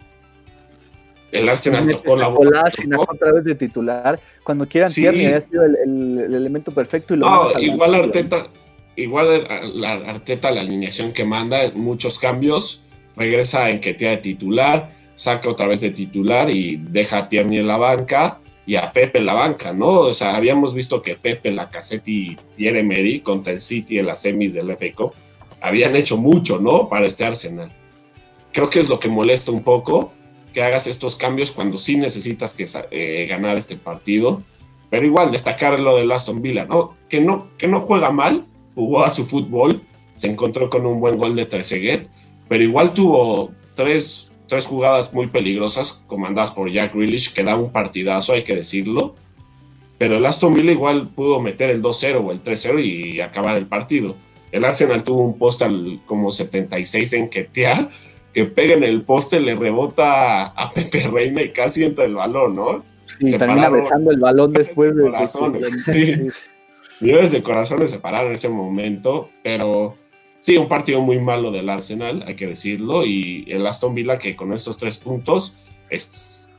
El 1.32 1.50
Arsenal 1.50 1.90
tocó 1.90 2.16
la 2.16 2.28
bola. 2.28 2.64
otra 2.98 3.32
vez 3.32 3.44
de 3.44 3.56
titular. 3.56 4.20
Cuando 4.44 4.68
quieran 4.68 4.90
sí. 4.90 5.02
Tierney 5.02 5.28
ha 5.28 5.42
sido 5.42 5.64
el, 5.64 6.34
elemento 6.34 6.72
perfecto. 6.72 7.14
Y 7.14 7.18
lo 7.18 7.60
igual 7.60 7.96
Arteta, 7.96 8.48
igual 8.96 9.48
la 9.76 9.94
Arteta, 9.94 10.52
la 10.52 10.62
alineación 10.62 11.14
que 11.14 11.24
manda, 11.24 11.60
muchos 11.76 12.20
cambios, 12.20 12.86
regresa 13.16 13.70
en 13.70 13.80
que 13.80 13.94
de 13.94 14.18
titular, 14.18 14.92
saca 15.16 15.50
otra 15.50 15.68
vez 15.68 15.82
de 15.82 15.92
titular 15.92 16.50
y 16.50 16.78
deja 16.78 17.20
a 17.20 17.30
Tierney 17.30 17.60
en 17.60 17.68
la 17.68 17.78
banca 17.78 18.40
y 18.66 18.76
a 18.76 18.92
Pepe 18.92 19.20
en 19.20 19.26
la 19.26 19.34
banca, 19.34 19.74
¿no? 19.74 19.88
O 19.88 20.14
sea, 20.14 20.36
habíamos 20.36 20.74
visto 20.74 21.02
que 21.02 21.16
Pepe, 21.16 21.52
la 21.52 21.70
y 22.06 22.38
Pierre 22.56 22.80
Emery 22.80 23.20
contra 23.22 23.54
el 23.54 23.60
City 23.60 24.00
en 24.00 24.08
las 24.08 24.22
semis 24.22 24.54
del 24.54 24.72
FA 24.76 24.94
Cup 24.96 25.14
habían 25.62 25.96
hecho 25.96 26.18
mucho, 26.18 26.60
¿no? 26.60 26.90
Para 26.90 27.06
este 27.06 27.24
Arsenal. 27.24 27.72
Creo 28.52 28.70
que 28.70 28.80
es 28.80 28.90
lo 28.90 29.00
que 29.00 29.08
molesta 29.08 29.52
un 29.52 29.64
poco 29.64 30.12
que 30.54 30.62
hagas 30.62 30.88
estos 30.88 31.16
cambios 31.16 31.52
cuando 31.52 31.78
sí 31.78 31.98
necesitas 31.98 32.54
que, 32.54 32.68
eh, 32.92 33.28
ganar 33.28 33.58
este 33.58 33.76
partido. 33.76 34.44
Pero 34.90 35.06
igual, 35.06 35.32
destacar 35.32 35.80
lo 35.80 35.96
de 35.96 36.14
Aston 36.14 36.42
Villa, 36.42 36.66
¿no? 36.66 36.98
Que, 37.10 37.22
¿no? 37.22 37.50
que 37.58 37.68
no 37.68 37.80
juega 37.80 38.12
mal, 38.12 38.46
jugó 38.76 39.06
a 39.06 39.10
su 39.10 39.26
fútbol, 39.26 39.82
se 40.16 40.28
encontró 40.28 40.70
con 40.70 40.86
un 40.86 41.00
buen 41.00 41.18
gol 41.18 41.36
de 41.36 41.46
Trezeguet, 41.46 42.08
pero 42.50 42.64
igual 42.64 42.94
tuvo 42.94 43.52
tres, 43.76 44.32
tres 44.48 44.66
jugadas 44.66 45.14
muy 45.14 45.28
peligrosas 45.28 46.04
comandadas 46.08 46.52
por 46.52 46.70
Jack 46.70 46.94
Grealish, 46.94 47.34
que 47.34 47.44
da 47.44 47.56
un 47.56 47.72
partidazo, 47.72 48.34
hay 48.34 48.44
que 48.44 48.56
decirlo. 48.56 49.16
Pero 49.98 50.18
el 50.18 50.26
Aston 50.26 50.54
Villa 50.54 50.72
igual 50.72 51.08
pudo 51.08 51.40
meter 51.40 51.70
el 51.70 51.82
2-0 51.82 52.26
o 52.26 52.32
el 52.32 52.44
3-0 52.44 52.84
y 52.84 53.22
acabar 53.22 53.56
el 53.56 53.68
partido. 53.68 54.16
El 54.52 54.66
Arsenal 54.66 55.04
tuvo 55.04 55.24
un 55.24 55.38
post 55.38 55.62
al 55.62 56.02
como 56.06 56.32
76 56.32 57.14
en 57.14 57.30
Ketia, 57.30 57.90
que 58.34 58.46
pega 58.46 58.76
en 58.76 58.84
el 58.84 59.04
poste, 59.04 59.40
le 59.40 59.56
rebota 59.56 60.48
a 60.48 60.72
Pepe 60.72 61.08
Reina 61.08 61.42
y 61.42 61.50
casi 61.50 61.84
entra 61.84 62.06
el 62.06 62.16
balón, 62.16 62.56
¿no? 62.56 62.84
Y 63.20 63.38
termina 63.38 63.70
besando 63.70 64.12
el 64.12 64.20
balón 64.20 64.54
después 64.54 64.96
de. 64.96 65.04
Corazones, 65.04 65.70
sí. 65.86 66.28
Millones 67.02 67.32
de 67.32 67.42
corazones 67.42 67.90
se 67.90 67.98
pararon 67.98 68.28
en 68.28 68.34
ese 68.34 68.48
momento, 68.48 69.32
pero 69.44 69.96
sí, 70.40 70.56
un 70.56 70.68
partido 70.68 71.02
muy 71.02 71.20
malo 71.20 71.52
del 71.52 71.68
Arsenal, 71.68 72.24
hay 72.28 72.36
que 72.36 72.46
decirlo, 72.46 73.06
y 73.06 73.46
el 73.48 73.66
Aston 73.66 73.96
Villa 73.96 74.20
que 74.20 74.36
con 74.36 74.54
estos 74.54 74.78
tres 74.78 74.98
puntos 74.98 75.58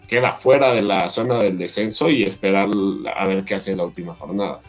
queda 0.08 0.32
fuera 0.32 0.74
de 0.74 0.82
la 0.82 1.08
zona 1.08 1.38
del 1.38 1.56
descenso 1.56 2.10
y 2.10 2.24
esperar 2.24 2.68
a 3.14 3.26
ver 3.26 3.44
qué 3.44 3.54
hace 3.54 3.76
la 3.76 3.84
última 3.84 4.14
jornada. 4.14 4.60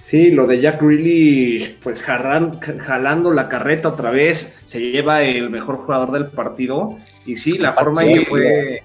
Sí, 0.00 0.30
lo 0.30 0.46
de 0.46 0.62
Jack 0.62 0.80
Reilly, 0.80 1.76
pues 1.82 2.02
jalando 2.02 3.30
la 3.32 3.50
carreta 3.50 3.90
otra 3.90 4.10
vez, 4.10 4.58
se 4.64 4.80
lleva 4.80 5.20
el 5.22 5.50
mejor 5.50 5.76
jugador 5.76 6.10
del 6.10 6.28
partido. 6.28 6.96
Y 7.26 7.36
sí, 7.36 7.58
la 7.58 7.74
forma 7.74 8.02
en 8.04 8.18
que 8.18 8.24
fue 8.24 8.82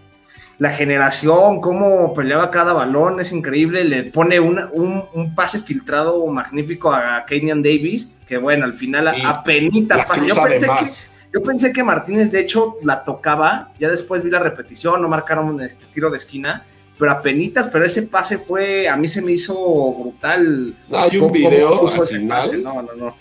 la 0.57 0.71
generación, 0.71 1.61
cómo 1.61 2.13
peleaba 2.13 2.51
cada 2.51 2.73
balón, 2.73 3.21
es 3.21 3.31
increíble. 3.31 3.85
Le 3.85 4.03
pone 4.03 4.41
un, 4.41 5.33
pase 5.33 5.61
filtrado 5.61 6.27
magnífico 6.27 6.91
a 6.91 7.25
Kenyan 7.25 7.63
Davis, 7.63 8.17
que 8.27 8.35
bueno, 8.35 8.65
al 8.65 8.73
final 8.73 9.07
apenita 9.23 10.05
Yo 10.27 10.43
pensé, 10.43 10.67
que, 10.67 10.89
yo 11.33 11.43
pensé 11.43 11.71
que 11.71 11.81
Martínez, 11.81 12.29
de 12.29 12.41
hecho, 12.41 12.75
la 12.83 13.05
tocaba. 13.05 13.71
Ya 13.79 13.89
después 13.89 14.21
vi 14.21 14.29
la 14.29 14.39
repetición, 14.39 15.01
no 15.01 15.07
marcaron 15.07 15.61
este 15.61 15.85
tiro 15.93 16.09
de 16.09 16.17
esquina 16.17 16.65
pero 16.97 17.11
apenitas, 17.11 17.69
pero 17.71 17.85
ese 17.85 18.03
pase 18.03 18.37
fue, 18.37 18.87
a 18.87 18.95
mí 18.95 19.07
se 19.07 19.21
me 19.21 19.33
hizo 19.33 19.93
brutal. 19.93 20.75
hay 20.91 21.17
un 21.17 21.31
video 21.31 21.87
al 21.87 22.07
final. 22.07 22.63
No, 22.63 22.81
no, 22.81 22.93
no. 22.93 23.15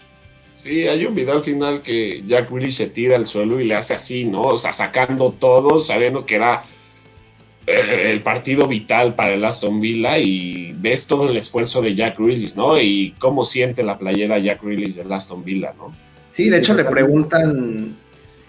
Sí, 0.55 0.87
hay 0.87 1.05
un 1.05 1.15
video 1.15 1.35
al 1.35 1.43
final 1.43 1.83
que 1.83 2.23
Jack 2.27 2.51
Willis 2.53 2.77
se 2.77 2.87
tira 2.87 3.17
al 3.17 3.27
suelo 3.27 3.61
y 3.61 3.65
le 3.65 3.75
hace 3.75 3.95
así, 3.95 4.25
¿no? 4.25 4.43
O 4.43 4.59
sea, 4.59 4.73
sacando 4.73 5.33
todo, 5.33 5.81
sabiendo 5.81 6.25
que 6.25 6.37
era 6.37 6.63
eh, 7.67 8.13
el 8.13 8.23
partido 8.23 8.69
vital 8.69 9.15
para 9.15 9.35
el 9.35 9.45
Aston 9.45 9.81
Villa 9.81 10.19
y 10.19 10.73
ves 10.77 11.09
todo 11.09 11.29
el 11.29 11.37
esfuerzo 11.37 11.83
de 11.83 11.97
Jack 11.97 12.21
Willis, 12.21 12.55
¿no? 12.55 12.79
Y 12.81 13.15
cómo 13.19 13.45
siente 13.45 13.83
la 13.83 13.99
playera 13.99 14.39
Jack 14.39 14.63
Willis 14.63 14.95
del 14.95 15.13
Aston 15.13 15.43
Villa, 15.45 15.75
¿no? 15.77 15.93
Sí, 16.31 16.49
de 16.49 16.59
hecho 16.59 16.75
le 16.75 16.85
preguntan 16.85 17.97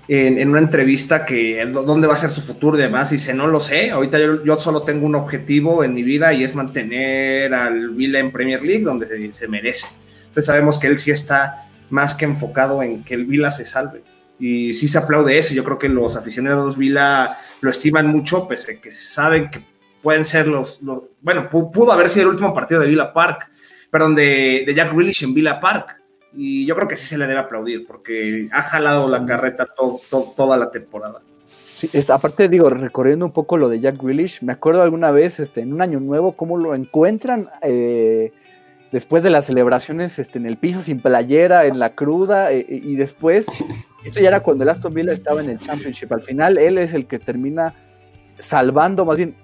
en, 0.08 0.50
una 0.50 0.60
entrevista 0.60 1.26
que 1.26 1.66
dónde 1.66 2.08
va 2.08 2.14
a 2.14 2.18
ser 2.18 2.30
su 2.30 2.42
futuro 2.42 2.78
y 2.78 2.82
demás, 2.82 3.12
y 3.12 3.16
dice, 3.16 3.34
no 3.34 3.48
lo 3.48 3.60
sé, 3.60 3.92
ahorita 3.92 4.20
yo, 4.44 4.60
solo 4.60 4.84
tengo 4.84 5.06
un 5.06 5.16
objetivo 5.16 5.84
en 5.84 5.94
mi 5.94 6.04
vida 6.04 6.34
y 6.34 6.44
es 6.44 6.56
mantener 6.56 7.54
al 7.54 7.90
Villa 7.90 8.20
en 8.20 8.32
Premier 8.32 8.62
League 8.62 8.84
donde 8.84 9.32
se, 9.32 9.48
merece. 9.48 9.88
Entonces 10.28 10.46
sabemos 10.46 10.78
que 10.78 10.88
él 10.88 11.00
sí 11.00 11.12
está 11.12 11.68
más 11.90 12.14
que 12.14 12.26
enfocado 12.26 12.84
en 12.84 13.04
que 13.04 13.16
el 13.16 13.26
Villa 13.26 13.52
se 13.52 13.66
salve. 13.66 14.04
Y 14.38 14.74
sí 14.74 14.88
se 14.88 14.98
aplaude 14.98 15.38
eso, 15.38 15.54
yo 15.54 15.64
creo 15.64 15.80
que 15.80 15.90
los 15.90 16.16
aficionados 16.16 16.78
Villa 16.78 17.38
lo 17.62 17.70
estiman 17.70 18.08
mucho, 18.08 18.48
pese 18.48 18.74
a 18.74 18.82
que 18.82 18.92
saben 18.92 19.50
que 19.50 19.64
pueden 20.04 20.26
ser 20.26 20.48
los, 20.48 20.82
bueno, 21.22 21.50
pudo 21.50 21.92
haber 21.92 22.10
sido 22.10 22.24
el 22.24 22.30
último 22.32 22.54
partido 22.54 22.82
de 22.82 22.88
Villa 22.88 23.12
Park, 23.12 23.50
perdón, 23.90 24.14
de, 24.14 24.64
de 24.68 24.74
Jack 24.76 24.94
Grealish 24.94 25.24
en 25.24 25.34
Villa 25.34 25.60
Park 25.60 25.96
y 26.36 26.66
yo 26.66 26.76
creo 26.76 26.88
que 26.88 26.96
sí 26.96 27.08
se 27.08 27.18
le 27.18 27.28
debe 27.28 27.40
aplaudir 27.40 27.86
porque 27.86 28.50
ha 28.52 28.62
jalado 28.62 29.08
la 29.08 29.26
carreta 29.26 29.68
toda 30.36 30.58
la 30.58 30.70
temporada. 30.70 31.22
Sí, 31.76 31.90
aparte, 32.10 32.48
digo, 32.48 32.70
recorriendo 32.70 33.26
un 33.26 33.34
poco 33.34 33.58
lo 33.58 33.68
de 33.68 33.80
Jack 33.80 34.02
Willish, 34.02 34.42
me 34.42 34.54
acuerdo 34.54 34.82
alguna 34.82 35.12
vez 35.12 35.40
este, 35.40 35.62
en 35.62 35.74
un 35.74 35.82
año 35.82 36.00
nuevo 36.00 36.32
cómo 36.32 36.58
lo 36.58 36.74
encuentran 36.74 37.50
eh, 37.62 38.32
después 38.94 39.24
de 39.24 39.30
las 39.30 39.46
celebraciones 39.46 40.18
este, 40.18 40.40
en 40.40 40.46
el 40.46 40.56
piso 40.56 40.82
sin 40.82 41.02
playera, 41.02 41.66
en 41.66 41.80
la 41.80 41.94
cruda, 41.94 42.54
eh, 42.54 42.66
y 42.70 42.96
después, 42.96 43.48
esto 44.06 44.22
ya 44.22 44.30
era 44.30 44.40
cuando 44.40 44.64
el 44.64 44.70
Aston 44.70 44.94
Villa 44.94 45.12
estaba 45.12 45.42
en 45.42 45.50
el 45.50 45.60
Championship. 45.60 46.14
Al 46.14 46.22
final, 46.22 46.58
él 46.58 46.78
es 46.78 46.94
el 46.94 47.08
que 47.08 47.20
termina 47.20 47.74
salvando, 48.40 49.04
más 49.04 49.18
bien 49.18 49.36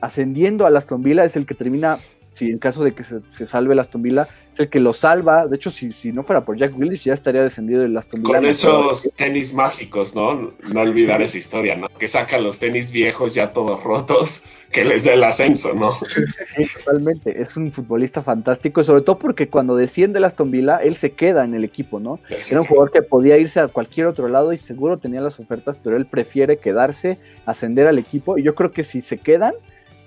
ascendiendo 0.00 0.66
al 0.66 0.76
Aston 0.76 1.02
Villa, 1.02 1.24
es 1.24 1.34
el 1.34 1.44
que 1.44 1.54
termina 1.54 1.98
si 2.40 2.50
en 2.50 2.58
caso 2.58 2.82
de 2.82 2.92
que 2.92 3.04
se, 3.04 3.44
salve 3.44 3.74
el 3.74 3.78
Aston 3.78 4.00
Villa, 4.00 4.26
es 4.54 4.60
el 4.60 4.70
que 4.70 4.80
lo 4.80 4.94
salva. 4.94 5.46
De 5.46 5.56
hecho, 5.56 5.70
si, 5.70 5.92
si 5.92 6.10
no 6.10 6.22
fuera 6.22 6.42
por 6.42 6.56
Jack 6.56 6.76
Willis, 6.76 7.04
ya 7.04 7.12
estaría 7.12 7.42
descendido 7.42 7.84
el 7.84 7.94
Aston 7.94 8.22
Villa. 8.22 8.36
Con 8.36 8.46
esos 8.46 9.12
tenis 9.14 9.52
mágicos, 9.52 10.14
¿no? 10.14 10.54
No 10.72 10.80
olvidar 10.80 11.20
esa 11.20 11.36
historia, 11.36 11.76
¿no? 11.76 11.88
Que 11.90 12.08
saca 12.08 12.38
los 12.38 12.58
tenis 12.58 12.92
viejos 12.92 13.34
ya 13.34 13.52
todos 13.52 13.82
rotos, 13.84 14.44
que 14.72 14.86
les 14.86 15.04
dé 15.04 15.14
el 15.14 15.24
ascenso, 15.24 15.74
¿no? 15.74 15.92
Sí, 15.92 16.64
totalmente. 16.78 17.42
Es 17.42 17.58
un 17.58 17.70
futbolista 17.70 18.22
fantástico, 18.22 18.82
sobre 18.82 19.02
todo 19.02 19.18
porque 19.18 19.48
cuando 19.48 19.76
desciende 19.76 20.18
el 20.18 20.24
Aston 20.24 20.50
Villa, 20.50 20.76
él 20.76 20.96
se 20.96 21.12
queda 21.12 21.44
en 21.44 21.54
el 21.54 21.64
equipo, 21.64 22.00
¿no? 22.00 22.20
Era 22.50 22.62
un 22.62 22.66
jugador 22.66 22.90
que 22.90 23.02
podía 23.02 23.36
irse 23.36 23.60
a 23.60 23.68
cualquier 23.68 24.06
otro 24.06 24.28
lado 24.28 24.54
y 24.54 24.56
seguro 24.56 24.96
tenía 24.96 25.20
las 25.20 25.38
ofertas, 25.40 25.76
pero 25.76 25.98
él 25.98 26.06
prefiere 26.06 26.56
quedarse, 26.56 27.18
ascender 27.44 27.86
al 27.86 27.98
equipo. 27.98 28.38
Y 28.38 28.44
yo 28.44 28.54
creo 28.54 28.72
que 28.72 28.82
si 28.82 29.02
se 29.02 29.18
quedan, 29.18 29.52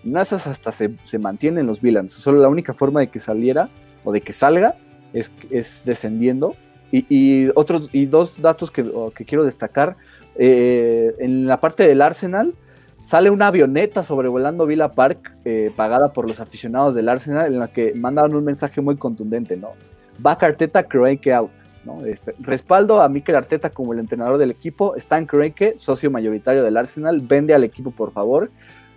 Nazas 0.03 0.47
hasta 0.47 0.71
se, 0.71 0.95
se 1.05 1.19
mantienen 1.19 1.67
los 1.67 1.81
Villans. 1.81 2.11
Solo 2.11 2.41
la 2.41 2.49
única 2.49 2.73
forma 2.73 2.99
de 2.99 3.07
que 3.07 3.19
saliera 3.19 3.69
o 4.03 4.11
de 4.11 4.21
que 4.21 4.33
salga 4.33 4.75
es, 5.13 5.31
es 5.49 5.83
descendiendo. 5.85 6.55
Y, 6.95 7.49
otros, 7.55 7.89
y 7.91 8.05
dos 8.05 8.39
datos 8.39 8.69
que, 8.69 8.83
quiero 9.25 9.43
destacar. 9.43 9.95
Eh, 10.35 11.15
en 11.17 11.47
la 11.47 11.59
parte 11.59 11.87
del 11.87 12.03
Arsenal 12.03 12.53
sale 13.01 13.31
una 13.31 13.47
avioneta 13.47 14.03
sobrevolando 14.03 14.67
Villa 14.67 14.91
Park 14.91 15.35
eh, 15.43 15.71
pagada 15.75 16.13
por 16.13 16.27
los 16.27 16.39
aficionados 16.39 16.93
del 16.93 17.09
Arsenal 17.09 17.51
en 17.51 17.59
la 17.59 17.67
que 17.67 17.93
mandan 17.95 18.35
un 18.35 18.43
mensaje 18.43 18.79
muy 18.79 18.95
contundente, 18.97 19.57
¿no? 19.57 19.69
Back 20.19 20.43
Arteta, 20.43 20.83
Kroenke 20.83 21.33
out. 21.33 21.51
¿no? 21.83 22.05
Este, 22.05 22.35
respaldo 22.39 23.01
a 23.01 23.09
Mikel 23.09 23.35
Arteta 23.35 23.71
como 23.71 23.93
el 23.93 23.99
entrenador 23.99 24.37
del 24.37 24.51
equipo. 24.51 24.95
Stan 24.95 25.25
Kroenke, 25.25 25.75
socio 25.75 26.11
mayoritario 26.11 26.63
del 26.63 26.77
Arsenal, 26.77 27.21
vende 27.21 27.55
al 27.55 27.63
equipo 27.63 27.89
por 27.89 28.13
favor 28.13 28.51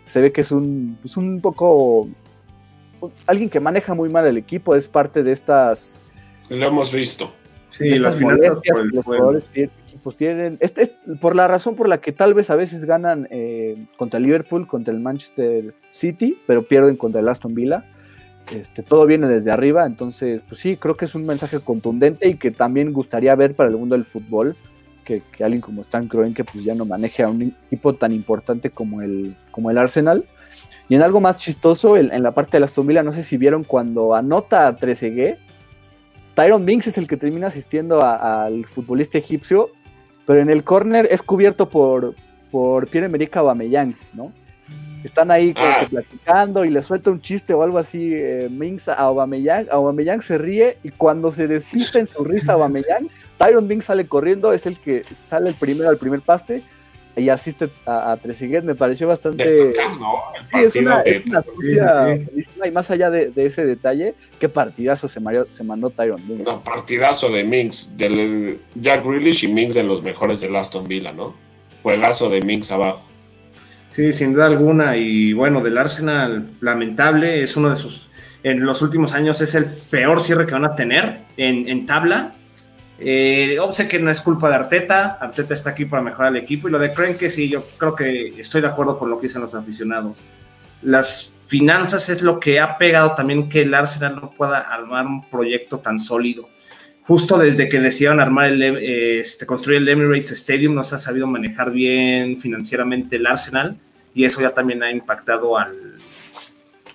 se 0.07 0.21
ve 0.21 0.33
que 0.33 0.41
es 0.41 0.51
un, 0.51 0.97
pues 1.03 1.17
un 1.17 1.41
poco 1.41 2.09
alguien 3.27 3.51
que 3.51 3.61
maneja 3.61 3.95
muy 3.95 4.09
mal 4.09 4.27
el 4.27 4.39
equipo, 4.39 4.75
es 4.75 4.89
parte 4.89 5.23
de 5.23 5.33
estas. 5.33 6.05
Lo 6.49 6.67
hemos 6.67 6.93
visto. 6.93 7.33
Sí, 7.71 7.97
las 7.97 8.17
finanzas 8.17 8.57
por 8.65 8.95
los 8.95 9.05
jugadores 9.05 9.51
equipos 9.55 10.17
tienen. 10.17 10.57
Este 10.61 10.83
es 10.83 10.93
por 11.21 11.35
la 11.37 11.47
razón 11.47 11.75
por 11.75 11.89
la 11.89 12.01
que 12.01 12.13
tal 12.13 12.33
vez 12.33 12.49
a 12.49 12.57
veces 12.57 12.85
ganan 12.85 13.29
eh, 13.31 13.87
contra 13.99 14.17
el 14.19 14.25
Liverpool, 14.25 14.67
contra 14.67 14.95
el 14.95 15.01
Manchester 15.01 15.75
City, 15.91 16.39
pero 16.47 16.67
pierden 16.67 16.97
contra 16.97 17.21
el 17.21 17.29
Aston 17.29 17.55
Villa. 17.55 17.85
Este, 18.51 18.83
todo 18.83 19.07
viene 19.07 19.27
desde 19.27 19.51
arriba, 19.51 19.85
entonces, 19.87 20.41
pues 20.49 20.61
sí, 20.61 20.77
creo 20.77 20.97
que 20.97 21.07
es 21.07 21.17
un 21.17 21.27
mensaje 21.27 21.59
contundente 21.59 22.29
y 22.29 22.37
que 22.37 22.53
también 22.53 22.93
gustaría 22.93 23.35
ver 23.35 23.57
para 23.57 23.69
el 23.69 23.77
mundo 23.77 23.97
del 23.97 24.05
fútbol 24.05 24.57
que, 25.07 25.23
alguien 25.43 25.61
como 25.61 25.83
Stan 25.83 26.07
Kroenke 26.09 26.45
pues 26.45 26.65
ya 26.65 26.75
no 26.75 26.85
maneje 26.85 27.23
a 27.23 27.29
un 27.29 27.55
equipo 27.67 27.95
tan 27.95 28.13
importante 28.13 28.71
como 28.71 29.01
el, 29.01 29.37
como 29.51 29.71
el 29.71 29.79
Arsenal. 29.79 30.25
Y 30.89 30.95
en 30.95 31.03
algo 31.03 31.21
más 31.21 31.39
chistoso, 31.39 31.97
en, 31.97 32.23
la 32.23 32.33
parte 32.33 32.53
de 32.57 32.61
la 32.61 32.67
Aston 32.67 32.87
no 32.87 33.13
sé 33.13 33.23
si 33.23 33.37
vieron 33.37 33.65
cuando 33.65 34.15
anota 34.15 34.67
a 34.67 34.77
Trezeguet, 34.77 35.39
Tyron 36.35 36.67
Binks 36.67 36.89
es 36.89 36.99
el 36.99 37.09
que 37.09 37.17
termina 37.17 37.47
asistiendo 37.47 38.05
al 38.05 38.67
futbolista 38.67 39.17
egipcio, 39.17 39.71
pero 40.27 40.41
en 40.41 40.51
el 40.51 40.65
córner 40.65 41.09
es 41.11 41.23
cubierto 41.23 41.71
por, 41.71 42.15
por 42.51 42.89
Pierre-Emerick 42.89 43.35
Aubameyang, 43.37 43.95
¿no? 44.13 44.33
Están 45.07 45.31
ahí 45.31 45.55
ah. 45.57 45.87
platicando 45.89 46.65
y 46.65 46.71
le 46.71 46.83
suelta 46.83 47.13
un 47.13 47.21
chiste 47.21 47.55
o 47.55 47.63
algo 47.63 47.79
así, 47.79 48.11
eh, 48.13 48.49
Minks 48.51 48.89
a 48.89 48.95
Aubameyang, 48.95 49.69
Aubameyang 49.71 50.21
se 50.21 50.37
ríe 50.37 50.79
y 50.83 50.91
cuando 50.91 51.31
se 51.31 51.47
despista 51.47 52.01
en 52.01 52.09
su 52.09 52.25
risa 52.25 52.53
Aubameyang, 52.55 53.09
Tyron 53.39 53.69
Minks 53.69 53.85
sale 53.85 54.09
corriendo, 54.09 54.53
es 54.53 54.67
el 54.67 54.77
que 54.77 55.05
sale 55.15 55.51
el 55.51 55.55
primero 55.55 55.89
al 55.89 55.97
primer 55.97 56.23
paste 56.23 56.65
y 57.15 57.29
asiste 57.29 57.71
a, 57.87 58.13
a 58.13 58.19
me 58.63 58.75
pareció 58.75 59.07
bastante. 59.07 59.49
sí, 59.49 59.55
es 60.59 60.75
una, 60.75 61.05
y 61.07 62.71
más 62.73 62.91
allá 62.91 63.09
de, 63.09 63.33
ese 63.37 63.65
detalle, 63.65 64.17
qué 64.41 64.49
partidazo 64.49 65.07
se, 65.07 65.21
se 65.49 65.63
mandó 65.63 65.91
Tyron 65.91 66.21
Minks. 66.27 66.51
partidazo 66.65 67.31
de 67.31 67.45
Minks, 67.45 67.97
del 67.97 68.59
Jack 68.75 69.07
Grealish 69.07 69.45
y 69.45 69.49
Minks 69.49 69.75
de 69.75 69.85
los 69.85 70.03
mejores 70.03 70.41
de 70.41 70.59
Aston 70.59 70.89
Villa, 70.89 71.13
¿no? 71.13 71.35
Juegazo 71.85 72.29
de 72.29 72.43
Minks 72.43 72.73
abajo. 72.73 73.06
Sí, 73.97 74.13
sin 74.13 74.35
duda 74.35 74.45
alguna. 74.45 74.95
Y 74.95 75.33
bueno, 75.33 75.63
del 75.63 75.79
Arsenal, 75.79 76.51
lamentable, 76.61 77.43
es 77.43 77.57
uno 77.57 77.71
de 77.71 77.77
sus. 77.77 78.11
En 78.43 78.63
los 78.63 78.83
últimos 78.83 79.15
años 79.15 79.41
es 79.41 79.55
el 79.55 79.65
peor 79.65 80.21
cierre 80.21 80.45
que 80.47 80.53
van 80.53 80.67
a 80.67 80.75
tener 80.75 81.23
en, 81.39 81.87
tabla 81.87 82.35
eh, 82.99 83.59
que 83.89 83.99
no 83.99 84.11
es 84.11 84.21
culpa 84.21 84.51
de 84.51 84.55
Arteta, 84.57 85.17
Arteta 85.19 85.55
está 85.55 85.71
aquí 85.71 85.87
para 85.87 86.03
mejorar 86.03 86.37
el 86.37 86.43
equipo 86.43 86.69
y 86.69 86.73
lo 86.73 86.79
de 86.79 86.93
Krenke 86.93 87.31
sí, 87.31 87.49
yo 87.49 87.65
creo 87.79 87.97
que 87.97 88.39
estoy 88.39 88.61
de 88.61 88.67
acuerdo 88.67 88.99
con 88.99 89.09
lo 89.09 89.19
que 89.19 89.29
dicen 89.29 89.41
los 89.41 89.55
aficionados. 89.55 90.19
Las 90.83 91.33
finanzas 91.47 92.11
es 92.11 92.21
lo 92.21 92.39
que 92.39 92.61
ha 92.61 92.77
pegado 92.77 93.15
también 93.15 93.49
que 93.49 93.63
el 93.63 93.73
Arsenal 93.73 94.17
no 94.17 94.31
pueda 94.31 94.59
armar 94.59 95.07
un 95.07 95.27
proyecto 95.29 95.79
tan 95.79 95.99
sólido. 95.99 96.51
Justo 97.07 97.39
desde 97.39 97.69
que 97.69 97.79
decidieron 97.79 98.19
armar 98.19 98.47
el, 98.47 98.63
este, 98.63 99.47
construir 99.47 99.79
el 99.79 99.89
Emirates 99.89 100.33
Stadium 100.33 100.75
no 100.75 100.83
se 100.83 100.97
ha 100.97 100.99
sabido 100.99 101.27
manejar 101.27 101.71
bien 101.71 102.41
financieramente 102.41 103.17
el 103.17 103.27
Arsenal 103.27 103.77
y 104.13 104.25
eso 104.25 104.41
ya 104.41 104.51
también 104.51 104.83
ha 104.83 104.91
impactado 104.91 105.57
al, 105.57 105.95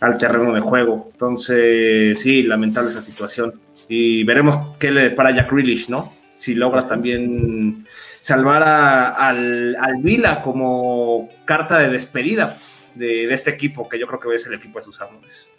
al 0.01 0.18
terreno 0.18 0.53
de 0.53 0.59
juego. 0.59 1.09
Entonces, 1.14 2.20
sí, 2.20 2.43
lamentable 2.43 2.89
esa 2.89 3.01
situación 3.01 3.53
y 3.88 4.24
veremos 4.24 4.78
qué 4.78 4.91
le 4.91 5.03
depara 5.03 5.32
Jack 5.32 5.51
Grealish, 5.51 5.89
¿no? 5.89 6.14
Si 6.34 6.55
logra 6.55 6.88
también 6.88 7.86
salvar 8.22 8.64
al, 8.64 9.76
Vila 10.01 10.41
como 10.41 11.30
carta 11.45 11.78
de 11.80 11.89
despedida 11.89 12.57
de, 12.95 13.32
este 13.32 13.51
equipo, 13.51 13.88
que 13.88 13.99
yo 13.99 14.07
creo 14.07 14.20
que 14.20 14.36
es 14.36 14.47
el 14.47 14.53
equipo 14.53 14.80
de 14.80 14.84
sus 14.84 14.99
amores. 15.01 15.49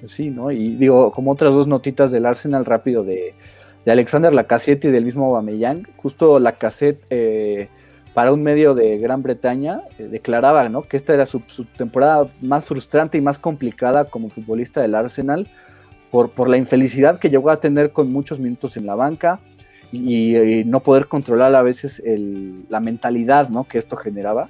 Pues 0.00 0.12
sí, 0.12 0.30
¿no? 0.30 0.50
Y 0.50 0.76
digo, 0.76 1.10
como 1.10 1.32
otras 1.32 1.54
dos 1.54 1.66
notitas 1.66 2.10
del 2.10 2.26
Arsenal 2.26 2.64
rápido 2.64 3.02
de, 3.02 3.34
Alexander 3.90 4.32
Lacassette 4.32 4.86
y 4.86 4.90
del 4.90 5.04
mismo 5.04 5.26
Aubameyang, 5.26 5.86
justo 5.96 6.38
Lacassette 6.38 7.04
eh, 7.10 7.68
para 8.14 8.32
un 8.32 8.42
medio 8.42 8.74
de 8.74 8.96
Gran 8.98 9.22
Bretaña 9.22 9.82
eh, 9.98 10.04
declaraba, 10.04 10.68
¿no? 10.68 10.82
Que 10.82 10.96
esta 10.96 11.12
era 11.12 11.26
su, 11.26 11.42
su 11.46 11.64
temporada 11.64 12.28
más 12.40 12.64
frustrante 12.64 13.18
y 13.18 13.20
más 13.20 13.38
complicada 13.38 14.06
como 14.06 14.30
futbolista 14.30 14.80
del 14.80 14.94
Arsenal, 14.94 15.48
por, 16.10 16.48
la 16.48 16.56
infelicidad 16.56 17.18
que 17.18 17.28
llegó 17.28 17.50
a 17.50 17.56
tener 17.56 17.90
con 17.90 18.12
muchos 18.12 18.38
minutos 18.38 18.76
en 18.76 18.86
la 18.86 18.94
banca 18.94 19.40
y, 19.90 20.62
no 20.64 20.80
poder 20.80 21.06
controlar 21.06 21.54
a 21.56 21.62
veces 21.62 22.00
la 22.68 22.78
mentalidad 22.78 23.48
¿no? 23.48 23.64
que 23.64 23.78
esto 23.78 23.96
generaba. 23.96 24.48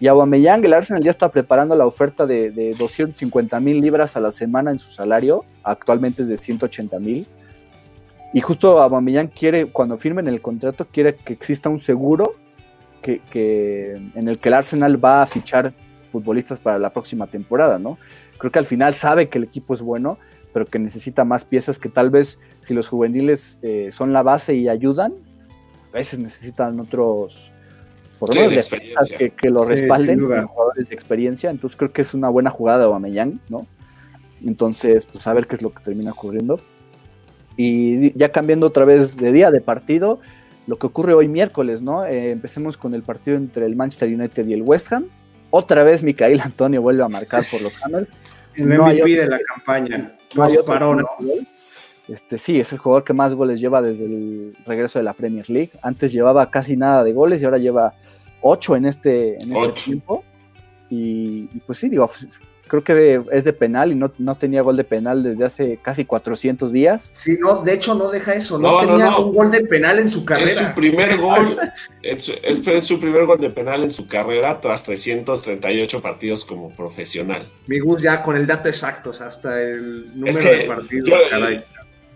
Y 0.00 0.06
Aubameyang, 0.06 0.64
el 0.64 0.72
Arsenal 0.72 1.04
ya 1.04 1.10
está 1.10 1.30
preparando 1.30 1.76
la 1.76 1.86
oferta 1.86 2.26
de, 2.26 2.50
de 2.50 2.74
250 2.74 3.60
mil 3.60 3.80
libras 3.80 4.16
a 4.16 4.20
la 4.20 4.32
semana 4.32 4.70
en 4.70 4.78
su 4.78 4.90
salario, 4.90 5.44
actualmente 5.62 6.22
es 6.22 6.28
de 6.28 6.38
180 6.38 6.98
mil. 6.98 7.26
Y 8.32 8.40
justo 8.40 8.80
Aubameyang 8.80 9.28
quiere, 9.28 9.66
cuando 9.66 9.96
firmen 9.96 10.26
el 10.28 10.40
contrato, 10.40 10.86
quiere 10.90 11.16
que 11.16 11.32
exista 11.32 11.68
un 11.68 11.78
seguro 11.78 12.34
que, 13.02 13.20
que, 13.30 13.92
en 14.14 14.28
el 14.28 14.38
que 14.38 14.48
el 14.48 14.54
Arsenal 14.54 15.02
va 15.04 15.22
a 15.22 15.26
fichar 15.26 15.74
futbolistas 16.10 16.60
para 16.60 16.78
la 16.78 16.92
próxima 16.92 17.26
temporada, 17.26 17.78
¿no? 17.78 17.98
Creo 18.38 18.50
que 18.50 18.58
al 18.58 18.64
final 18.64 18.94
sabe 18.94 19.28
que 19.28 19.38
el 19.38 19.44
equipo 19.44 19.74
es 19.74 19.82
bueno 19.82 20.18
pero 20.52 20.66
que 20.66 20.78
necesita 20.78 21.24
más 21.24 21.44
piezas 21.44 21.78
que 21.78 21.88
tal 21.88 22.10
vez 22.10 22.38
si 22.60 22.74
los 22.74 22.88
juveniles 22.88 23.58
eh, 23.62 23.88
son 23.90 24.12
la 24.12 24.22
base 24.22 24.54
y 24.54 24.68
ayudan, 24.68 25.14
a 25.92 25.96
veces 25.96 26.18
necesitan 26.18 26.78
otros 26.78 27.50
por 28.18 28.34
lo 28.34 28.48
menos 28.48 28.68
que, 29.18 29.30
que, 29.30 29.50
lo 29.50 29.64
respalden, 29.64 30.20
jugadores 30.20 30.88
de 30.88 30.94
experiencia, 30.94 31.50
entonces 31.50 31.76
creo 31.76 31.92
que 31.92 32.02
es 32.02 32.14
una 32.14 32.28
buena 32.28 32.50
jugada 32.50 32.78
de 32.78 32.84
Aubameyang, 32.84 33.40
¿no? 33.48 33.66
Entonces, 34.44 35.06
pues 35.06 35.26
a 35.26 35.32
ver 35.32 35.48
qué 35.48 35.56
es 35.56 35.62
lo 35.62 35.74
que 35.74 35.82
termina 35.82 36.12
ocurriendo. 36.12 36.60
Y 37.56 38.16
ya 38.18 38.30
cambiando 38.30 38.66
otra 38.66 38.84
vez 38.84 39.16
de 39.16 39.32
día 39.32 39.50
de 39.50 39.60
partido, 39.60 40.20
lo 40.66 40.78
que 40.78 40.86
ocurre 40.86 41.14
hoy 41.14 41.28
miércoles, 41.28 41.82
¿no? 41.82 42.06
Eh, 42.06 42.30
empecemos 42.30 42.76
con 42.76 42.94
el 42.94 43.02
partido 43.02 43.36
entre 43.36 43.66
el 43.66 43.76
Manchester 43.76 44.08
United 44.08 44.46
y 44.46 44.54
el 44.54 44.62
West 44.62 44.92
Ham. 44.92 45.06
Otra 45.50 45.84
vez 45.84 46.02
Micael 46.02 46.40
Antonio 46.40 46.80
vuelve 46.80 47.02
a 47.02 47.08
marcar 47.08 47.44
por 47.50 47.60
los 47.60 47.72
Hammers. 47.84 48.08
El 48.54 48.68
no 48.68 48.86
MVP 48.86 49.16
de 49.16 49.26
la 49.28 49.38
campaña. 49.40 50.16
Este, 52.08 52.36
sí, 52.36 52.58
es 52.58 52.72
el 52.72 52.78
jugador 52.78 53.04
que 53.04 53.12
más 53.12 53.34
goles 53.34 53.60
lleva 53.60 53.80
desde 53.80 54.04
el 54.04 54.56
regreso 54.66 54.98
de 54.98 55.04
la 55.04 55.12
Premier 55.12 55.48
League. 55.48 55.70
Antes 55.82 56.12
llevaba 56.12 56.50
casi 56.50 56.76
nada 56.76 57.04
de 57.04 57.12
goles 57.12 57.40
y 57.40 57.44
ahora 57.44 57.58
lleva 57.58 57.94
8 58.42 58.76
en 58.76 58.86
este, 58.86 59.40
en 59.40 59.56
este 59.56 59.72
tiempo. 59.84 60.24
Y, 60.90 61.46
pues 61.60 61.78
sí, 61.78 61.88
digo, 61.88 62.10
creo 62.68 62.82
que 62.82 63.22
es 63.32 63.44
de 63.44 63.52
penal 63.52 63.92
y 63.92 63.94
no, 63.94 64.12
no, 64.18 64.36
tenía 64.36 64.62
gol 64.62 64.76
de 64.76 64.84
penal 64.84 65.22
desde 65.22 65.44
hace 65.44 65.78
casi 65.82 66.04
400 66.04 66.72
días. 66.72 67.12
Sí, 67.14 67.36
no, 67.38 67.62
de 67.62 67.74
hecho 67.74 67.94
no 67.94 68.08
deja 68.10 68.34
eso, 68.34 68.58
no, 68.58 68.80
tenía 68.80 69.16
un 69.18 69.34
gol 69.34 69.50
de 69.50 69.60
penal 69.62 69.98
en 69.98 70.08
su 70.08 70.24
carrera. 70.24 70.50
Es 70.50 70.56
su 70.56 70.74
primer 70.74 71.16
gol, 71.20 71.58
es, 72.02 72.84
su 72.84 72.98
primer 72.98 73.26
gol 73.26 73.40
de 73.40 73.50
penal 73.50 73.82
en 73.82 73.90
su 73.90 74.06
carrera 74.06 74.60
tras 74.60 74.84
338 74.84 76.00
partidos 76.00 76.44
como 76.44 76.70
profesional. 76.70 77.42
Mi 77.66 77.78
Gus 77.78 78.02
ya 78.02 78.22
con 78.22 78.36
el 78.36 78.46
dato 78.46 78.68
exacto, 78.68 79.10
hasta 79.10 79.60
el 79.60 80.18
número 80.18 80.38
de 80.38 80.64
partidos, 80.64 81.20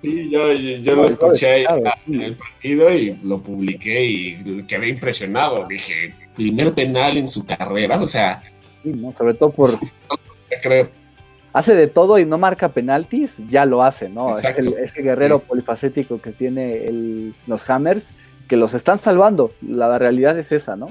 Sí, 0.03 0.31
yo, 0.31 0.53
yo, 0.53 0.95
lo 0.95 1.07
escuché 1.07 1.65
en 1.65 2.21
el 2.21 2.37
partido 2.37 2.93
y 2.93 3.19
lo 3.25 3.43
publiqué 3.43 4.05
y 4.05 4.63
quedé 4.67 4.89
impresionado. 4.89 5.67
Dije, 5.67 6.15
primer 6.35 6.73
penal 6.75 7.17
en 7.17 7.27
su 7.27 7.47
carrera, 7.47 8.01
o 8.01 8.07
sea... 8.07 8.43
sobre 9.17 9.35
todo 9.35 9.51
por, 9.51 9.71
creo. 10.63 10.89
Hace 11.53 11.75
de 11.75 11.87
todo 11.87 12.19
y 12.19 12.27
no 12.27 12.37
marca 12.37 12.69
penaltis, 12.69 13.39
ya 13.49 13.65
lo 13.65 13.83
hace, 13.83 14.09
¿no? 14.09 14.39
Es 14.39 14.45
ese 14.45 15.03
guerrero 15.03 15.39
polifacético 15.39 16.21
que 16.21 16.33
tiene 16.33 17.33
los 17.47 17.69
Hammers, 17.71 18.13
que 18.47 18.57
los 18.57 18.75
están 18.75 18.99
salvando. 18.99 19.53
La 19.63 19.99
realidad 19.99 20.39
es 20.39 20.53
esa, 20.53 20.77
¿no? 20.77 20.89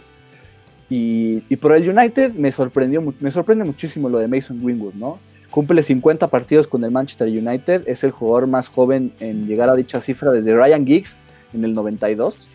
Y, 0.89 1.41
por 1.57 1.75
el 1.75 1.87
United 1.87 2.33
me 2.33 2.51
sorprendió, 2.51 3.01
me 3.19 3.31
sorprende 3.31 3.63
muchísimo 3.63 4.09
lo 4.09 4.19
de 4.19 4.27
Mason 4.27 4.63
Greenwood, 4.63 4.93
¿no? 4.95 5.19
Cumple 5.49 5.81
50 5.81 6.27
partidos 6.27 6.67
con 6.67 6.83
el 6.83 6.91
Manchester 6.91 7.27
United, 7.27 7.83
es 7.87 8.03
el 8.03 8.11
jugador 8.11 8.47
más 8.47 8.67
joven 8.67 9.13
en 9.19 9.47
llegar 9.47 9.69
a 9.69 9.75
dicha 9.75 10.01
cifra 10.01 10.31
desde 10.31 10.55
Ryan 10.55 10.85
Giggs 10.85 11.19
en 11.53 11.63
el 11.63 11.73
92. 11.73 12.49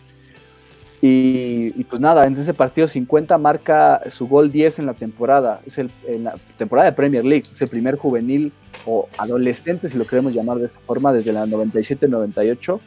Y, 1.03 1.83
pues 1.85 1.99
nada, 1.99 2.27
en 2.27 2.33
ese 2.33 2.53
partido 2.53 2.87
50 2.87 3.35
marca 3.39 4.01
su 4.11 4.27
gol 4.27 4.51
10 4.51 4.79
en 4.79 4.85
la 4.85 4.93
temporada. 4.93 5.59
Es 5.65 5.79
el, 5.79 5.89
en 6.05 6.25
la 6.25 6.35
temporada 6.57 6.91
de 6.91 6.95
Premier 6.95 7.25
League. 7.25 7.45
Es 7.51 7.59
el 7.61 7.69
primer 7.69 7.97
juvenil 7.97 8.53
o 8.85 9.09
adolescente, 9.17 9.89
si 9.89 9.97
lo 9.97 10.05
queremos 10.05 10.33
llamar 10.33 10.57
de 10.57 10.67
esta 10.67 10.79
forma, 10.81 11.11
desde 11.11 11.33
la 11.33 11.47
97-98, 11.47 12.79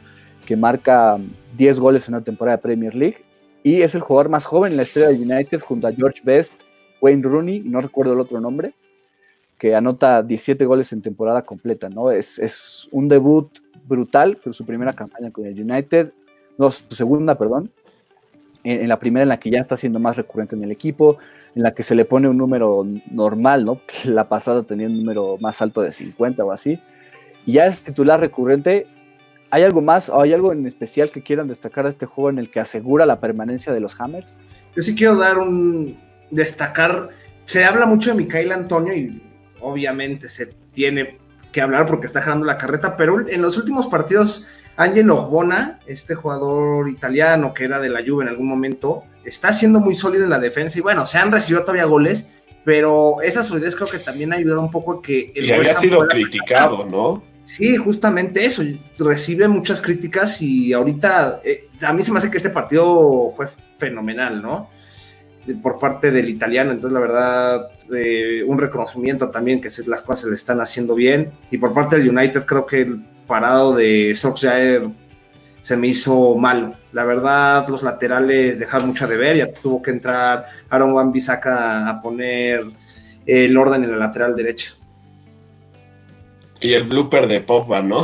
que 0.45 0.55
marca 0.55 1.17
10 1.57 1.79
goles 1.79 2.07
en 2.07 2.13
la 2.13 2.21
temporada 2.21 2.55
de 2.55 2.63
Premier 2.63 2.95
League. 2.95 3.17
Y 3.63 3.81
es 3.81 3.95
el 3.95 4.01
jugador 4.01 4.29
más 4.29 4.45
joven 4.45 4.71
en 4.71 4.77
la 4.77 4.83
historia 4.83 5.09
de 5.09 5.15
United 5.15 5.59
junto 5.59 5.87
a 5.87 5.91
George 5.91 6.21
Best, 6.23 6.53
Wayne 7.01 7.23
Rooney, 7.23 7.63
no 7.65 7.81
recuerdo 7.81 8.13
el 8.13 8.21
otro 8.21 8.39
nombre, 8.39 8.73
que 9.57 9.75
anota 9.75 10.23
17 10.23 10.65
goles 10.65 10.93
en 10.93 11.01
temporada 11.01 11.41
completa. 11.41 11.89
¿no? 11.89 12.11
Es, 12.11 12.39
es 12.39 12.87
un 12.91 13.09
debut 13.09 13.59
brutal, 13.85 14.37
pero 14.41 14.53
su 14.53 14.65
primera 14.65 14.93
campaña 14.93 15.31
con 15.31 15.45
el 15.45 15.59
United, 15.59 16.13
no, 16.57 16.71
su 16.71 16.85
segunda, 16.91 17.37
perdón 17.37 17.69
en, 18.65 18.89
la 18.89 18.99
primera 18.99 19.23
en 19.23 19.29
la 19.29 19.39
que 19.39 19.49
ya 19.49 19.59
está 19.59 19.77
siendo 19.77 19.99
más 19.99 20.17
recurrente 20.17 20.55
en 20.55 20.63
el 20.63 20.71
equipo, 20.71 21.17
en 21.55 21.63
la 21.63 21.73
que 21.73 21.83
se 21.83 21.95
le 21.95 22.03
pone 22.03 22.27
un 22.27 22.37
número 22.37 22.85
normal, 23.11 23.63
¿no? 23.63 23.79
La 24.05 24.27
pasada 24.27 24.63
tenía 24.63 24.87
un 24.87 24.97
número 24.97 25.37
más 25.39 25.61
alto 25.61 25.81
de 25.81 25.91
50 25.91 26.43
o 26.43 26.51
así. 26.51 26.79
Y 27.45 27.53
ya 27.53 27.67
es 27.67 27.83
titular 27.83 28.19
recurrente. 28.19 28.87
¿Hay 29.51 29.63
algo 29.63 29.81
más 29.81 30.09
o 30.09 30.19
hay 30.19 30.33
algo 30.33 30.51
en 30.51 30.65
especial 30.65 31.11
que 31.11 31.21
quieran 31.21 31.47
destacar 31.47 31.85
de 31.85 31.91
este 31.91 32.07
juego 32.07 32.31
en 32.31 32.39
el 32.39 32.49
que 32.49 32.59
asegura 32.59 33.05
la 33.05 33.19
permanencia 33.19 33.71
de 33.71 33.79
los 33.79 33.99
Hammers? 34.01 34.39
Yo 34.75 34.81
sí 34.81 34.95
quiero 34.95 35.15
dar 35.15 35.37
un 35.37 35.97
destacar. 36.31 37.09
Se 37.45 37.63
habla 37.63 37.85
mucho 37.85 38.09
de 38.09 38.17
Micael 38.17 38.51
Antonio 38.51 38.93
y 38.93 39.21
obviamente 39.61 40.27
se 40.27 40.47
tiene 40.73 41.19
que 41.51 41.61
hablar 41.61 41.85
porque 41.85 42.07
está 42.07 42.21
jalando 42.21 42.45
la 42.45 42.57
carreta, 42.57 42.97
pero 42.97 43.29
en 43.29 43.41
los 43.41 43.57
últimos 43.57 43.87
partidos 43.87 44.45
Angelo 44.77 45.27
Bona, 45.27 45.79
este 45.87 46.15
jugador 46.15 46.89
italiano 46.89 47.53
que 47.53 47.65
era 47.65 47.79
de 47.79 47.89
la 47.89 48.01
Juve 48.05 48.23
en 48.23 48.29
algún 48.29 48.47
momento, 48.47 49.03
está 49.23 49.53
siendo 49.53 49.79
muy 49.79 49.95
sólido 49.95 50.25
en 50.25 50.29
la 50.29 50.39
defensa 50.39 50.77
y 50.77 50.81
bueno, 50.81 51.05
se 51.05 51.17
han 51.17 51.31
recibido 51.31 51.61
todavía 51.61 51.85
goles, 51.85 52.29
pero 52.63 53.21
esa 53.21 53.43
solidez 53.43 53.75
creo 53.75 53.89
que 53.89 53.99
también 53.99 54.33
ha 54.33 54.37
ayudado 54.37 54.61
un 54.61 54.71
poco 54.71 54.93
a 54.93 55.01
que... 55.01 55.31
El 55.35 55.45
y 55.45 55.51
había 55.51 55.73
sido 55.73 56.05
criticado, 56.07 56.85
¿no? 56.85 57.23
Sí, 57.43 57.77
justamente 57.77 58.43
eso, 58.43 58.63
recibe 58.97 59.47
muchas 59.47 59.79
críticas 59.79 60.41
y 60.41 60.73
ahorita 60.73 61.41
eh, 61.43 61.69
a 61.81 61.93
mí 61.93 62.01
se 62.01 62.11
me 62.11 62.17
hace 62.17 62.31
que 62.31 62.37
este 62.37 62.49
partido 62.49 63.31
fue 63.35 63.47
fenomenal, 63.77 64.41
¿no? 64.41 64.69
por 65.61 65.77
parte 65.77 66.09
del 66.09 66.27
italiano, 66.27 66.71
entonces 66.71 66.93
la 66.93 66.99
verdad, 66.99 67.69
eh, 67.95 68.43
un 68.47 68.57
reconocimiento 68.57 69.29
también 69.29 69.61
que 69.61 69.69
las 69.85 70.01
cosas 70.01 70.21
se 70.21 70.29
le 70.29 70.35
están 70.35 70.59
haciendo 70.59 70.95
bien 70.95 71.33
y 71.51 71.59
por 71.59 71.71
parte 71.71 71.99
del 71.99 72.09
United 72.09 72.45
creo 72.45 72.65
que 72.65 72.81
el 72.81 73.03
parado 73.27 73.75
de 73.75 74.13
Solskjaer 74.15 74.89
se 75.61 75.77
me 75.77 75.87
hizo 75.87 76.35
malo. 76.35 76.75
La 76.91 77.05
verdad, 77.05 77.67
los 77.67 77.81
laterales 77.83 78.59
dejaron 78.59 78.89
mucho 78.89 79.07
de 79.07 79.17
ver, 79.17 79.37
ya 79.37 79.51
tuvo 79.51 79.81
que 79.81 79.91
entrar 79.91 80.45
Aaron 80.69 80.93
Wan 80.93 81.11
Bissaka 81.11 81.89
a 81.89 82.01
poner 82.01 82.65
el 83.25 83.57
orden 83.57 83.83
en 83.83 83.91
la 83.91 83.97
lateral 83.97 84.35
derecha. 84.35 84.73
Y 86.61 86.73
el 86.73 86.83
blooper 86.83 87.27
de 87.27 87.41
Pogba, 87.41 87.81
¿no? 87.81 88.03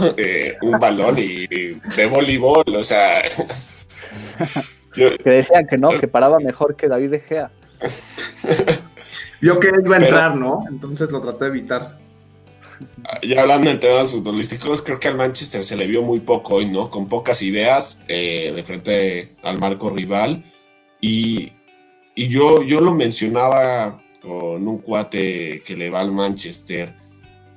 un 0.62 0.80
balón 0.80 1.18
y 1.18 1.48
de 1.48 2.06
voleibol, 2.12 2.64
o 2.76 2.84
sea. 2.84 3.22
que 4.94 5.18
decían 5.24 5.68
que 5.68 5.78
no, 5.78 5.92
que 5.92 6.08
paraba 6.08 6.40
mejor 6.40 6.76
que 6.76 6.88
David 6.88 7.12
De 7.12 7.20
Gea. 7.20 7.52
Yo 9.42 9.60
que 9.60 9.72
iba 9.84 9.96
a 9.96 10.00
entrar, 10.00 10.36
¿no? 10.36 10.64
Entonces 10.70 11.12
lo 11.12 11.22
traté 11.22 11.46
de 11.46 11.52
evitar. 11.52 11.98
Ya 13.24 13.42
hablando 13.42 13.70
en 13.70 13.80
temas 13.80 14.12
futbolísticos, 14.12 14.82
creo 14.82 15.00
que 15.00 15.08
al 15.08 15.18
Manchester 15.18 15.64
se 15.64 15.76
le 15.76 15.88
vio 15.88 16.02
muy 16.02 16.20
poco 16.20 16.56
hoy, 16.56 16.66
¿no? 16.66 16.90
Con 16.90 17.08
pocas 17.08 17.42
ideas 17.42 18.04
eh, 18.08 18.52
de 18.56 18.64
frente 18.64 19.36
al 19.44 19.60
marco 19.60 19.90
rival. 19.90 20.44
Y, 21.00 21.52
y 22.16 22.28
yo, 22.30 22.64
yo 22.64 22.80
lo 22.80 22.94
mencionaba 22.94 24.02
con 24.22 24.68
un 24.68 24.78
cuate 24.80 25.62
que 25.66 25.76
le 25.76 25.90
va 25.90 26.02
al 26.02 26.12
Manchester. 26.12 26.94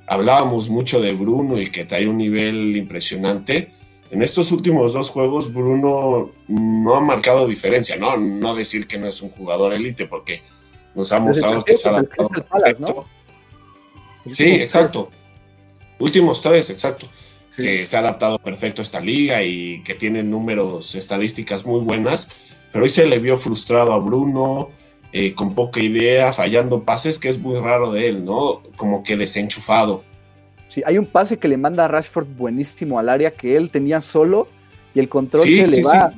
Hablábamos 0.07 0.69
mucho 0.69 1.01
de 1.01 1.13
Bruno 1.13 1.61
y 1.61 1.71
que 1.71 1.85
trae 1.85 2.09
un 2.09 2.19
nivel 2.19 2.77
impresionante. 2.77 3.73
En 4.11 4.23
estos 4.23 4.53
últimos 4.53 4.93
dos 4.93 5.11
juegos, 5.11 5.53
Bruno 5.53 6.31
no 6.49 6.95
ha 6.95 7.01
marcado 7.01 7.49
diferencia, 7.49 7.97
¿no? 7.97 8.17
No 8.17 8.55
decir 8.55 8.87
que 8.87 8.99
no 8.99 9.09
es 9.09 9.21
un 9.23 9.31
jugador 9.31 9.73
élite, 9.73 10.07
porque 10.07 10.43
nos 10.95 11.11
ha 11.13 11.21
mostrado 11.21 11.65
que 11.65 11.77
se 11.77 11.89
ha 11.89 11.93
adaptado 11.93 12.29
perfecto. 12.29 13.07
Sí, 14.33 14.55
exacto. 14.55 15.11
Últimos 15.99 16.41
tres, 16.41 16.71
exacto. 16.71 17.07
Que 17.57 17.87
se 17.87 17.97
ha 17.97 18.01
adaptado 18.01 18.39
perfecto 18.39 18.83
a 18.83 18.85
esta 18.85 19.01
liga 19.01 19.43
y 19.43 19.83
que 19.85 19.95
tiene 19.95 20.23
números, 20.25 20.95
estadísticas 20.95 21.65
muy 21.65 21.81
buenas. 21.81 22.31
Pero 22.73 22.85
hoy 22.85 22.91
se 22.91 23.07
le 23.07 23.21
vio 23.21 23.37
frustrado 23.37 23.93
a 23.93 23.99
Bruno, 23.99 24.71
eh, 25.13 25.33
con 25.35 25.55
poca 25.55 25.81
idea, 25.81 26.33
fallando 26.33 26.83
pases, 26.83 27.21
que 27.21 27.29
es 27.29 27.39
muy 27.39 27.57
raro 27.61 27.93
de 27.93 28.09
él, 28.09 28.25
¿no? 28.25 28.63
Como 28.75 29.05
que 29.05 29.17
desenchufado. 29.17 30.03
Sí, 30.69 30.83
hay 30.85 30.99
un 30.99 31.07
pase 31.07 31.39
que 31.39 31.47
le 31.47 31.57
manda 31.57 31.85
a 31.85 31.89
Rashford 31.89 32.27
buenísimo 32.27 32.99
al 32.99 33.09
área 33.09 33.31
que 33.31 33.57
él 33.57 33.71
tenía 33.71 34.01
solo 34.01 34.49
y 34.93 34.99
el 34.99 35.09
control 35.09 35.45
se 35.45 35.69
le 35.69 35.85
va. 35.85 36.13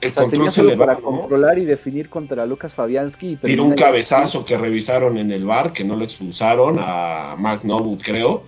El 0.00 0.12
control 0.12 0.50
se 0.50 0.62
le 0.62 0.76
va, 0.76 0.86
para 0.86 0.98
controlar 0.98 1.58
y 1.58 1.64
definir 1.64 2.08
contra 2.08 2.46
Lucas 2.46 2.72
Fabianski. 2.72 3.36
Tiene 3.36 3.62
un 3.62 3.74
cabezazo 3.74 4.44
que 4.44 4.56
revisaron 4.56 5.18
en 5.18 5.30
el 5.30 5.44
bar, 5.44 5.72
que 5.72 5.84
no 5.84 5.96
lo 5.96 6.04
expulsaron 6.04 6.78
a 6.78 7.36
Mark 7.38 7.64
Noble, 7.64 7.98
creo. 8.02 8.44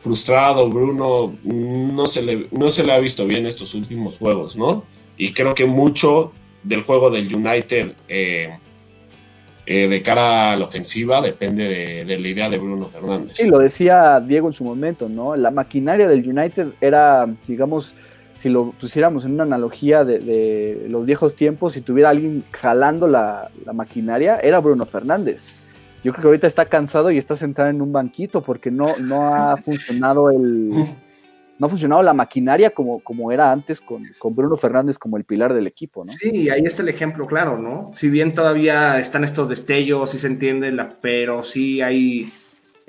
Frustrado, 0.00 0.68
Bruno, 0.68 1.34
no 1.44 2.06
se, 2.06 2.22
le, 2.22 2.46
no 2.50 2.70
se 2.70 2.84
le 2.84 2.92
ha 2.92 2.98
visto 2.98 3.24
bien 3.26 3.46
estos 3.46 3.74
últimos 3.74 4.18
juegos, 4.18 4.56
¿no? 4.56 4.84
Y 5.16 5.32
creo 5.32 5.54
que 5.54 5.66
mucho 5.66 6.32
del 6.64 6.82
juego 6.82 7.10
del 7.10 7.32
United 7.32 7.92
eh, 8.08 8.58
eh, 9.64 9.86
de 9.86 10.02
cara 10.02 10.52
a 10.52 10.56
la 10.56 10.64
ofensiva 10.64 11.22
depende 11.22 12.04
de, 12.04 12.18
la 12.18 12.28
idea 12.28 12.50
de 12.50 12.58
Bruno 12.58 12.88
Fernández. 12.88 13.36
Sí, 13.36 13.48
lo 13.48 13.58
decía 13.58 14.18
Diego 14.18 14.48
en 14.48 14.52
su 14.52 14.64
momento, 14.64 15.08
¿no? 15.08 15.36
La 15.36 15.52
maquinaria 15.52 16.08
del 16.08 16.28
United 16.28 16.72
era, 16.80 17.26
digamos, 17.46 17.94
si 18.34 18.48
lo 18.48 18.72
pusiéramos 18.72 19.24
en 19.24 19.32
una 19.32 19.44
analogía 19.44 20.04
de, 20.04 20.86
los 20.88 21.04
viejos 21.06 21.34
tiempos, 21.34 21.74
si 21.74 21.80
tuviera 21.80 22.10
alguien 22.10 22.44
jalando 22.52 23.06
la, 23.06 23.50
maquinaria, 23.72 24.38
era 24.40 24.60
Bruno 24.60 24.86
Fernández. 24.86 25.54
Yo 26.02 26.12
creo 26.12 26.22
que 26.22 26.28
ahorita 26.28 26.46
está 26.46 26.66
cansado 26.66 27.10
y 27.10 27.18
está 27.18 27.36
sentado 27.36 27.68
en 27.68 27.80
un 27.80 27.92
banquito 27.92 28.42
porque 28.42 28.70
no, 28.70 28.86
no 28.98 29.34
ha 29.34 29.56
funcionado 29.64 30.30
el 30.30 30.70
no 31.58 31.66
ha 31.66 31.68
funcionado 31.68 32.02
la 32.02 32.12
maquinaria 32.12 32.70
como, 32.70 32.98
como 33.00 33.30
era 33.30 33.52
antes 33.52 33.80
con, 33.80 34.04
con, 34.18 34.34
Bruno 34.34 34.56
Fernández 34.56 34.98
como 34.98 35.16
el 35.16 35.22
pilar 35.22 35.54
del 35.54 35.68
equipo, 35.68 36.04
¿no? 36.04 36.12
Sí, 36.12 36.50
ahí 36.50 36.62
está 36.64 36.82
el 36.82 36.88
ejemplo 36.88 37.24
claro, 37.28 37.56
¿no? 37.56 37.92
Si 37.94 38.10
bien 38.10 38.34
todavía 38.34 38.98
están 38.98 39.22
estos 39.22 39.48
destellos, 39.48 40.10
sí 40.10 40.18
se 40.18 40.26
entiende, 40.26 40.72
la, 40.72 40.96
pero 41.00 41.44
sí 41.44 41.80
hay 41.80 42.32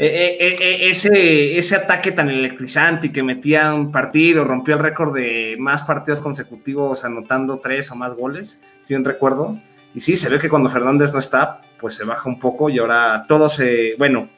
eh, 0.05 0.37
eh, 0.39 0.55
eh, 0.59 0.89
ese, 0.89 1.57
ese 1.57 1.75
ataque 1.75 2.11
tan 2.11 2.29
electrizante 2.29 3.07
y 3.07 3.11
que 3.11 3.23
metía 3.23 3.73
un 3.73 3.91
partido, 3.91 4.43
rompió 4.43 4.75
el 4.75 4.81
récord 4.81 5.15
de 5.15 5.55
más 5.59 5.83
partidos 5.83 6.19
consecutivos 6.19 7.05
anotando 7.05 7.59
tres 7.59 7.89
o 7.91 7.95
más 7.95 8.13
goles, 8.13 8.59
si 8.81 8.89
bien 8.89 9.05
recuerdo. 9.05 9.57
Y 9.93 10.01
sí, 10.01 10.15
se 10.15 10.29
ve 10.29 10.39
que 10.39 10.49
cuando 10.49 10.69
Fernández 10.69 11.13
no 11.13 11.19
está, 11.19 11.61
pues 11.79 11.95
se 11.95 12.03
baja 12.03 12.27
un 12.27 12.39
poco 12.39 12.69
y 12.69 12.79
ahora 12.79 13.25
todo 13.27 13.47
se, 13.47 13.95
bueno, 13.97 14.29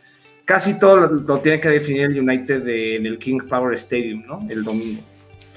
casi 0.44 0.78
todo 0.78 0.98
lo, 0.98 1.40
tiene 1.40 1.60
que 1.60 1.70
definir 1.70 2.04
el 2.04 2.20
United 2.20 2.68
en 2.68 3.06
el 3.06 3.18
King 3.18 3.40
Power 3.50 3.74
Stadium, 3.76 4.24
¿no? 4.26 4.46
El 4.50 4.64
domingo. 4.64 5.02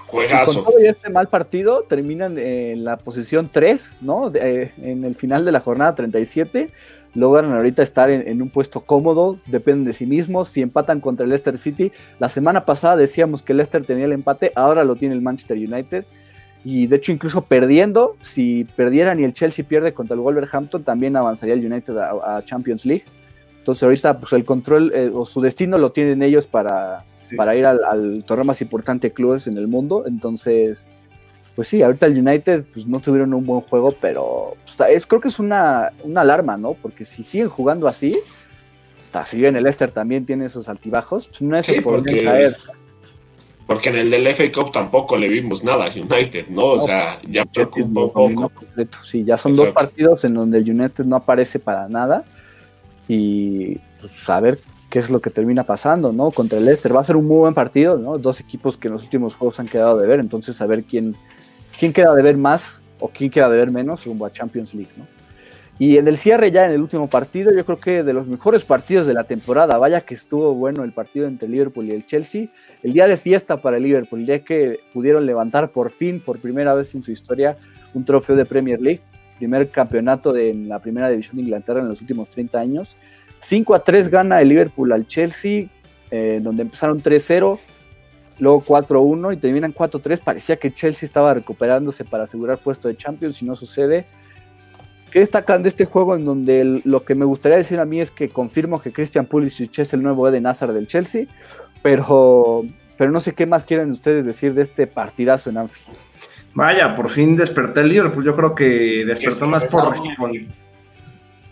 Juegazo. 0.07 0.65
con 0.65 0.73
todo 0.73 0.83
este 0.83 1.11
mal 1.11 1.29
partido, 1.29 1.83
terminan 1.83 2.39
en 2.39 2.83
la 2.83 2.97
posición 2.97 3.51
3, 3.53 3.99
¿no? 4.01 4.33
en 4.35 5.05
el 5.05 5.15
final 5.15 5.45
de 5.45 5.53
la 5.53 5.61
jornada 5.61 5.95
37 5.95 6.71
logran 7.19 7.53
ahorita 7.53 7.83
estar 7.83 8.11
en, 8.11 8.41
un 8.41 8.49
puesto 8.49 8.83
cómodo, 8.83 9.39
dependen 9.47 9.85
de 9.85 9.93
sí 9.93 10.07
mismos, 10.07 10.49
si 10.49 10.63
empatan 10.63 11.01
contra 11.01 11.25
el 11.25 11.31
Leicester 11.31 11.59
City, 11.59 11.93
la 12.19 12.29
semana 12.29 12.65
pasada 12.65 12.97
decíamos 12.97 13.43
que 13.43 13.53
el 13.53 13.59
Leicester 13.59 13.85
tenía 13.85 14.05
el 14.05 14.13
empate, 14.13 14.53
ahora 14.55 14.85
lo 14.85 14.97
tiene 14.97 15.15
el 15.15 15.21
Manchester 15.21 15.57
United, 15.57 16.05
y 16.65 16.87
de 16.87 16.97
hecho 16.97 17.13
incluso 17.13 17.43
perdiendo, 17.43 18.17
si 18.21 18.67
perdieran 18.77 19.21
y 19.21 19.25
el 19.25 19.33
Chelsea 19.33 19.65
pierde 19.67 19.95
contra 19.95 20.15
el 20.15 20.21
Wolverhampton, 20.21 20.85
también 20.85 21.17
avanzaría 21.17 21.55
el 21.55 21.65
United 21.65 21.97
a, 21.97 22.43
Champions 22.45 22.85
League. 22.85 23.05
Entonces 23.59 23.83
ahorita 23.83 24.19
pues 24.19 24.33
el 24.33 24.45
control 24.45 24.93
eh, 24.95 25.11
o 25.13 25.25
su 25.25 25.41
destino 25.41 25.79
lo 25.79 25.93
tienen 25.93 26.23
ellos 26.23 26.47
para, 26.47 27.05
para 27.37 27.57
ir 27.57 27.67
al, 27.67 27.85
al 27.85 28.25
torneo 28.25 28.45
más 28.45 28.61
importante 28.61 29.09
de 29.09 29.15
clubes 29.15 29.47
en 29.47 29.57
el 29.57 29.69
mundo, 29.69 30.05
entonces 30.07 30.87
pues 31.59 31.67
sí, 31.67 31.83
ahorita 31.83 32.07
el 32.07 32.17
United 32.17 32.67
pues, 32.73 32.87
no 32.87 33.01
tuvieron 33.01 33.35
un 33.35 33.45
buen 33.45 33.61
juego, 33.63 33.91
pero 33.91 34.57
pues, 34.65 34.91
es, 34.91 35.05
creo 35.07 35.21
que 35.21 35.27
es 35.27 35.41
una, 35.41 35.91
alarma, 36.15 36.57
¿no? 36.57 36.75
Porque 36.75 37.05
si 37.05 37.25
siguen 37.25 37.49
jugando 37.49 37.89
así, 37.89 38.17
si 39.25 39.37
bien 39.39 39.57
el 39.57 39.65
Leicester 39.65 39.91
también 39.91 40.25
tiene 40.25 40.45
esos 40.45 40.69
altibajos, 40.69 41.27
pues 41.27 41.43
no 41.43 41.59
es 41.59 41.67
sí, 41.67 41.81
porque, 41.81 42.23
caer. 42.23 42.57
Porque 43.67 43.89
en 43.89 43.97
el 43.97 44.09
del 44.09 44.29
FA 44.37 44.53
Cup 44.53 44.71
tampoco 44.71 45.17
le 45.17 45.27
vimos 45.27 45.65
nada 45.65 45.87
a 45.87 45.89
United, 45.89 46.47
¿no? 46.47 46.67
O 46.67 46.79
sea, 46.79 47.19
ya 47.29 47.45
preocupa 47.45 48.21
un 48.21 48.37
poco. 48.37 48.53
Sí, 49.03 49.25
ya 49.25 49.37
son 49.37 49.53
dos 49.53 49.71
partidos 49.71 50.25
en 50.25 50.35
donde 50.35 50.59
el 50.59 50.71
United 50.71 51.07
no 51.07 51.17
aparece 51.17 51.59
para 51.59 51.89
nada 51.89 52.25
y 53.09 53.79
pues 54.01 54.29
a 54.29 54.39
ver 54.39 54.61
qué 54.91 55.01
es 55.01 55.11
lo 55.11 55.21
que 55.21 55.31
termina 55.31 55.65
pasando, 55.65 56.13
¿no? 56.13 56.31
Contra 56.31 56.61
el 56.61 56.67
Leicester 56.67 56.95
va 56.95 57.01
a 57.01 57.05
ser 57.05 57.17
un 57.17 57.27
muy 57.27 57.39
buen 57.39 57.55
partido, 57.55 57.99
¿no? 57.99 58.17
Dos 58.17 58.39
equipos 58.39 58.77
que 58.77 58.87
en 58.87 58.93
los 58.93 59.03
últimos 59.03 59.35
juegos 59.35 59.59
han 59.59 59.67
quedado 59.67 59.99
de 59.99 60.07
ver, 60.07 60.21
entonces 60.21 60.61
a 60.63 60.67
ver 60.67 60.85
quién 60.85 61.17
quién 61.79 61.93
queda 61.93 62.15
de 62.15 62.23
ver 62.23 62.37
más 62.37 62.83
o 62.99 63.09
quién 63.09 63.31
queda 63.31 63.49
de 63.49 63.57
ver 63.57 63.71
menos 63.71 64.05
rumbo 64.05 64.27
a 64.27 64.33
Champions 64.33 64.75
League, 64.75 64.93
¿no? 64.97 65.07
Y 65.81 65.97
en 65.97 66.09
el 66.09 66.17
cierre 66.17 66.51
ya 66.51 66.67
en 66.67 66.73
el 66.73 66.83
último 66.83 67.09
partido, 67.09 67.53
yo 67.55 67.65
creo 67.65 67.79
que 67.79 68.03
de 68.03 68.13
los 68.13 68.27
mejores 68.27 68.65
partidos 68.65 69.07
de 69.07 69.15
la 69.15 69.23
temporada, 69.23 69.79
vaya 69.79 70.01
que 70.01 70.15
estuvo 70.15 70.53
bueno 70.53 70.83
el 70.83 70.91
partido 70.91 71.29
entre 71.29 71.49
Liverpool 71.49 71.87
y 71.87 71.93
el 71.93 72.05
Chelsea, 72.05 72.49
el 72.83 72.93
día 72.93 73.07
de 73.07 73.17
fiesta 73.17 73.59
para 73.59 73.77
el 73.77 73.85
Liverpool, 73.85 74.27
ya 74.27 74.41
que 74.41 74.81
pudieron 74.93 75.25
levantar 75.25 75.71
por 75.71 75.91
fin, 75.91 76.19
por 76.19 76.41
primera 76.41 76.75
vez 76.75 76.97
en 76.97 77.03
su 77.03 77.13
historia, 77.13 77.57
un 77.95 78.05
trofeo 78.05 78.35
de 78.35 78.45
Premier 78.45 78.81
League, 78.81 79.03
primer 79.39 79.71
campeonato 79.71 80.33
de, 80.33 80.51
en 80.51 80.69
la 80.69 80.81
primera 80.81 81.09
división 81.09 81.37
de 81.37 81.43
Inglaterra 81.43 81.81
en 81.81 81.89
los 81.89 82.01
últimos 82.01 82.29
30 82.29 82.59
años. 82.59 82.97
5 83.39 83.75
a 83.77 83.85
3 83.85 84.09
gana 84.09 84.41
el 84.41 84.49
Liverpool 84.49 84.91
al 84.91 85.07
Chelsea, 85.07 85.69
eh, 86.11 86.41
donde 86.43 86.63
empezaron 86.63 87.01
3-0, 87.01 87.57
luego 88.39 88.63
4-1 88.65 89.35
y 89.35 89.37
terminan 89.37 89.75
4-3. 89.75 90.21
Parecía 90.23 90.57
que 90.57 90.73
Chelsea 90.73 91.07
estaba 91.07 91.35
recuperándose 91.35 92.05
para 92.05 92.25
asegurar 92.25 92.59
puesto 92.59 92.89
de 92.89 92.97
Champions 92.97 93.43
y 93.43 93.45
no 93.45 93.57
sucede. 93.57 94.07
¿Qué 95.11 95.21
destacan 95.21 95.63
de 95.63 95.71
este 95.71 95.87
juego 95.87 96.17
en 96.17 96.25
donde 96.25 96.83
lo 96.85 97.05
que 97.05 97.15
me 97.15 97.25
gustaría 97.25 97.57
decir 97.57 97.81
a 97.81 97.85
mí 97.85 98.01
es 98.01 98.11
que 98.11 98.29
confirmo 98.29 98.81
que 98.83 98.93
Christian 98.93 99.27
Pulisic 99.27 99.79
es 99.79 99.95
el 99.95 100.03
nuevo 100.03 100.29
Eden 100.29 100.47
Hazard 100.47 100.75
del 100.75 100.87
Chelsea, 100.87 101.27
pero, 101.83 102.67
pero 102.97 103.11
no 103.11 103.21
sé 103.21 103.33
qué 103.33 103.47
más 103.47 103.65
quieren 103.65 103.91
ustedes 103.91 104.27
decir 104.27 104.53
de 104.53 104.63
este 104.63 104.87
partidazo 104.87 105.49
en 105.49 105.59
Anfield. 105.59 105.97
Vaya, 106.55 106.95
por 106.95 107.09
fin 107.09 107.37
desperté 107.37 107.81
el 107.81 107.89
Liverpool, 107.89 108.25
yo 108.25 108.37
creo 108.37 108.55
que 108.55 109.05
despertó 109.07 109.47
más 109.47 109.65
por, 109.65 109.95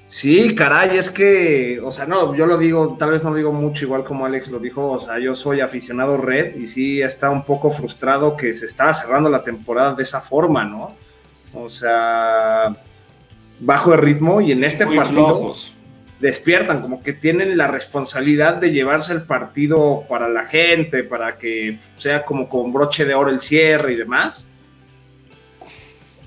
Sí, 0.08 0.54
caray, 0.54 0.96
es 0.96 1.10
que, 1.10 1.80
o 1.82 1.90
sea, 1.90 2.06
no, 2.06 2.34
yo 2.36 2.46
lo 2.46 2.56
digo, 2.58 2.96
tal 2.96 3.10
vez 3.10 3.24
no 3.24 3.30
lo 3.30 3.36
digo 3.36 3.52
mucho, 3.52 3.84
igual 3.84 4.04
como 4.04 4.24
Alex 4.24 4.48
lo 4.48 4.60
dijo, 4.60 4.92
o 4.92 4.98
sea, 5.00 5.18
yo 5.18 5.34
soy 5.34 5.60
aficionado 5.60 6.16
red 6.16 6.54
y 6.54 6.68
sí 6.68 7.02
está 7.02 7.30
un 7.30 7.44
poco 7.44 7.72
frustrado 7.72 8.36
que 8.36 8.54
se 8.54 8.66
está 8.66 8.94
cerrando 8.94 9.28
la 9.28 9.42
temporada 9.42 9.94
de 9.94 10.04
esa 10.04 10.20
forma, 10.20 10.64
¿no? 10.64 10.94
O 11.52 11.68
sea, 11.68 12.76
bajo 13.58 13.94
el 13.94 14.00
ritmo 14.00 14.40
y 14.40 14.52
en 14.52 14.62
este 14.62 14.86
partido 14.86 15.52
despiertan, 16.20 16.82
como 16.82 17.02
que 17.02 17.12
tienen 17.12 17.56
la 17.56 17.66
responsabilidad 17.66 18.56
de 18.56 18.70
llevarse 18.70 19.12
el 19.12 19.24
partido 19.24 20.04
para 20.08 20.28
la 20.28 20.44
gente, 20.44 21.02
para 21.02 21.36
que 21.36 21.78
sea 21.96 22.24
como 22.24 22.48
con 22.48 22.72
broche 22.72 23.04
de 23.04 23.14
oro 23.14 23.30
el 23.30 23.40
cierre 23.40 23.94
y 23.94 23.96
demás 23.96 24.45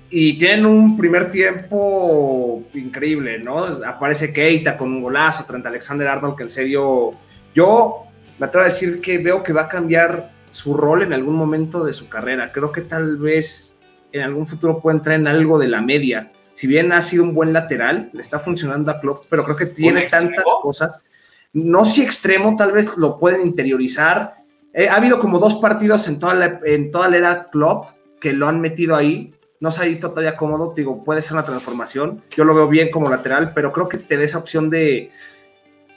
y 0.10 0.38
tienen 0.38 0.66
un 0.66 0.98
primer 0.98 1.30
tiempo 1.30 2.64
increíble, 2.74 3.40
¿no? 3.40 3.66
Aparece 3.86 4.34
Keita 4.34 4.78
con 4.78 4.92
un 4.92 5.02
golazo, 5.02 5.44
frente 5.44 5.68
Alexander 5.68 6.08
Arnold, 6.08 6.36
que 6.36 6.44
en 6.44 6.50
serio, 6.50 7.14
yo 7.54 8.06
me 8.40 8.48
atrevo 8.48 8.64
a 8.64 8.70
decir 8.70 9.02
que 9.02 9.18
veo 9.20 9.44
que 9.44 9.54
va 9.54 9.64
a 9.64 9.68
cambiar 9.68 10.32
su 10.50 10.74
rol 10.74 11.04
en 11.04 11.14
algún 11.14 11.36
momento 11.36 11.84
de 11.84 11.94
su 11.94 12.10
carrera. 12.10 12.52
Creo 12.52 12.72
que 12.72 12.82
tal 12.82 13.18
vez 13.18 13.78
en 14.12 14.22
algún 14.22 14.48
futuro 14.48 14.80
puede 14.80 14.98
entrar 14.98 15.20
en 15.20 15.28
algo 15.28 15.60
de 15.60 15.68
la 15.68 15.82
media. 15.82 16.32
Si 16.54 16.68
bien 16.68 16.92
ha 16.92 17.02
sido 17.02 17.24
un 17.24 17.34
buen 17.34 17.54
lateral, 17.54 18.10
le 18.12 18.22
está 18.22 18.40
funcionando 18.40 18.92
a 18.92 19.00
Klopp, 19.00 19.26
pero 19.30 19.44
creo 19.44 19.56
que 19.56 19.68
tiene 19.68 20.08
tantas 20.08 20.44
cosas. 20.62 21.06
No 21.54 21.86
si 21.86 22.02
extremo, 22.02 22.56
tal 22.56 22.72
vez 22.72 22.98
lo 22.98 23.20
pueden 23.20 23.42
interiorizar. 23.42 24.34
Eh, 24.74 24.90
ha 24.90 24.96
habido 24.96 25.20
como 25.20 25.40
dos 25.40 25.56
partidos 25.56 26.08
en 26.08 26.20
toda, 26.20 26.34
la, 26.34 26.60
en 26.66 26.92
toda 26.92 27.10
la 27.10 27.18
era 27.18 27.50
Klopp 27.50 27.92
que 28.20 28.34
lo 28.34 28.48
han 28.48 28.60
metido 28.60 28.96
ahí. 28.96 29.34
No 29.60 29.72
se 29.72 29.82
ha 29.82 29.86
visto 29.86 30.10
todavía 30.10 30.38
cómodo, 30.38 30.74
digo, 30.76 31.04
puede 31.04 31.22
ser 31.22 31.34
una 31.34 31.44
transformación. 31.44 32.24
Yo 32.32 32.46
lo 32.46 32.56
veo 32.56 32.68
bien 32.68 32.92
como 32.92 33.10
lateral, 33.10 33.54
pero 33.54 33.74
creo 33.74 33.90
que 33.90 33.98
te 33.98 34.18
da 34.18 34.24
esa 34.24 34.38
opción 34.38 34.70
de, 34.70 35.12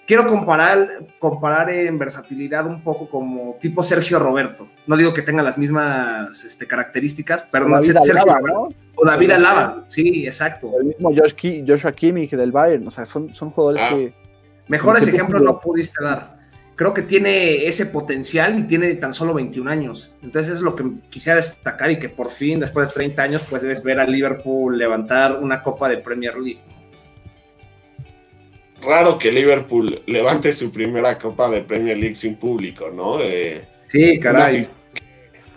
quiero 0.07 0.27
comparar, 0.27 1.07
comparar 1.19 1.71
en 1.71 1.99
versatilidad 1.99 2.67
un 2.67 2.83
poco 2.83 3.09
como 3.09 3.57
tipo 3.61 3.83
Sergio 3.83 4.19
Roberto. 4.19 4.69
No 4.87 4.97
digo 4.97 5.15
que 5.15 5.23
tenga 5.23 5.43
las 5.43 5.59
mismas 5.59 6.45
este, 6.45 6.67
características, 6.67 7.47
pero 7.51 7.69
no 7.69 7.81
Sergio 7.81 8.13
Alaba, 8.13 8.69
O 8.95 9.07
David 9.07 9.31
Alaba, 9.31 9.85
sí, 9.87 10.27
exacto. 10.27 10.71
El 10.79 10.87
mismo 10.87 11.13
Joshua 11.67 11.93
Kimmich 11.93 12.33
del 12.33 12.53
Bayern, 12.53 12.87
o 12.87 12.91
sea, 12.91 13.05
son, 13.05 13.33
son 13.33 13.51
jugadores 13.51 13.83
ah. 13.83 13.89
que... 13.91 14.15
Mejores 14.69 15.07
ejemplos 15.07 15.43
no 15.43 15.61
pudiste 15.61 16.03
dar. 16.03 16.42
Creo 16.75 16.95
que 16.95 17.03
tiene 17.03 17.67
ese 17.67 17.87
potencial 17.87 18.59
y 18.59 18.63
tiene 18.67 18.95
tan 18.95 19.15
solo 19.15 19.35
21 19.35 19.71
años. 19.71 20.15
Entonces 20.23 20.55
es 20.55 20.61
lo 20.61 20.75
que 20.75 20.85
quisiera 21.11 21.37
destacar 21.37 21.91
y 21.91 21.99
que 21.99 22.09
por 22.09 22.31
fin, 22.31 22.61
después 22.61 22.89
de 22.89 22.95
30 22.95 23.23
años, 23.23 23.43
puedes 23.49 23.83
ver 23.83 24.01
a 24.01 24.07
Liverpool 24.07 24.79
levantar 24.79 25.39
una 25.39 25.63
copa 25.63 25.89
de 25.89 25.99
Premier 25.99 26.37
League 26.39 26.61
raro 28.83 29.19
que 29.19 29.33
Liverpool 29.33 30.03
levante 30.07 30.53
su 30.53 30.73
primera 30.73 31.19
Copa 31.19 31.49
de 31.49 31.63
Premier 31.63 31.97
League 31.97 32.15
sin 32.15 32.37
público, 32.37 32.91
¿no? 32.91 33.21
Eh, 33.21 33.65
sí, 33.89 34.19
caray. 34.19 34.65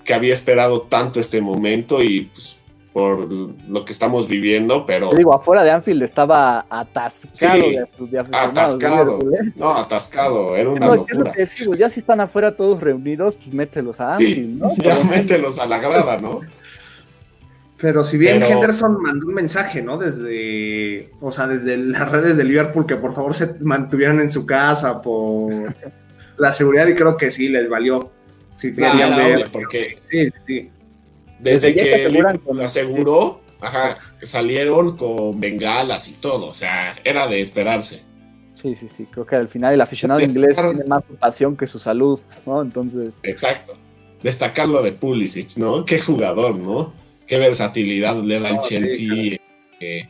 Que 0.04 0.14
había 0.14 0.34
esperado 0.34 0.84
tanto 0.84 1.20
este 1.20 1.42
momento 1.42 2.02
y 2.02 2.26
pues 2.26 2.60
por 2.96 3.30
lo 3.30 3.84
que 3.84 3.92
estamos 3.92 4.30
viviendo, 4.30 4.86
pero... 4.86 5.10
digo, 5.18 5.36
afuera 5.36 5.66
de 5.66 5.72
Anfield 5.72 6.04
estaba 6.04 6.66
atascado 6.70 7.66
de, 8.00 8.20
Atascado, 8.32 9.20
¿eh? 9.34 9.52
no, 9.58 9.76
atascado, 9.76 10.56
era 10.56 10.70
una 10.70 10.96
locura. 10.96 11.34
ya 11.78 11.90
si 11.90 12.00
están 12.00 12.22
afuera 12.22 12.56
todos 12.56 12.82
reunidos, 12.82 13.36
pues 13.36 13.54
mételos 13.54 14.00
a 14.00 14.12
Anfield, 14.14 14.62
¿no? 14.62 14.74
Ya 14.78 14.98
mételos 15.04 15.60
a 15.60 15.66
la 15.66 15.80
grada, 15.80 16.22
¿no? 16.22 16.40
Pero 17.82 18.02
si 18.06 18.18
bien 18.18 18.42
Henderson 18.42 19.02
mandó 19.02 19.28
un 19.28 19.34
mensaje, 19.34 19.82
¿no? 19.82 19.98
Desde, 19.98 21.10
o 21.20 21.32
sea, 21.32 21.48
desde 21.48 21.76
las 21.76 22.10
redes 22.10 22.38
de 22.38 22.46
Liverpool 22.46 22.86
que 22.86 22.96
por 22.96 23.14
favor 23.14 23.36
se 23.36 23.56
mantuvieran 23.60 24.22
en 24.22 24.30
su 24.30 24.46
casa 24.46 25.02
por 25.02 25.52
la 26.38 26.54
seguridad 26.54 26.88
y 26.88 26.96
creo 26.96 27.18
que 27.18 27.30
sí 27.30 27.50
les 27.50 27.68
valió. 27.68 28.10
Si 28.56 28.74
querían 28.74 29.18
ver. 29.18 29.50
Porque 29.52 30.00
sí, 30.04 30.30
sí. 30.48 30.72
Desde, 31.52 31.74
que 31.74 32.10
Liverpool 32.10 32.58
lo 32.58 32.64
aseguró, 32.64 33.42
ajá, 33.62 33.98
salieron 34.24 34.98
con 34.98 35.40
bengalas 35.40 36.10
y 36.10 36.14
todo, 36.14 36.48
o 36.48 36.54
sea, 36.54 36.96
era 37.04 37.28
de 37.28 37.40
esperarse. 37.40 38.04
Sí, 38.54 38.76
sí, 38.76 38.88
sí, 38.88 39.06
creo 39.06 39.26
que 39.26 39.36
al 39.36 39.48
final 39.48 39.74
el 39.74 39.82
aficionado 39.82 40.22
inglés 40.22 40.56
tiene 40.56 40.84
más 40.86 41.04
pasión 41.20 41.56
que 41.56 41.68
su 41.68 41.78
salud, 41.80 42.20
¿no? 42.46 42.62
Entonces. 42.62 43.20
Exacto. 43.24 43.78
Destacar 44.24 44.68
lo 44.68 44.82
de 44.82 44.92
Pulisic, 44.92 45.58
¿no? 45.58 45.86
Qué 45.86 46.00
jugador, 46.00 46.56
¿no? 46.56 47.06
qué 47.26 47.38
versatilidad 47.38 48.22
le 48.22 48.40
da 48.40 48.50
el 48.50 48.60
Chelsea. 48.60 49.38
Eh, 49.80 50.10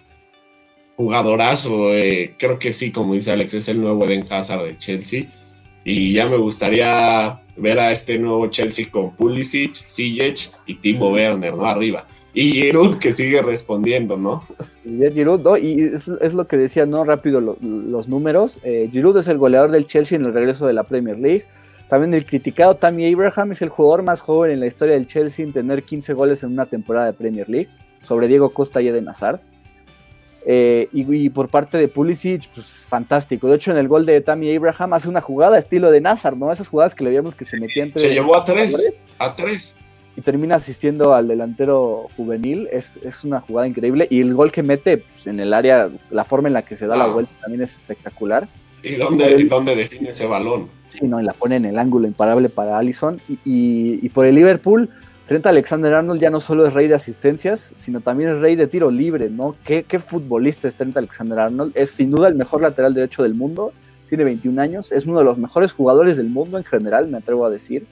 jugadorazo, 0.95 1.93
eh, 1.93 2.35
creo 2.37 2.59
que 2.59 2.71
sí, 2.71 2.91
como 2.91 3.13
dice 3.13 3.31
Alex, 3.31 3.53
es 3.55 3.67
el 3.69 3.81
nuevo 3.81 4.05
Eden 4.05 4.25
Hazard 4.29 4.63
de 4.63 4.77
Chelsea. 4.77 5.25
Y 5.87 6.13
ya 6.13 6.25
me 6.25 6.37
gustaría 6.37 7.39
ver 7.55 7.79
a 7.79 7.91
este 7.91 8.17
nuevo 8.17 8.47
Chelsea 8.47 8.87
con 8.89 9.11
Pulisic, 9.11 9.75
Ziyech 9.75 10.51
y 10.65 10.73
Timo 10.73 11.11
Werner, 11.11 11.53
¿no? 11.53 11.67
Arriba. 11.67 12.07
Y 12.33 12.51
Giroud 12.53 12.97
que 12.97 13.11
sigue 13.11 13.39
respondiendo, 13.43 14.17
¿no? 14.17 14.43
Y 14.83 14.99
Giroud, 15.13 15.41
¿no? 15.41 15.57
Y 15.57 15.91
es, 15.93 16.33
lo 16.33 16.47
que 16.47 16.57
decía, 16.57 16.87
¿no? 16.87 17.05
Rápido 17.05 17.39
los 17.39 18.09
números. 18.09 18.59
Eh, 18.63 18.89
Giroud 18.91 19.17
es 19.19 19.27
el 19.27 19.37
goleador 19.37 19.69
del 19.69 19.85
Chelsea 19.85 20.17
en 20.17 20.25
el 20.25 20.33
regreso 20.33 20.65
de 20.65 20.73
la 20.73 20.83
Premier 20.83 21.19
League. 21.19 21.45
También 21.87 22.15
el 22.15 22.25
criticado 22.25 22.75
Tammy 22.75 23.13
Abraham 23.13 23.51
es 23.51 23.61
el 23.61 23.69
jugador 23.69 24.01
más 24.01 24.21
joven 24.21 24.51
en 24.51 24.59
la 24.59 24.65
historia 24.65 24.95
del 24.95 25.05
Chelsea 25.05 25.45
en 25.45 25.53
tener 25.53 25.83
15 25.83 26.13
goles 26.13 26.41
en 26.41 26.51
una 26.51 26.65
temporada 26.65 27.05
de 27.05 27.13
Premier 27.13 27.47
League, 27.47 27.69
sobre 28.01 28.27
Diego 28.27 28.49
Costa 28.49 28.81
y 28.81 28.87
Eden 28.87 29.07
Hazard. 29.07 29.39
Eh, 30.47 30.89
y, 30.93 31.29
por 31.29 31.49
parte 31.49 31.77
de 31.77 31.87
Pulisic, 31.87 32.49
pues 32.53 32.85
fantástico. 32.87 33.49
De 33.49 33.55
hecho, 33.55 33.71
en 33.71 33.77
el 33.77 33.87
gol 33.87 34.05
de 34.05 34.21
Tammy 34.21 34.55
Abraham 34.55 34.93
hace 34.93 35.09
una 35.09 35.21
jugada 35.21 35.57
estilo 35.57 35.89
de 35.89 36.01
Nazar, 36.01 36.37
¿no? 36.37 36.51
Esas 36.51 36.67
jugadas 36.67 36.93
que 36.93 37.03
le 37.03 37.09
veíamos 37.09 37.33
que 37.33 37.45
se 37.45 37.59
metían. 37.59 37.91
Se 37.95 38.13
llevó 38.13 38.37
a 38.37 38.43
tres. 38.43 38.93
A 39.17 39.35
tres. 39.35 39.73
Y 40.15 40.21
termina 40.21 40.55
asistiendo 40.55 41.15
al 41.15 41.27
delantero 41.27 42.09
juvenil. 42.15 42.69
Es, 42.71 42.99
una 43.23 43.41
jugada 43.41 43.67
increíble. 43.67 44.07
Y 44.09 44.21
el 44.21 44.35
gol 44.35 44.51
que 44.51 44.61
mete 44.61 44.99
pues, 44.99 45.25
en 45.27 45.39
el 45.39 45.53
área, 45.53 45.89
la 46.11 46.23
forma 46.23 46.47
en 46.47 46.53
la 46.53 46.61
que 46.61 46.75
se 46.75 46.85
da 46.85 46.95
la 46.95 47.07
vuelta 47.07 47.33
también 47.41 47.63
es 47.63 47.75
espectacular. 47.75 48.47
¿Y 48.83 48.95
dónde, 48.95 49.43
dónde 49.45 49.75
define 49.75 50.09
ese 50.09 50.27
balón? 50.27 50.69
Sí, 50.89 50.99
no, 51.07 51.19
y 51.19 51.23
la 51.23 51.33
pone 51.33 51.55
en 51.55 51.65
el 51.65 51.79
ángulo 51.79 52.07
imparable 52.07 52.49
para 52.49 52.77
Allison. 52.77 53.19
Y, 53.43 54.07
por 54.09 54.25
el 54.25 54.35
Liverpool, 54.35 54.89
Trent 55.25 55.45
Alexander 55.47 55.93
Arnold 55.95 56.21
ya 56.21 56.29
no 56.29 56.39
solo 56.39 56.67
es 56.67 56.73
rey 56.73 56.87
de 56.87 56.93
asistencias, 56.93 57.73
sino 57.75 57.99
también 57.99 58.29
es 58.29 58.39
rey 58.39 58.55
de 58.55 58.67
tiro 58.67 58.91
libre, 58.91 59.29
¿no? 59.29 59.55
¿Qué, 59.63 59.83
futbolista 59.99 60.67
es 60.67 60.75
Trent 60.75 60.95
Alexander 60.95 61.39
Arnold? 61.39 61.71
Es 61.75 61.89
sin 61.89 62.11
duda 62.11 62.27
el 62.27 62.35
mejor 62.35 62.61
lateral 62.61 62.93
derecho 62.93 63.23
del 63.23 63.33
mundo, 63.33 63.73
tiene 64.07 64.23
21 64.23 64.61
años, 64.61 64.91
es 64.91 65.07
uno 65.07 65.17
de 65.17 65.25
los 65.25 65.39
mejores 65.39 65.73
jugadores 65.73 66.15
del 66.17 66.29
mundo 66.29 66.59
en 66.59 66.63
general, 66.63 67.07
me 67.07 67.17
atrevo 67.17 67.45
a 67.45 67.49
decir. 67.49 67.87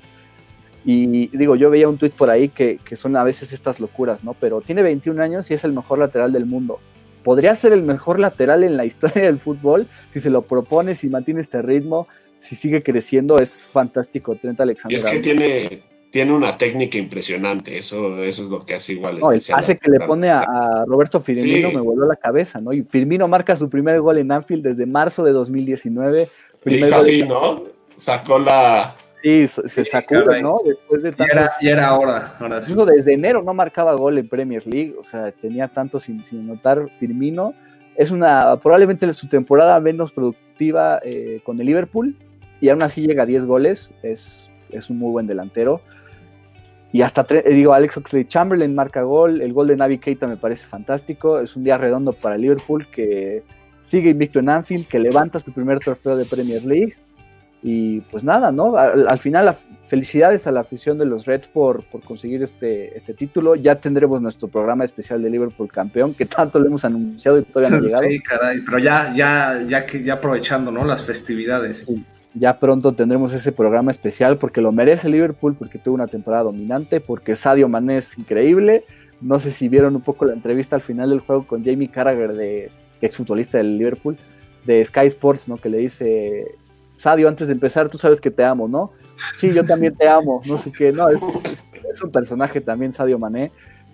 Y 0.86 1.36
digo, 1.36 1.56
yo 1.56 1.70
veía 1.72 1.90
un 1.90 1.98
tuit 1.98 2.14
por 2.14 2.30
ahí 2.30 2.50
que, 2.50 2.78
que, 2.78 2.96
son 2.96 3.16
a 3.16 3.24
veces 3.24 3.52
estas 3.52 3.80
locuras, 3.80 4.24
¿no? 4.24 4.36
Pero 4.36 4.62
tiene 4.62 4.84
21 4.84 5.24
años 5.24 5.50
y 5.50 5.56
es 5.56 5.64
el 5.64 5.72
mejor 5.72 5.98
lateral 5.98 6.34
del 6.34 6.46
mundo. 6.46 6.80
Podría 7.24 7.56
ser 7.56 7.72
el 7.72 7.82
mejor 7.82 8.20
lateral 8.20 8.64
en 8.64 8.78
la 8.78 8.86
historia 8.86 9.24
del 9.24 9.40
fútbol 9.40 9.88
si 10.14 10.20
se 10.20 10.30
lo 10.30 10.44
propone, 10.44 10.94
si 10.94 11.08
mantiene 11.08 11.42
este 11.42 11.62
ritmo, 11.62 12.08
si 12.38 12.56
sigue 12.56 12.84
creciendo, 12.84 13.40
es 13.40 13.66
fantástico 13.66 14.36
Trent 14.36 14.60
Alexander. 14.60 14.98
es 14.98 15.06
que 15.06 15.20
tiene, 15.20 15.84
tiene 16.14 16.32
una 16.32 16.59
técnica 16.59 16.99
impresionante, 16.99 17.76
eso, 17.76 18.22
eso 18.22 18.43
es 18.43 18.49
lo 18.49 18.64
que 18.64 18.76
hace 18.76 18.93
igual. 18.93 19.18
hace 19.51 19.80
que 19.80 19.89
le 19.89 19.99
pone 20.01 20.30
a, 20.30 20.86
Roberto 20.86 21.20
Firmino, 21.20 21.72
me 21.72 21.82
voló 21.82 22.05
la 22.05 22.16
cabeza, 22.16 22.61
¿no? 22.61 22.72
Y 22.72 22.84
Firmino 22.84 23.28
marca 23.28 23.55
su 23.55 23.68
primer 23.68 23.99
gol 23.99 24.20
en 24.20 24.32
Anfield 24.32 24.64
desde 24.64 24.86
marzo 24.86 25.24
de 25.24 25.32
2019. 25.32 26.30
Y 26.66 26.84
así, 26.84 27.24
¿no? 27.24 27.64
Sacó 27.97 28.38
la... 28.38 28.93
Sí, 29.24 29.47
se 29.47 29.84
sacó, 29.86 30.14
¿no? 30.39 30.59
Después 30.64 31.01
de 31.01 31.14
tantos... 31.14 31.49
y, 31.59 31.70
era, 31.70 31.88
ahora. 31.88 32.36
ahora 32.39 32.61
sí. 32.61 32.76
Desde 32.95 33.14
enero 33.14 33.41
no 33.41 33.55
marcaba 33.55 33.95
gol 33.95 34.20
en 34.20 34.30
Premier 34.30 34.68
League, 34.68 34.93
o 34.99 35.03
sea, 35.03 35.32
tenía 35.32 35.68
tanto 35.68 35.97
sin, 35.97 36.24
sin 36.24 36.45
notar 36.45 36.89
Firmino. 36.99 37.55
Es 37.95 38.11
una, 38.11 38.55
probablemente 38.57 39.11
su 39.14 39.28
temporada 39.28 39.80
menos 39.80 40.11
productiva 40.11 40.99
eh, 41.03 41.41
con 41.43 41.59
el 41.59 41.66
Liverpool, 41.66 42.16
y 42.61 42.70
aún 42.70 42.84
así 42.84 43.01
llega 43.01 43.24
a 43.24 43.26
10 43.26 43.45
goles, 43.45 43.95
es, 44.03 44.51
es 44.70 44.91
un 44.91 44.99
muy 44.99 45.09
buen 45.09 45.26
delantero. 45.26 45.82
Y 46.94 47.02
hasta, 47.02 47.26
digo, 47.50 47.74
Alex 47.74 47.98
Oxley 47.98 48.26
Chamberlain 48.26 48.76
marca 48.76 49.02
gol, 49.02 49.41
el 49.41 49.52
gol 49.52 49.66
de 49.66 49.76
Navi 49.76 49.98
Keita 49.98 50.28
me 50.28 50.38
parece 50.38 50.68
fantástico, 50.68 51.39
es 51.39 51.56
un 51.56 51.64
día 51.64 51.76
redondo 51.76 52.14
para 52.14 52.38
Liverpool 52.38 52.88
que 52.91 53.44
sigue 53.82 54.12
invicto 54.12 54.38
en 54.38 54.48
Anfield, 54.48 54.88
que 54.88 55.00
levanta 55.00 55.39
su 55.39 55.52
primer 55.52 55.80
trofeo 55.80 56.16
de 56.16 56.26
Premier 56.26 56.64
League. 56.64 56.96
Y 57.64 58.02
pues 58.02 58.24
nada, 58.24 58.52
¿no? 58.52 58.78
Al, 58.78 59.18
final, 59.18 59.56
felicidades 59.86 60.46
a 60.46 60.52
la 60.52 60.60
afición 60.60 61.00
de 61.00 61.06
los 61.06 61.26
Reds 61.26 61.48
por, 61.48 61.84
por 61.86 62.02
conseguir 62.04 62.44
este, 62.44 62.96
este 62.96 63.16
título. 63.16 63.56
Ya 63.56 63.76
tendremos 63.76 64.22
nuestro 64.22 64.48
programa 64.50 64.84
especial 64.84 65.24
de 65.24 65.32
Liverpool 65.32 65.72
campeón, 65.72 66.14
que 66.14 66.28
tanto 66.28 66.60
lo 66.60 66.68
hemos 66.68 66.86
anunciado 66.86 67.39
y 67.39 67.44
todavía 67.44 67.70
no 67.72 67.78
ha 67.78 67.82
llegado. 67.88 68.04
Sí, 68.04 68.20
caray, 68.20 68.60
pero 68.64 68.78
ya, 68.78 69.14
ya, 69.16 69.66
ya, 69.68 69.88
ya 69.88 70.14
aprovechando, 70.14 70.72
¿no? 70.72 70.86
Las 70.86 71.02
festividades. 71.02 71.86
Sí 71.88 72.06
ya 72.36 72.60
pronto 72.60 72.94
tendremos 72.94 73.32
ese 73.34 73.52
programa 73.52 73.92
especial 73.92 74.38
porque 74.38 74.62
lo 74.62 74.72
merece 74.72 75.10
Liverpool, 75.10 75.56
porque 75.56 75.78
tuvo 75.78 75.96
una 75.96 76.08
temporada 76.08 76.44
dominante, 76.44 77.00
porque 77.00 77.36
Sadio 77.36 77.70
Mané 77.70 77.98
es 77.98 78.18
increíble. 78.18 78.86
No 79.22 79.40
sé 79.40 79.52
si 79.52 79.70
vieron 79.70 79.96
un 79.96 80.02
poco 80.02 80.26
la 80.26 80.34
entrevista 80.34 80.76
al 80.76 80.82
final 80.82 81.12
del 81.12 81.20
juego 81.20 81.46
con 81.46 81.64
Jamie 81.64 81.90
Carragher, 81.90 82.34
de 82.34 82.72
exfutbolista 83.02 83.58
del 83.58 83.78
Liverpool, 83.78 84.18
de 84.66 84.84
Sky 84.84 85.06
Sports, 85.08 85.48
¿no? 85.48 85.58
Que 85.58 85.70
le 85.70 85.78
dice, 85.78 86.56
Sadio, 86.96 87.28
antes 87.28 87.48
de 87.48 87.54
empezar, 87.54 87.90
tú 87.90 87.98
sabes 87.98 88.20
que 88.20 88.32
te 88.32 88.44
amo, 88.44 88.68
¿no? 88.68 88.92
Sí, 89.36 89.52
yo 89.52 89.64
también 89.64 89.96
te 89.96 90.08
amo, 90.08 90.42
no 90.46 90.58
sé 90.58 90.72
qué, 90.72 90.92
no, 90.92 91.10
es, 91.10 91.22
un 92.02 92.12
personaje 92.12 92.62
también, 92.62 92.92
Sadio 92.92 93.20
Mané, 93.20 93.52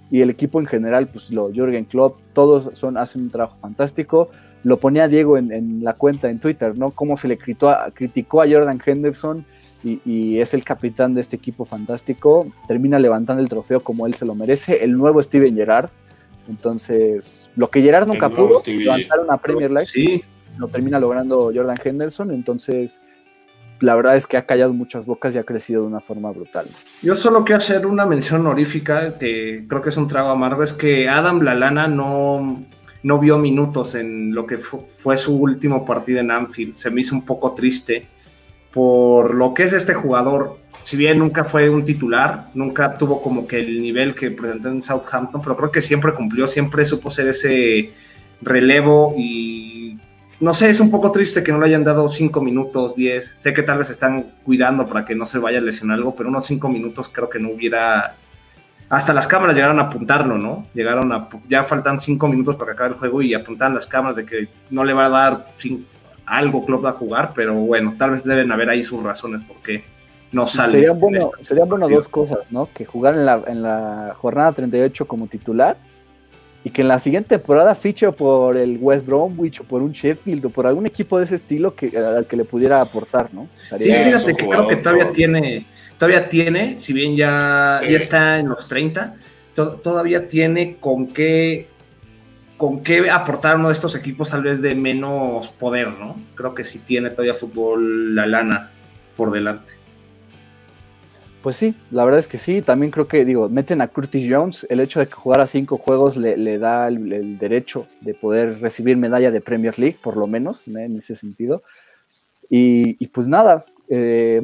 y 0.09 0.21
el 0.21 0.29
equipo 0.29 0.59
en 0.59 0.65
general, 0.65 1.07
pues 1.07 1.29
lo, 1.31 1.51
Jürgen 1.51 1.85
Klopp, 1.85 2.19
todos 2.33 2.69
son, 2.77 2.97
hacen 2.97 3.23
un 3.23 3.29
trabajo 3.29 3.57
fantástico 3.59 4.29
lo 4.63 4.79
ponía 4.79 5.07
Diego 5.07 5.37
en, 5.37 5.83
la 5.83 5.93
cuenta 5.93 6.29
en 6.29 6.39
Twitter, 6.39 6.77
¿no? 6.77 6.91
Cómo 6.91 7.17
se 7.17 7.27
le 7.27 7.37
criticó 7.37 8.41
a 8.41 8.47
Jordan 8.49 8.81
Henderson 8.85 9.45
y, 9.83 10.39
es 10.39 10.53
el 10.53 10.63
capitán 10.63 11.13
de 11.13 11.21
este 11.21 11.35
equipo 11.35 11.65
fantástico. 11.65 12.47
Termina 12.67 12.99
levantando 12.99 13.41
el 13.41 13.49
trofeo 13.49 13.79
como 13.79 14.05
él 14.05 14.13
se 14.13 14.25
lo 14.25 14.35
merece, 14.35 14.83
el 14.83 14.97
nuevo 14.97 15.21
Steven 15.21 15.55
Gerrard. 15.55 15.89
Entonces, 16.49 17.49
lo 17.55 17.69
que 17.69 17.81
Gerrard 17.81 18.07
nunca 18.07 18.29
pudo, 18.29 18.61
levantar 18.65 19.19
una 19.19 19.37
Premier 19.37 19.71
League, 19.71 20.23
lo 20.57 20.67
termina 20.67 20.99
logrando 20.99 21.51
Jordan 21.53 21.77
Henderson. 21.81 22.31
Entonces, 22.31 22.99
la 23.79 23.95
verdad 23.95 24.15
es 24.15 24.27
que 24.27 24.35
ha 24.35 24.45
callado 24.45 24.73
muchas 24.73 25.05
bocas 25.05 25.33
y 25.35 25.37
ha 25.37 25.43
crecido 25.43 25.81
de 25.81 25.87
una 25.87 25.99
forma 26.01 26.31
brutal. 26.31 26.65
Yo 27.01 27.15
solo 27.15 27.45
quiero 27.45 27.59
hacer 27.59 27.85
una 27.85 28.05
mención 28.05 28.41
honorífica, 28.41 29.17
que 29.17 29.65
creo 29.67 29.81
que 29.81 29.89
es 29.89 29.97
un 29.97 30.07
trago 30.07 30.29
amargo, 30.29 30.63
es 30.63 30.73
que 30.73 31.07
Adam 31.07 31.41
Lalana 31.41 31.87
no, 31.87 32.65
no 33.03 33.19
vio 33.19 33.37
minutos 33.37 33.95
en 33.95 34.33
lo 34.33 34.45
que 34.45 34.57
fue 34.57 35.17
su 35.17 35.35
último 35.37 35.85
partido 35.85 36.19
en 36.19 36.31
Anfield. 36.31 36.75
Se 36.75 36.91
me 36.91 37.01
hizo 37.01 37.15
un 37.15 37.25
poco 37.25 37.53
triste 37.53 38.07
por 38.73 39.33
lo 39.33 39.53
que 39.53 39.63
es 39.63 39.73
este 39.73 39.93
jugador. 39.93 40.57
Si 40.83 40.95
bien 40.95 41.19
nunca 41.19 41.43
fue 41.43 41.69
un 41.69 41.85
titular, 41.85 42.49
nunca 42.53 42.97
tuvo 42.97 43.21
como 43.21 43.47
que 43.47 43.59
el 43.59 43.81
nivel 43.81 44.15
que 44.15 44.31
presentó 44.31 44.69
en 44.69 44.81
Southampton, 44.81 45.41
pero 45.41 45.57
creo 45.57 45.71
que 45.71 45.81
siempre 45.81 46.13
cumplió, 46.13 46.47
siempre 46.47 46.85
supo 46.85 47.11
ser 47.11 47.27
ese 47.27 47.91
relevo 48.41 49.13
y 49.17 49.97
no 50.39 50.53
sé, 50.53 50.69
es 50.69 50.79
un 50.79 50.89
poco 50.89 51.11
triste 51.11 51.43
que 51.43 51.51
no 51.51 51.59
le 51.59 51.65
hayan 51.65 51.83
dado 51.83 52.07
5 52.07 52.41
minutos, 52.41 52.95
10. 52.95 53.35
Sé 53.39 53.53
que 53.53 53.61
tal 53.61 53.77
vez 53.79 53.89
están 53.89 54.35
cuidando 54.43 54.87
para 54.87 55.03
que 55.03 55.13
no 55.13 55.25
se 55.25 55.37
vaya 55.37 55.57
a 55.57 55.61
lesionar 55.61 55.97
algo, 55.97 56.15
pero 56.15 56.29
unos 56.29 56.45
5 56.45 56.69
minutos 56.69 57.09
creo 57.09 57.29
que 57.29 57.39
no 57.39 57.49
hubiera. 57.49 58.15
Hasta 58.89 59.13
las 59.13 59.27
cámaras 59.27 59.55
llegaron 59.55 59.79
a 59.79 59.83
apuntarlo, 59.83 60.37
¿no? 60.37 60.65
Llegaron 60.73 61.11
a. 61.11 61.29
Ya 61.47 61.63
faltan 61.63 61.99
5 61.99 62.27
minutos 62.27 62.55
para 62.55 62.71
que 62.71 62.73
acabe 62.73 62.89
el 62.89 62.95
juego 62.95 63.21
y 63.21 63.33
apuntaban 63.33 63.75
las 63.75 63.85
cámaras 63.85 64.15
de 64.17 64.25
que 64.25 64.47
no 64.71 64.83
le 64.83 64.93
va 64.93 65.05
a 65.05 65.09
dar 65.09 65.47
algo 66.25 66.65
Club 66.65 66.85
a 66.87 66.91
jugar, 66.93 67.31
pero 67.35 67.53
bueno, 67.55 67.95
tal 67.97 68.11
vez 68.11 68.23
deben 68.23 68.51
haber 68.51 68.69
ahí 68.69 68.83
sus 68.83 69.01
razones 69.03 69.41
porque 69.47 69.83
no 70.31 70.47
sale. 70.47 70.73
Serían 70.73 70.99
bueno, 70.99 71.31
serían 71.41 71.69
bueno 71.69 71.87
dos 71.87 72.07
cosas, 72.07 72.39
¿no? 72.49 72.69
Que 72.73 72.85
jugar 72.85 73.15
en 73.15 73.25
la, 73.25 73.41
en 73.47 73.61
la 73.61 74.13
jornada 74.17 74.51
38 74.51 75.05
como 75.05 75.27
titular 75.27 75.77
y 76.63 76.69
que 76.71 76.81
en 76.81 76.87
la 76.87 76.99
siguiente 76.99 77.37
temporada 77.37 77.73
fiche 77.73 78.11
por 78.11 78.57
el 78.57 78.77
West 78.79 79.05
Bromwich 79.05 79.61
o 79.61 79.63
por 79.63 79.81
un 79.81 79.91
Sheffield 79.91 80.45
o 80.45 80.49
por 80.49 80.67
algún 80.67 80.85
equipo 80.85 81.17
de 81.17 81.25
ese 81.25 81.35
estilo 81.35 81.73
que, 81.73 81.97
al 81.97 82.25
que 82.25 82.37
le 82.37 82.43
pudiera 82.43 82.81
aportar, 82.81 83.33
¿no? 83.33 83.47
sí, 83.77 83.91
fíjate 83.91 84.35
que 84.35 84.47
creo 84.47 84.67
que 84.67 84.75
todavía 84.77 85.11
tiene, 85.11 85.65
todavía 85.99 86.29
tiene, 86.29 86.79
si 86.79 86.93
bien 86.93 87.15
ya, 87.15 87.81
ya 87.83 87.97
está 87.97 88.39
en 88.39 88.49
los 88.49 88.67
30, 88.67 89.15
todavía 89.53 90.27
tiene 90.27 90.77
con 90.79 91.07
qué 91.07 91.67
con 92.57 92.83
qué 92.83 93.09
aportar 93.09 93.55
uno 93.55 93.69
de 93.69 93.73
estos 93.73 93.95
equipos 93.95 94.31
tal 94.31 94.43
vez 94.43 94.61
de 94.61 94.75
menos 94.75 95.47
poder, 95.47 95.87
¿no? 95.93 96.17
Creo 96.35 96.53
que 96.53 96.65
sí 96.65 96.79
tiene 96.79 97.09
todavía 97.09 97.33
fútbol 97.33 98.13
la 98.15 98.25
lana 98.25 98.71
por 99.15 99.31
delante. 99.31 99.73
Pues 101.41 101.55
sí, 101.55 101.73
la 101.89 102.03
verdad 102.03 102.19
es 102.19 102.27
que 102.27 102.37
sí. 102.37 102.61
También 102.61 102.91
creo 102.91 103.07
que, 103.07 103.23
digo, 103.23 103.47
meten 103.47 103.79
a 103.79 103.87
Curtis 103.87 104.27
Jones. 104.29 104.67
El 104.69 104.81
hecho 104.81 104.99
de 104.99 105.07
que 105.07 105.13
jugara 105.13 105.47
cinco 105.47 105.77
juegos 105.77 106.17
le, 106.17 106.57
da 106.57 106.89
el, 106.89 107.37
derecho 107.37 107.87
de 108.01 108.13
poder 108.13 108.59
recibir 108.59 108.97
medalla 108.97 109.31
de 109.31 109.39
Premier 109.39 109.79
League, 109.79 109.97
por 110.01 110.17
lo 110.17 110.27
menos, 110.27 110.67
en 110.67 110.97
ese 110.97 111.15
sentido. 111.15 111.63
Y, 112.49 113.07
pues 113.07 113.29
nada, 113.29 113.63
eh, 113.87 114.41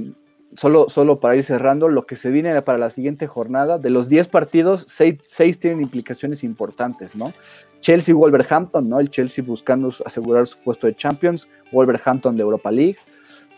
solo, 0.57 0.89
solo 0.89 1.19
para 1.19 1.35
ir 1.35 1.43
cerrando, 1.43 1.89
lo 1.89 2.05
que 2.05 2.15
se 2.15 2.31
viene 2.31 2.61
para 2.61 2.77
la 2.77 2.89
siguiente 2.89 3.27
jornada, 3.27 3.77
de 3.77 3.89
los 3.89 4.09
10 4.09 4.27
partidos, 4.27 4.85
6, 4.87 5.59
tienen 5.59 5.81
implicaciones 5.81 6.43
importantes, 6.43 7.15
¿no? 7.15 7.33
Chelsea-Wolverhampton, 7.81 8.89
¿no? 8.89 8.99
El 8.99 9.09
Chelsea 9.09 9.43
buscando 9.43 9.93
asegurar 10.05 10.47
su 10.47 10.57
puesto 10.59 10.87
de 10.87 10.95
Champions, 10.95 11.47
Wolverhampton 11.71 12.35
de 12.35 12.41
Europa 12.41 12.71
League 12.71 12.97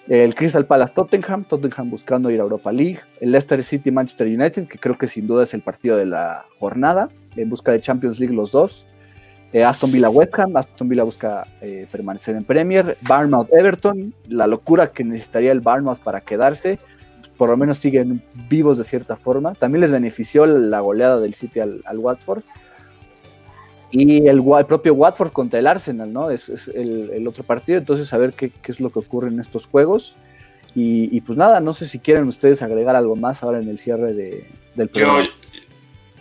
el 0.08 0.36
Crystal 0.36 0.66
Palace 0.66 0.94
Tottenham, 0.94 1.44
Tottenham 1.44 1.90
buscando 1.90 2.32
ir 2.32 2.40
a 2.40 2.44
Europa 2.44 2.72
League, 2.72 3.00
el 3.20 3.32
Leicester 3.32 3.62
City 3.64 3.92
Manchester 3.92 4.28
United, 4.28 4.68
que 4.68 4.78
creo 4.78 4.98
que 4.98 5.06
sin 5.06 5.28
duda 5.28 5.44
es 5.44 5.54
el 5.54 5.62
partido 5.62 5.98
de 5.98 6.06
la 6.06 6.46
jornada, 6.60 7.10
en 7.36 7.50
busca 7.50 7.74
de 7.74 7.82
Champions 7.82 8.20
League 8.20 8.34
los 8.34 8.52
dos, 8.52 8.88
eh, 9.54 9.64
Aston 9.64 9.92
Villa 9.92 10.10
West 10.10 10.38
Ham, 10.40 10.56
Aston 10.56 10.90
Villa 10.90 11.04
busca 11.04 11.48
eh, 11.62 11.88
permanecer 11.92 12.36
en 12.36 12.44
Premier, 12.44 12.98
Barmouth 13.02 13.52
Everton, 13.52 14.14
la 14.28 14.48
locura 14.48 14.92
que 14.92 15.04
necesitaría 15.04 15.52
el 15.52 15.62
Barmouth 15.62 16.00
para 16.00 16.22
quedarse, 16.22 16.80
por 17.38 17.50
lo 17.50 17.58
menos 17.58 17.78
siguen 17.78 18.24
vivos 18.50 18.78
de 18.78 18.84
cierta 18.84 19.16
forma, 19.16 19.54
también 19.54 19.82
les 19.82 19.92
benefició 19.92 20.46
la 20.46 20.80
goleada 20.80 21.20
del 21.20 21.34
City 21.34 21.60
al 21.60 21.98
Watford, 21.98 22.44
y 23.90 24.28
el, 24.28 24.44
propio 24.68 24.94
Watford 24.94 25.32
contra 25.32 25.60
el 25.60 25.68
Arsenal, 25.68 26.12
¿no? 26.12 26.30
Es, 26.30 26.50
el, 26.74 27.26
otro 27.28 27.44
partido, 27.44 27.78
entonces 27.78 28.12
a 28.12 28.18
ver 28.18 28.34
qué, 28.34 28.52
es 28.66 28.80
lo 28.80 28.90
que 28.92 29.00
ocurre 29.00 29.30
en 29.30 29.40
estos 29.40 29.66
juegos. 29.66 30.18
Y, 30.80 31.22
pues 31.22 31.36
nada, 31.40 31.60
no 31.60 31.74
sé 31.74 31.88
si 31.88 31.98
quieren 31.98 32.28
ustedes 32.28 32.62
agregar 32.62 32.96
algo 32.96 33.16
más 33.16 33.42
ahora 33.42 33.58
en 33.58 33.68
el 33.68 33.80
cierre 33.80 34.14
de, 34.14 34.48
del 34.76 34.90
programa. 34.90 35.28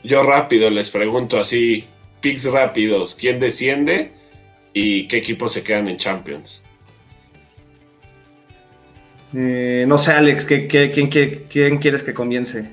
Yo, 0.03 0.23
rápido 0.23 0.71
les 0.71 0.89
pregunto 0.89 1.39
así, 1.39 1.85
picks 2.27 2.51
rápidos, 2.51 3.15
¿quién 3.15 3.39
desciende 3.39 4.11
y 4.73 5.07
qué 5.07 5.19
equipos 5.19 5.53
se 5.53 5.63
quedan 5.63 5.87
en 5.87 5.97
Champions? 5.97 6.65
Eh, 9.33 9.85
no 9.87 9.97
sé, 9.97 10.11
Alex, 10.11 10.45
quién, 10.45 10.67
quién, 10.67 11.79
quieres 11.79 12.03
que 12.03 12.13
comience? 12.13 12.69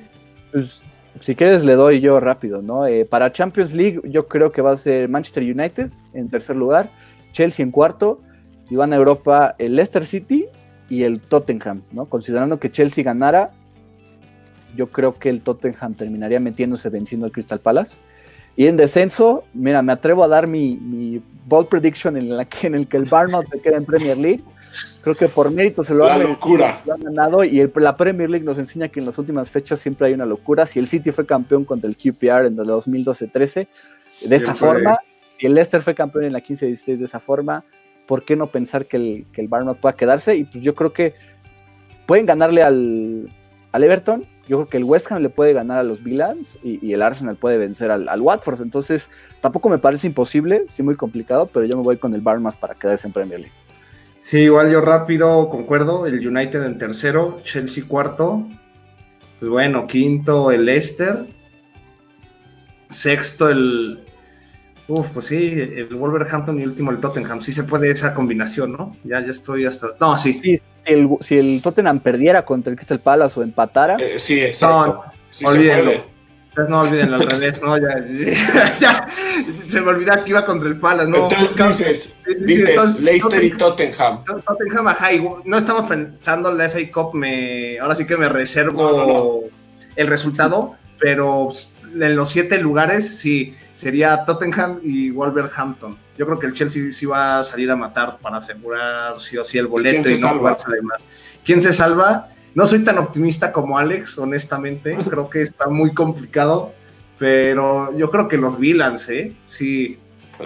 Pues 0.51 0.83
si 1.19 1.35
quieres 1.35 1.63
le 1.63 1.73
doy 1.73 1.99
yo 1.99 2.19
rápido, 2.19 2.63
¿no? 2.63 2.87
Eh, 2.87 3.05
para 3.05 3.31
Champions 3.31 3.75
League 3.75 4.01
yo 4.05 4.27
creo 4.27 4.51
que 4.51 4.63
va 4.63 4.71
a 4.71 4.77
ser 4.77 5.07
Manchester 5.07 5.43
United 5.43 5.91
en 6.15 6.29
tercer 6.31 6.55
lugar, 6.55 6.89
Chelsea 7.31 7.63
en 7.63 7.69
cuarto, 7.69 8.23
y 8.71 8.75
van 8.75 8.91
a 8.91 8.95
Europa 8.95 9.53
el 9.59 9.75
Leicester 9.75 10.03
City 10.03 10.47
y 10.89 11.03
el 11.03 11.21
Tottenham, 11.21 11.83
¿no? 11.91 12.07
Considerando 12.07 12.59
que 12.59 12.71
Chelsea 12.71 13.03
ganara, 13.03 13.51
yo 14.75 14.89
creo 14.89 15.19
que 15.19 15.29
el 15.29 15.41
Tottenham 15.41 15.93
terminaría 15.93 16.39
metiéndose 16.39 16.89
venciendo 16.89 17.27
al 17.27 17.31
Crystal 17.31 17.59
Palace. 17.59 18.01
Y 18.55 18.67
en 18.67 18.77
descenso, 18.77 19.43
mira, 19.53 19.81
me 19.81 19.93
atrevo 19.93 20.23
a 20.23 20.27
dar 20.27 20.47
mi, 20.47 20.75
mi 20.77 21.21
bold 21.45 21.67
prediction 21.67 22.17
en, 22.17 22.35
la 22.35 22.45
que, 22.45 22.67
en 22.67 22.75
el 22.75 22.87
que 22.87 22.97
el 22.97 23.05
Barnard 23.05 23.47
se 23.49 23.59
queda 23.59 23.77
en 23.77 23.85
Premier 23.85 24.17
League. 24.17 24.43
Creo 25.03 25.15
que 25.15 25.27
por 25.27 25.51
mérito 25.51 25.83
se 25.83 25.93
lo, 25.93 26.07
han, 26.07 26.37
ganado. 26.99 27.43
Y 27.43 27.69
la 27.75 27.95
Premier 27.95 28.29
League 28.29 28.45
nos 28.45 28.57
enseña 28.57 28.87
que 28.87 28.99
en 28.99 29.05
las 29.05 29.17
últimas 29.17 29.49
fechas 29.51 29.79
siempre 29.79 30.07
hay 30.07 30.13
una 30.13 30.25
locura. 30.25 30.65
Si 30.65 30.79
el 30.79 30.87
City 30.87 31.11
fue 31.11 31.25
campeón 31.25 31.63
contra 31.65 31.89
el 31.89 31.95
QPR 31.95 32.47
en 32.47 32.57
el 32.57 32.67
2012-13, 32.67 33.67
de 34.25 34.35
esa 34.35 34.55
forma, 34.55 34.97
y 35.37 35.45
el 35.45 35.53
Leicester 35.53 35.81
fue 35.81 35.93
campeón 35.93 36.25
en 36.25 36.33
la 36.33 36.39
15-16 36.39 36.97
de 36.97 37.05
esa 37.05 37.19
forma, 37.19 37.63
¿por 38.07 38.23
qué 38.23 38.35
no 38.35 38.47
pensar 38.47 38.85
que 38.87 38.97
el, 38.97 39.25
que 39.31 39.41
el 39.41 39.47
Barnard 39.47 39.77
pueda 39.77 39.95
quedarse? 39.95 40.35
Y 40.35 40.45
pues 40.45 40.63
yo 40.63 40.73
creo 40.73 40.93
que 40.93 41.13
pueden 42.07 42.25
ganarle 42.25 42.63
al, 42.63 43.29
al 43.71 43.83
Everton, 43.83 44.25
yo 44.47 44.57
creo 44.57 44.69
que 44.69 44.77
el 44.77 44.83
West 44.83 45.11
Ham 45.11 45.21
le 45.21 45.29
puede 45.29 45.53
ganar 45.53 45.77
a 45.77 45.83
los 45.83 46.03
Villans 46.03 46.57
y, 46.63 46.93
el 46.93 47.01
Arsenal 47.01 47.37
puede 47.37 47.57
vencer 47.57 47.91
al, 47.91 48.09
al, 48.09 48.21
Watford. 48.21 48.61
Entonces, 48.61 49.09
tampoco 49.41 49.69
me 49.69 49.77
parece 49.77 50.07
imposible, 50.07 50.65
sí 50.69 50.83
muy 50.83 50.95
complicado, 50.95 51.47
pero 51.47 51.65
yo 51.65 51.77
me 51.77 51.83
voy 51.83 51.97
con 51.97 52.13
el 52.13 52.21
Barnard 52.21 52.55
para 52.55 52.75
quedarse 52.75 53.07
en 53.07 53.13
Premier 53.13 53.39
League. 53.39 53.55
Sí, 54.19 54.39
igual 54.39 54.71
yo 54.71 54.81
rápido 54.81 55.49
concuerdo. 55.49 56.05
El 56.05 56.25
United 56.25 56.63
en 56.63 56.77
tercero, 56.77 57.39
Chelsea 57.43 57.85
cuarto. 57.87 58.47
Pues 59.39 59.51
bueno, 59.51 59.87
quinto 59.87 60.51
el 60.51 60.65
Leicester. 60.65 61.25
Sexto 62.89 63.49
el. 63.49 64.03
Uf, 64.87 65.09
pues 65.09 65.25
sí, 65.25 65.53
el 65.57 65.87
Wolverhampton 65.95 66.59
y 66.59 66.65
último 66.65 66.91
el 66.91 66.99
Tottenham. 66.99 67.41
Sí 67.41 67.51
se 67.53 67.63
puede 67.63 67.89
esa 67.89 68.13
combinación, 68.13 68.73
¿no? 68.73 68.95
Ya, 69.03 69.21
ya 69.21 69.31
estoy 69.31 69.65
hasta. 69.65 69.87
No, 69.99 70.17
sí. 70.17 70.37
sí 70.37 70.57
el, 70.85 71.09
si 71.21 71.37
el 71.37 71.61
Tottenham 71.61 71.99
perdiera 71.99 72.43
contra 72.43 72.71
el 72.71 72.77
Crystal 72.77 72.99
Palace 72.99 73.39
o 73.39 73.43
empatara. 73.43 73.97
Eh, 73.99 74.19
sí, 74.19 74.39
exacto. 74.39 75.03
No, 75.41 75.49
olvídenlo. 75.49 76.13
Entonces 76.53 76.69
no 76.69 76.81
olviden 76.81 77.13
al 77.15 77.27
revés, 77.27 77.59
¿no? 77.63 77.75
Ya, 78.79 79.07
se 79.65 79.81
me 79.81 79.87
olvidaba 79.87 80.23
que 80.23 80.29
iba 80.29 80.45
contra 80.45 80.69
el 80.69 80.77
Palace, 80.77 81.09
¿no? 81.09 81.27
Entonces 81.27 82.13
dices, 82.41 82.99
Leicester 82.99 83.43
y 83.43 83.57
Tottenham. 83.57 84.23
Tottenham, 84.23 84.87
ajá, 84.87 85.09
no 85.45 85.57
estamos 85.57 85.85
pensando 85.85 86.51
en 86.51 86.59
la 86.59 86.69
FA 86.69 86.91
Cup, 86.93 87.15
me, 87.15 87.79
ahora 87.79 87.95
sí 87.95 88.05
que 88.05 88.17
me 88.17 88.29
reservo 88.29 89.45
el 89.95 90.07
resultado, 90.07 90.75
pero 90.99 91.49
en 91.93 92.15
los 92.15 92.29
siete 92.29 92.57
lugares 92.57 93.17
sí, 93.17 93.55
sería 93.73 94.25
Tottenham 94.25 94.79
y 94.83 95.11
Wolverhampton. 95.11 95.97
Yo 96.17 96.25
creo 96.25 96.39
que 96.39 96.47
el 96.47 96.53
Chelsea 96.53 96.91
sí 96.91 97.05
va 97.05 97.39
a 97.39 97.43
salir 97.43 97.71
a 97.71 97.75
matar 97.75 98.19
para 98.19 98.37
asegurar 98.37 99.19
sí 99.19 99.37
o 99.37 99.43
sí 99.43 99.57
el 99.57 99.67
boleto 99.67 100.09
y, 100.09 100.19
no 100.19 100.29
jugarse 100.29 100.65
además. 100.67 101.03
¿Quién 101.43 101.61
se 101.61 101.73
salva? 101.73 102.29
No 102.53 102.67
soy 102.67 102.83
tan 102.83 102.99
optimista 102.99 103.51
como 103.51 103.77
Alex, 103.77 104.17
honestamente. 104.17 104.95
Creo 105.09 105.29
que 105.29 105.41
está 105.41 105.67
muy 105.67 105.93
complicado. 105.93 106.73
Pero 107.17 107.95
yo 107.95 108.09
creo 108.11 108.27
que 108.27 108.37
los 108.37 108.59
Villans, 108.59 109.07
¿eh? 109.07 109.33
Sí. 109.43 109.99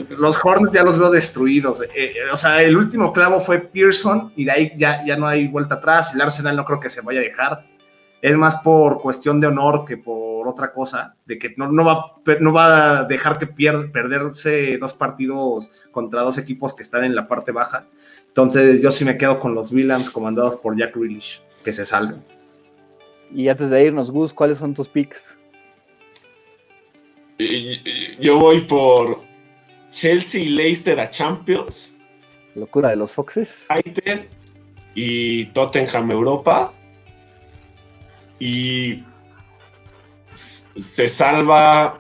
Los 0.10 0.38
Hornets 0.44 0.76
ya 0.76 0.84
los 0.84 1.00
veo 1.00 1.10
destruidos. 1.10 1.82
Eh, 1.82 1.90
eh, 1.96 2.14
o 2.32 2.38
sea, 2.38 2.62
el 2.62 2.78
último 2.78 3.14
clavo 3.14 3.40
fue 3.40 3.60
Pearson 3.60 4.34
y 4.36 4.46
de 4.46 4.52
ahí 4.52 4.74
ya, 4.78 5.04
ya 5.06 5.16
no 5.16 5.26
hay 5.26 5.48
vuelta 5.48 5.76
atrás. 5.76 6.14
El 6.14 6.22
Arsenal 6.22 6.56
no 6.56 6.66
creo 6.66 6.80
que 6.80 6.90
se 6.90 7.02
vaya 7.02 7.22
a 7.22 7.24
dejar. 7.24 7.66
Es 8.22 8.36
más 8.36 8.58
por 8.58 9.02
cuestión 9.02 9.40
de 9.40 9.48
honor 9.48 9.86
que 9.86 9.98
por 9.98 10.27
otra 10.48 10.74
cosa, 10.74 11.16
de 11.26 11.38
que 11.38 11.54
no, 11.58 11.72
no, 11.72 11.86
va, 11.86 12.16
no 12.40 12.54
va 12.54 13.00
a 13.00 13.04
dejar 13.04 13.38
que 13.38 13.48
pierda, 13.48 13.92
perderse 13.92 14.78
dos 14.78 14.94
partidos 14.94 15.70
contra 15.92 16.24
dos 16.24 16.38
equipos 16.38 16.74
que 16.74 16.84
están 16.84 17.04
en 17.04 17.16
la 17.16 17.28
parte 17.28 17.52
baja. 17.52 17.86
Entonces 18.28 18.82
yo 18.82 18.92
sí 18.92 19.06
me 19.06 19.18
quedo 19.18 19.40
con 19.40 19.56
los 19.56 19.72
Villans 19.72 20.10
comandados 20.10 20.60
por 20.60 20.78
Jack 20.78 20.96
Grealish 20.96 21.42
que 21.64 21.72
se 21.72 21.86
salven. 21.86 22.24
Y 23.34 23.50
antes 23.50 23.70
de 23.70 23.84
irnos, 23.84 24.12
Gus, 24.12 24.34
¿cuáles 24.34 24.58
son 24.58 24.74
tus 24.74 24.88
picks? 24.88 25.38
Yo 28.20 28.40
voy 28.40 28.62
por 28.62 29.20
Chelsea 29.92 30.44
y 30.44 30.50
Leicester 30.50 31.00
a 31.00 31.10
Champions. 31.10 31.96
Locura 32.56 32.90
de 32.90 32.96
los 32.96 33.12
Foxes. 33.12 33.68
United 33.70 34.26
y 34.96 35.46
Tottenham 35.48 36.10
Europa. 36.12 36.74
Y 38.40 39.04
se 40.38 41.08
salva, 41.08 42.00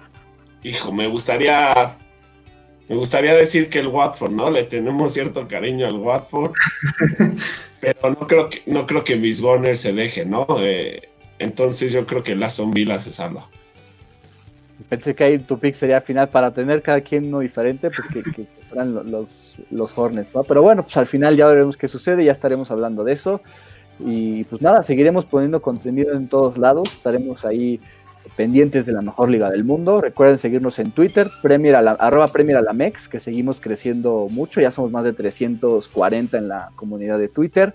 hijo, 0.64 0.92
me 0.92 1.08
gustaría, 1.08 1.98
me 2.88 2.96
gustaría 2.96 3.34
decir 3.34 3.70
que 3.70 3.80
el 3.80 3.88
Watford, 3.88 4.32
¿no? 4.32 4.50
Le 4.50 4.64
tenemos 4.64 5.14
cierto 5.14 5.48
cariño 5.48 5.88
al 5.88 5.96
Watford, 5.96 6.54
pero 7.82 8.12
no 8.12 8.28
creo 8.28 8.50
que, 8.50 8.62
no 8.66 8.86
creo 8.86 9.04
que 9.04 9.16
Miss 9.16 9.42
Warner 9.42 9.76
se 9.76 9.94
deje, 9.94 10.26
¿no? 10.26 10.46
Eh, 10.60 11.10
entonces 11.40 11.92
yo 11.92 12.06
creo 12.06 12.24
que 12.24 12.34
el 12.34 12.44
Aston 12.44 12.72
Villa 12.72 13.00
se 13.00 13.12
salva. 13.12 13.50
Pensé 14.90 15.16
que 15.16 15.24
ahí 15.24 15.40
tu 15.40 15.58
pick 15.58 15.74
sería 15.74 16.00
final 16.00 16.30
para 16.30 16.54
tener 16.54 16.82
cada 16.82 17.02
quien 17.02 17.26
uno 17.26 17.40
diferente, 17.40 17.90
pues 17.90 18.08
que, 18.08 18.24
que 18.32 18.46
fueran 18.70 19.12
los, 19.12 19.58
los 19.72 19.98
Hornets, 19.98 20.36
¿no? 20.36 20.44
Pero 20.44 20.62
bueno, 20.62 20.84
pues 20.84 20.96
al 20.98 21.08
final 21.08 21.36
ya 21.36 21.48
veremos 21.48 21.76
qué 21.76 21.88
sucede, 21.88 22.24
ya 22.24 22.32
estaremos 22.32 22.70
hablando 22.70 23.04
de 23.04 23.14
eso. 23.14 23.42
Y 24.00 24.44
pues 24.44 24.62
nada, 24.62 24.84
seguiremos 24.84 25.26
poniendo 25.26 25.62
contenido 25.62 26.14
en 26.14 26.28
todos 26.28 26.58
lados, 26.58 26.90
estaremos 26.94 27.44
ahí 27.46 27.80
pendientes 28.36 28.86
de 28.86 28.94
la 28.94 29.02
mejor 29.02 29.30
liga 29.30 29.50
del 29.50 29.64
mundo. 29.64 30.02
Recuerden 30.02 30.38
seguirnos 30.38 30.80
en 30.80 30.92
Twitter, 30.92 31.28
Premier 31.42 31.76
a 31.76 31.82
la, 31.82 31.92
arroba 31.92 32.28
Premier 32.28 32.58
a 32.58 32.62
la 32.62 32.74
Mex, 32.74 33.08
que 33.08 33.20
seguimos 33.20 33.60
creciendo 33.60 34.28
mucho, 34.30 34.62
ya 34.62 34.72
somos 34.72 34.92
más 34.92 35.04
de 35.04 35.14
340 35.14 36.38
en 36.38 36.48
la 36.48 36.72
comunidad 36.76 37.20
de 37.20 37.28
Twitter, 37.28 37.74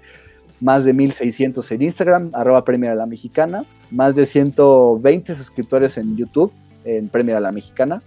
más 0.60 0.84
de 0.84 0.92
1600 0.92 1.72
en 1.72 1.82
Instagram, 1.82 2.30
arroba 2.32 2.64
Premier 2.64 2.92
a 2.92 2.94
la 2.94 3.06
Mexicana, 3.06 3.64
más 3.90 4.14
de 4.14 4.26
120 4.26 5.34
suscriptores 5.34 5.96
en 5.98 6.16
YouTube, 6.16 6.52
en 6.84 7.08
Premier 7.08 7.36
a 7.36 7.40
la 7.40 7.52
Mexicana. 7.52 8.02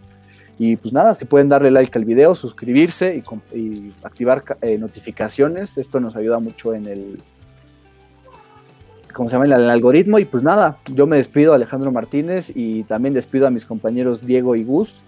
Y 0.58 0.78
pues 0.78 0.94
nada, 0.94 1.14
si 1.14 1.26
pueden 1.26 1.50
darle 1.50 1.70
like 1.70 1.98
al 1.98 2.06
video, 2.06 2.34
suscribirse 2.34 3.22
y, 3.54 3.94
activar 4.04 4.44
eh, 4.62 4.78
notificaciones, 4.78 5.78
esto 5.78 6.00
nos 6.00 6.16
ayuda 6.16 6.40
mucho 6.40 6.74
en 6.74 6.86
el, 6.86 7.20
¿cómo 9.16 9.30
se 9.30 9.36
llama? 9.36 9.46
El, 9.46 9.70
algoritmo. 9.70 10.20
Y 10.20 10.26
pues 10.26 10.44
nada, 10.44 10.78
yo 10.94 11.08
me 11.08 11.18
despido 11.18 11.54
Alejandro 11.54 11.92
Martínez 11.92 12.52
y 12.54 12.84
también 12.84 13.14
despido 13.14 13.48
a 13.48 13.50
mis 13.50 13.66
compañeros 13.66 14.26
Diego 14.26 14.56
y 14.56 14.64
Gus. 14.64 15.04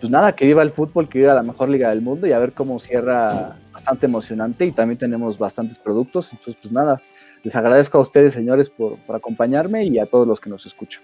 Pues 0.00 0.10
nada, 0.10 0.34
que 0.34 0.46
viva 0.46 0.62
el 0.62 0.70
fútbol, 0.70 1.08
que 1.08 1.18
viva 1.18 1.34
la 1.34 1.42
mejor 1.42 1.68
liga 1.68 1.90
del 1.90 2.00
mundo 2.00 2.26
y 2.26 2.32
a 2.32 2.38
ver 2.38 2.52
cómo 2.52 2.78
cierra 2.78 3.58
bastante 3.70 4.06
emocionante 4.06 4.64
y 4.64 4.72
también 4.72 4.98
tenemos 4.98 5.36
bastantes 5.36 5.78
productos. 5.78 6.32
Entonces, 6.32 6.56
pues 6.56 6.72
nada, 6.72 7.02
les 7.42 7.54
agradezco 7.54 7.98
a 7.98 8.00
ustedes, 8.00 8.32
señores, 8.32 8.70
por, 8.70 8.96
por 9.00 9.16
acompañarme 9.16 9.84
y 9.84 9.98
a 9.98 10.06
todos 10.06 10.26
los 10.26 10.40
que 10.40 10.48
nos 10.48 10.64
escuchan. 10.64 11.02